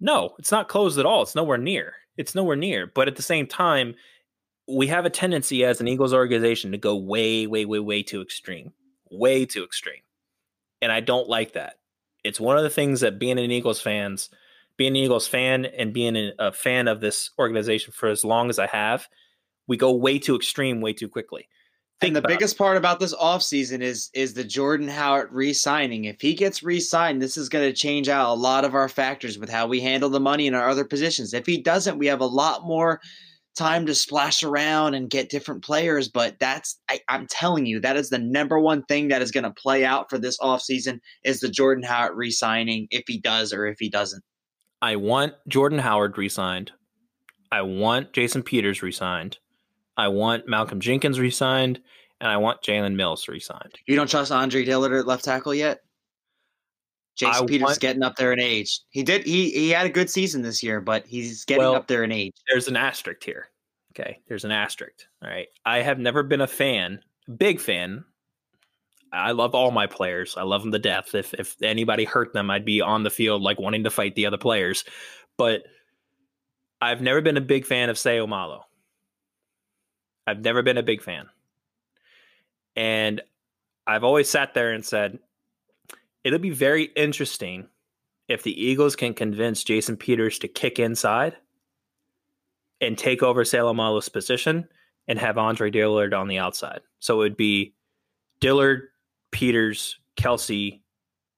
No, 0.00 0.34
it's 0.38 0.52
not 0.52 0.68
closed 0.68 1.00
at 1.00 1.06
all. 1.06 1.22
It's 1.22 1.34
nowhere 1.34 1.58
near. 1.58 1.94
It's 2.16 2.34
nowhere 2.34 2.56
near. 2.56 2.86
But 2.86 3.08
at 3.08 3.16
the 3.16 3.22
same 3.22 3.48
time, 3.48 3.94
we 4.68 4.86
have 4.86 5.04
a 5.04 5.10
tendency 5.10 5.64
as 5.64 5.80
an 5.80 5.88
Eagles 5.88 6.14
organization 6.14 6.70
to 6.72 6.78
go 6.78 6.96
way, 6.96 7.48
way, 7.48 7.64
way, 7.64 7.80
way 7.80 8.02
too 8.04 8.20
extreme. 8.22 8.72
Way 9.10 9.46
too 9.46 9.64
extreme. 9.64 10.02
And 10.80 10.92
I 10.92 11.00
don't 11.00 11.28
like 11.28 11.54
that. 11.54 11.78
It's 12.22 12.38
one 12.38 12.56
of 12.56 12.62
the 12.62 12.70
things 12.70 13.00
that 13.00 13.18
being 13.18 13.38
an 13.38 13.50
Eagles 13.50 13.80
fans, 13.80 14.30
being 14.76 14.92
an 14.92 14.96
Eagles 14.96 15.26
fan 15.26 15.64
and 15.64 15.92
being 15.92 16.32
a- 16.38 16.52
fan 16.52 16.88
of 16.88 17.00
this 17.00 17.30
organization 17.38 17.92
for 17.92 18.08
as 18.08 18.24
long 18.24 18.50
as 18.50 18.58
I 18.58 18.66
have, 18.66 19.08
we 19.66 19.76
go 19.76 19.92
way 19.92 20.18
too 20.18 20.36
extreme 20.36 20.80
way 20.80 20.92
too 20.92 21.08
quickly. 21.08 21.48
Think 22.00 22.10
and 22.10 22.16
the 22.16 22.18
about 22.20 22.30
it. 22.32 22.38
biggest 22.38 22.58
part 22.58 22.76
about 22.76 22.98
this 22.98 23.14
offseason 23.14 23.80
is 23.80 24.10
is 24.12 24.34
the 24.34 24.42
Jordan 24.42 24.88
Howard 24.88 25.28
re-signing. 25.32 26.04
If 26.06 26.20
he 26.20 26.34
gets 26.34 26.62
re-signed, 26.62 27.22
this 27.22 27.36
is 27.36 27.48
going 27.48 27.68
to 27.68 27.72
change 27.72 28.08
out 28.08 28.32
a 28.32 28.34
lot 28.34 28.64
of 28.64 28.74
our 28.74 28.88
factors 28.88 29.38
with 29.38 29.48
how 29.48 29.68
we 29.68 29.80
handle 29.80 30.10
the 30.10 30.18
money 30.18 30.48
in 30.48 30.54
our 30.54 30.68
other 30.68 30.84
positions. 30.84 31.32
If 31.32 31.46
he 31.46 31.62
doesn't, 31.62 31.98
we 31.98 32.08
have 32.08 32.20
a 32.20 32.26
lot 32.26 32.64
more 32.64 33.00
time 33.56 33.86
to 33.86 33.94
splash 33.94 34.42
around 34.42 34.94
and 34.94 35.10
get 35.10 35.28
different 35.28 35.62
players. 35.62 36.08
But 36.08 36.40
that's 36.40 36.80
I, 36.88 37.00
I'm 37.08 37.28
telling 37.28 37.66
you, 37.66 37.78
that 37.80 37.96
is 37.96 38.08
the 38.08 38.18
number 38.18 38.58
one 38.58 38.82
thing 38.84 39.08
that 39.08 39.22
is 39.22 39.30
going 39.30 39.44
to 39.44 39.52
play 39.52 39.84
out 39.84 40.10
for 40.10 40.18
this 40.18 40.38
offseason 40.38 40.98
is 41.22 41.38
the 41.38 41.48
Jordan 41.48 41.84
Howard 41.84 42.16
re-signing, 42.16 42.88
if 42.90 43.04
he 43.06 43.20
does 43.20 43.52
or 43.52 43.64
if 43.66 43.76
he 43.78 43.88
doesn't. 43.88 44.24
I 44.82 44.96
want 44.96 45.34
Jordan 45.48 45.78
Howard 45.78 46.18
re-signed. 46.18 46.72
I 47.50 47.62
want 47.62 48.12
Jason 48.12 48.42
Peters 48.42 48.82
re-signed. 48.82 49.38
I 49.96 50.08
want 50.08 50.48
Malcolm 50.48 50.80
Jenkins 50.80 51.20
re-signed, 51.20 51.80
and 52.20 52.30
I 52.30 52.36
want 52.38 52.62
Jalen 52.62 52.94
Mills 52.96 53.28
re-signed. 53.28 53.78
You 53.86 53.94
don't 53.96 54.10
trust 54.10 54.32
Andre 54.32 54.64
Dillard 54.64 54.92
at 54.92 55.06
left 55.06 55.24
tackle 55.24 55.54
yet? 55.54 55.80
Jason 57.14 57.44
I 57.44 57.46
Peters 57.46 57.66
want- 57.66 57.80
getting 57.80 58.02
up 58.02 58.16
there 58.16 58.32
in 58.32 58.40
age. 58.40 58.80
He 58.90 59.02
did 59.02 59.24
he 59.26 59.50
he 59.50 59.70
had 59.70 59.86
a 59.86 59.90
good 59.90 60.08
season 60.10 60.40
this 60.42 60.62
year, 60.62 60.80
but 60.80 61.06
he's 61.06 61.44
getting 61.44 61.60
Well, 61.62 61.74
up 61.74 61.86
there 61.86 62.04
in 62.04 62.10
age. 62.10 62.32
There's 62.48 62.68
an 62.68 62.76
asterisk 62.76 63.22
here. 63.22 63.48
Okay, 63.94 64.18
there's 64.28 64.44
an 64.46 64.50
asterisk. 64.50 65.04
All 65.22 65.28
right, 65.28 65.48
I 65.66 65.82
have 65.82 65.98
never 65.98 66.22
been 66.22 66.40
a 66.40 66.46
fan, 66.46 67.00
big 67.36 67.60
fan. 67.60 68.04
I 69.12 69.32
love 69.32 69.54
all 69.54 69.70
my 69.70 69.86
players. 69.86 70.36
I 70.36 70.42
love 70.42 70.62
them 70.62 70.72
to 70.72 70.78
death. 70.78 71.14
If 71.14 71.34
if 71.34 71.60
anybody 71.62 72.04
hurt 72.04 72.32
them, 72.32 72.50
I'd 72.50 72.64
be 72.64 72.80
on 72.80 73.02
the 73.02 73.10
field 73.10 73.42
like 73.42 73.60
wanting 73.60 73.84
to 73.84 73.90
fight 73.90 74.14
the 74.14 74.26
other 74.26 74.38
players. 74.38 74.84
But 75.36 75.64
I've 76.80 77.02
never 77.02 77.20
been 77.20 77.36
a 77.36 77.42
big 77.42 77.66
fan 77.66 77.90
of 77.90 77.96
Seumalo. 77.96 78.62
I've 80.26 80.40
never 80.40 80.62
been 80.62 80.78
a 80.78 80.82
big 80.82 81.02
fan. 81.02 81.26
And 82.74 83.20
I've 83.86 84.04
always 84.04 84.28
sat 84.28 84.54
there 84.54 84.72
and 84.72 84.84
said, 84.84 85.18
it'll 86.24 86.38
be 86.38 86.50
very 86.50 86.84
interesting 86.96 87.68
if 88.28 88.42
the 88.42 88.64
Eagles 88.64 88.96
can 88.96 89.14
convince 89.14 89.64
Jason 89.64 89.96
Peters 89.96 90.38
to 90.38 90.48
kick 90.48 90.78
inside 90.78 91.36
and 92.80 92.96
take 92.96 93.22
over 93.22 93.44
Seumalo's 93.44 94.08
position 94.08 94.68
and 95.06 95.18
have 95.18 95.38
Andre 95.38 95.70
Dillard 95.70 96.14
on 96.14 96.28
the 96.28 96.38
outside. 96.38 96.80
So 97.00 97.14
it 97.14 97.18
would 97.18 97.36
be 97.36 97.74
Dillard, 98.40 98.88
Peters, 99.32 99.98
Kelce, 100.16 100.80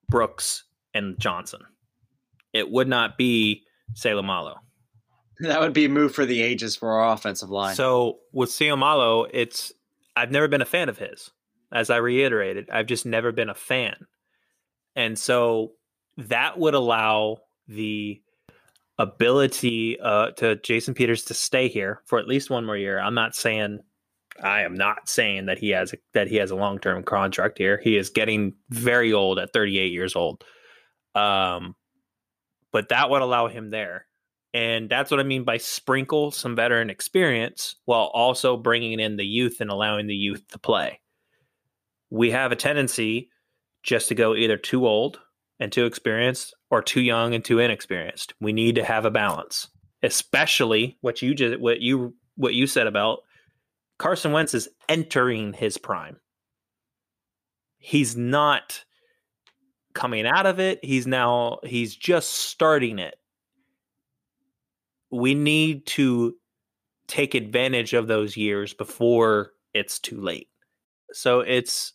Brooks, 0.09 0.65
and 0.93 1.19
Johnson. 1.19 1.61
It 2.53 2.71
would 2.71 2.89
not 2.89 3.17
be 3.17 3.63
Seumalo. 3.95 4.57
That 5.41 5.61
would 5.61 5.73
be 5.73 5.87
a 5.87 5.89
move 5.89 6.15
for 6.15 6.25
the 6.25 6.41
ages 6.41 6.77
for 6.77 6.93
our 6.93 7.13
offensive 7.13 7.51
line. 7.51 7.75
So 7.75 8.19
with 8.33 8.51
Seumalo, 8.51 9.29
it's 9.33 9.73
I've 10.15 10.31
never 10.31 10.47
been 10.47 10.63
a 10.63 10.65
fan 10.65 10.89
of 10.89 10.97
his. 10.97 11.33
As 11.73 11.91
I 11.91 11.97
reiterated, 11.97 12.71
I've 12.71 12.87
just 12.87 13.05
never 13.05 13.33
been 13.33 13.51
a 13.51 13.55
fan. 13.55 13.97
And 14.95 15.19
so 15.19 15.73
that 16.17 16.57
would 16.57 16.75
allow 16.75 17.39
the 17.67 18.23
ability 18.97 19.99
uh, 19.99 20.31
to 20.37 20.55
Jason 20.57 20.95
Peters 20.95 21.25
to 21.25 21.35
stay 21.35 21.67
here 21.67 22.01
for 22.07 22.21
at 22.21 22.29
least 22.29 22.49
one 22.49 22.65
more 22.65 22.77
year. 22.77 23.01
I'm 23.01 23.15
not 23.15 23.35
saying 23.35 23.81
I 24.43 24.63
am 24.63 24.75
not 24.75 25.09
saying 25.09 25.47
that 25.47 25.59
he 25.59 25.71
has 25.71 25.93
a, 25.93 25.97
that 26.13 26.29
he 26.29 26.37
has 26.37 26.51
a 26.51 26.57
long 26.57 26.79
term 26.79 27.03
contract 27.03 27.59
here. 27.59 27.81
He 27.83 27.97
is 27.97 28.11
getting 28.11 28.55
very 28.71 29.13
old 29.13 29.39
at 29.39 29.53
38 29.53 29.93
years 29.93 30.17
old. 30.17 30.45
Um, 31.15 31.77
but 32.73 32.89
that 32.89 33.11
would 33.11 33.23
allow 33.23 33.47
him 33.47 33.71
there. 33.71 34.07
And 34.53 34.89
that's 34.89 35.11
what 35.11 35.21
I 35.21 35.25
mean 35.25 35.45
by 35.45 35.57
sprinkle 35.57 36.31
some 36.31 36.55
veteran 36.55 36.91
experience 36.91 37.77
while 37.85 38.11
also 38.15 38.57
bringing 38.57 39.01
in 39.01 39.17
the 39.17 39.27
youth 39.27 39.61
and 39.61 39.71
allowing 39.71 40.07
the 40.07 40.15
youth 40.15 40.47
to 40.49 40.59
play. 40.59 41.01
We 42.11 42.31
have 42.31 42.53
a 42.53 42.57
tendency 42.57 43.31
just 43.83 44.09
to 44.09 44.15
go 44.15 44.35
either 44.35 44.57
too 44.57 44.87
old 44.87 45.21
and 45.59 45.73
too 45.73 45.87
experienced 45.87 46.55
or 46.71 46.83
too 46.83 47.01
young 47.01 47.35
and 47.35 47.45
too 47.45 47.59
inexperienced. 47.59 48.35
We 48.41 48.53
need 48.53 48.77
to 48.77 48.85
have 48.85 49.05
a 49.05 49.11
balance, 49.11 49.69
especially 50.03 50.99
what 51.01 51.23
you 51.23 51.35
just 51.35 51.61
what 51.61 51.81
you 51.81 52.15
what 52.37 52.55
you 52.55 52.67
said 52.67 52.87
about 52.87 53.21
Carson 53.99 54.33
Wentz 54.33 54.55
is 54.55 54.69
entering 54.89 55.53
his 55.53 55.79
prime. 55.79 56.17
He's 57.79 58.17
not 58.17 58.85
coming 59.95 60.27
out 60.27 60.47
of 60.47 60.59
it. 60.59 60.85
He's 60.85 61.07
now 61.07 61.59
he's 61.65 61.95
just 61.95 62.31
starting 62.33 62.99
it. 62.99 63.17
We 65.11 65.35
need 65.35 65.87
to 65.87 66.35
take 67.07 67.35
advantage 67.35 67.95
of 67.95 68.09
those 68.09 68.37
years 68.37 68.75
before 68.75 69.53
it's 69.73 69.99
too 69.99 70.21
late. 70.21 70.49
So 71.13 71.41
it's 71.41 71.93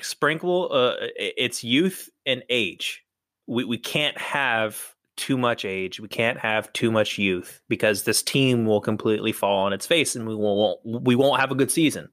sprinkle 0.00 0.68
uh, 0.70 0.94
it's 1.16 1.64
youth 1.64 2.08
and 2.26 2.44
age. 2.48 3.02
We 3.46 3.64
we 3.64 3.78
can't 3.78 4.16
have 4.18 4.95
too 5.16 5.36
much 5.36 5.64
age. 5.64 6.00
We 6.00 6.08
can't 6.08 6.38
have 6.38 6.72
too 6.72 6.90
much 6.90 7.18
youth 7.18 7.60
because 7.68 8.04
this 8.04 8.22
team 8.22 8.66
will 8.66 8.80
completely 8.80 9.32
fall 9.32 9.58
on 9.58 9.72
its 9.72 9.86
face 9.86 10.14
and 10.14 10.26
we 10.26 10.34
won't 10.34 10.80
we 10.84 11.14
won't 11.14 11.40
have 11.40 11.50
a 11.50 11.54
good 11.54 11.70
season. 11.70 12.08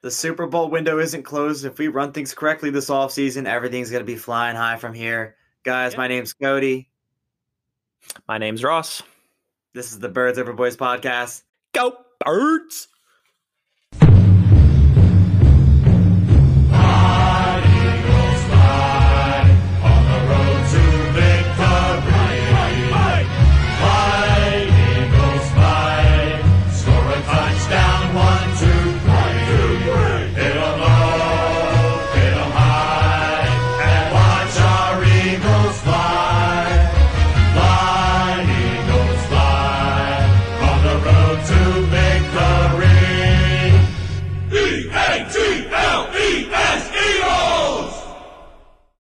The 0.00 0.10
Super 0.10 0.46
Bowl 0.46 0.70
window 0.70 0.98
isn't 0.98 1.24
closed. 1.24 1.64
If 1.64 1.78
we 1.78 1.88
run 1.88 2.12
things 2.12 2.32
correctly 2.32 2.70
this 2.70 2.88
offseason, 2.88 3.46
everything's 3.46 3.90
going 3.90 4.02
to 4.02 4.06
be 4.06 4.16
flying 4.16 4.54
high 4.54 4.76
from 4.76 4.94
here. 4.94 5.36
Guys, 5.64 5.96
my 5.96 6.06
name's 6.06 6.32
Cody. 6.32 6.88
My 8.28 8.38
name's 8.38 8.62
Ross. 8.62 9.02
This 9.74 9.90
is 9.90 9.98
the 9.98 10.08
Birds 10.08 10.38
Over 10.38 10.52
Boys 10.52 10.76
podcast. 10.76 11.42
Go 11.72 11.96
Birds! 12.24 12.88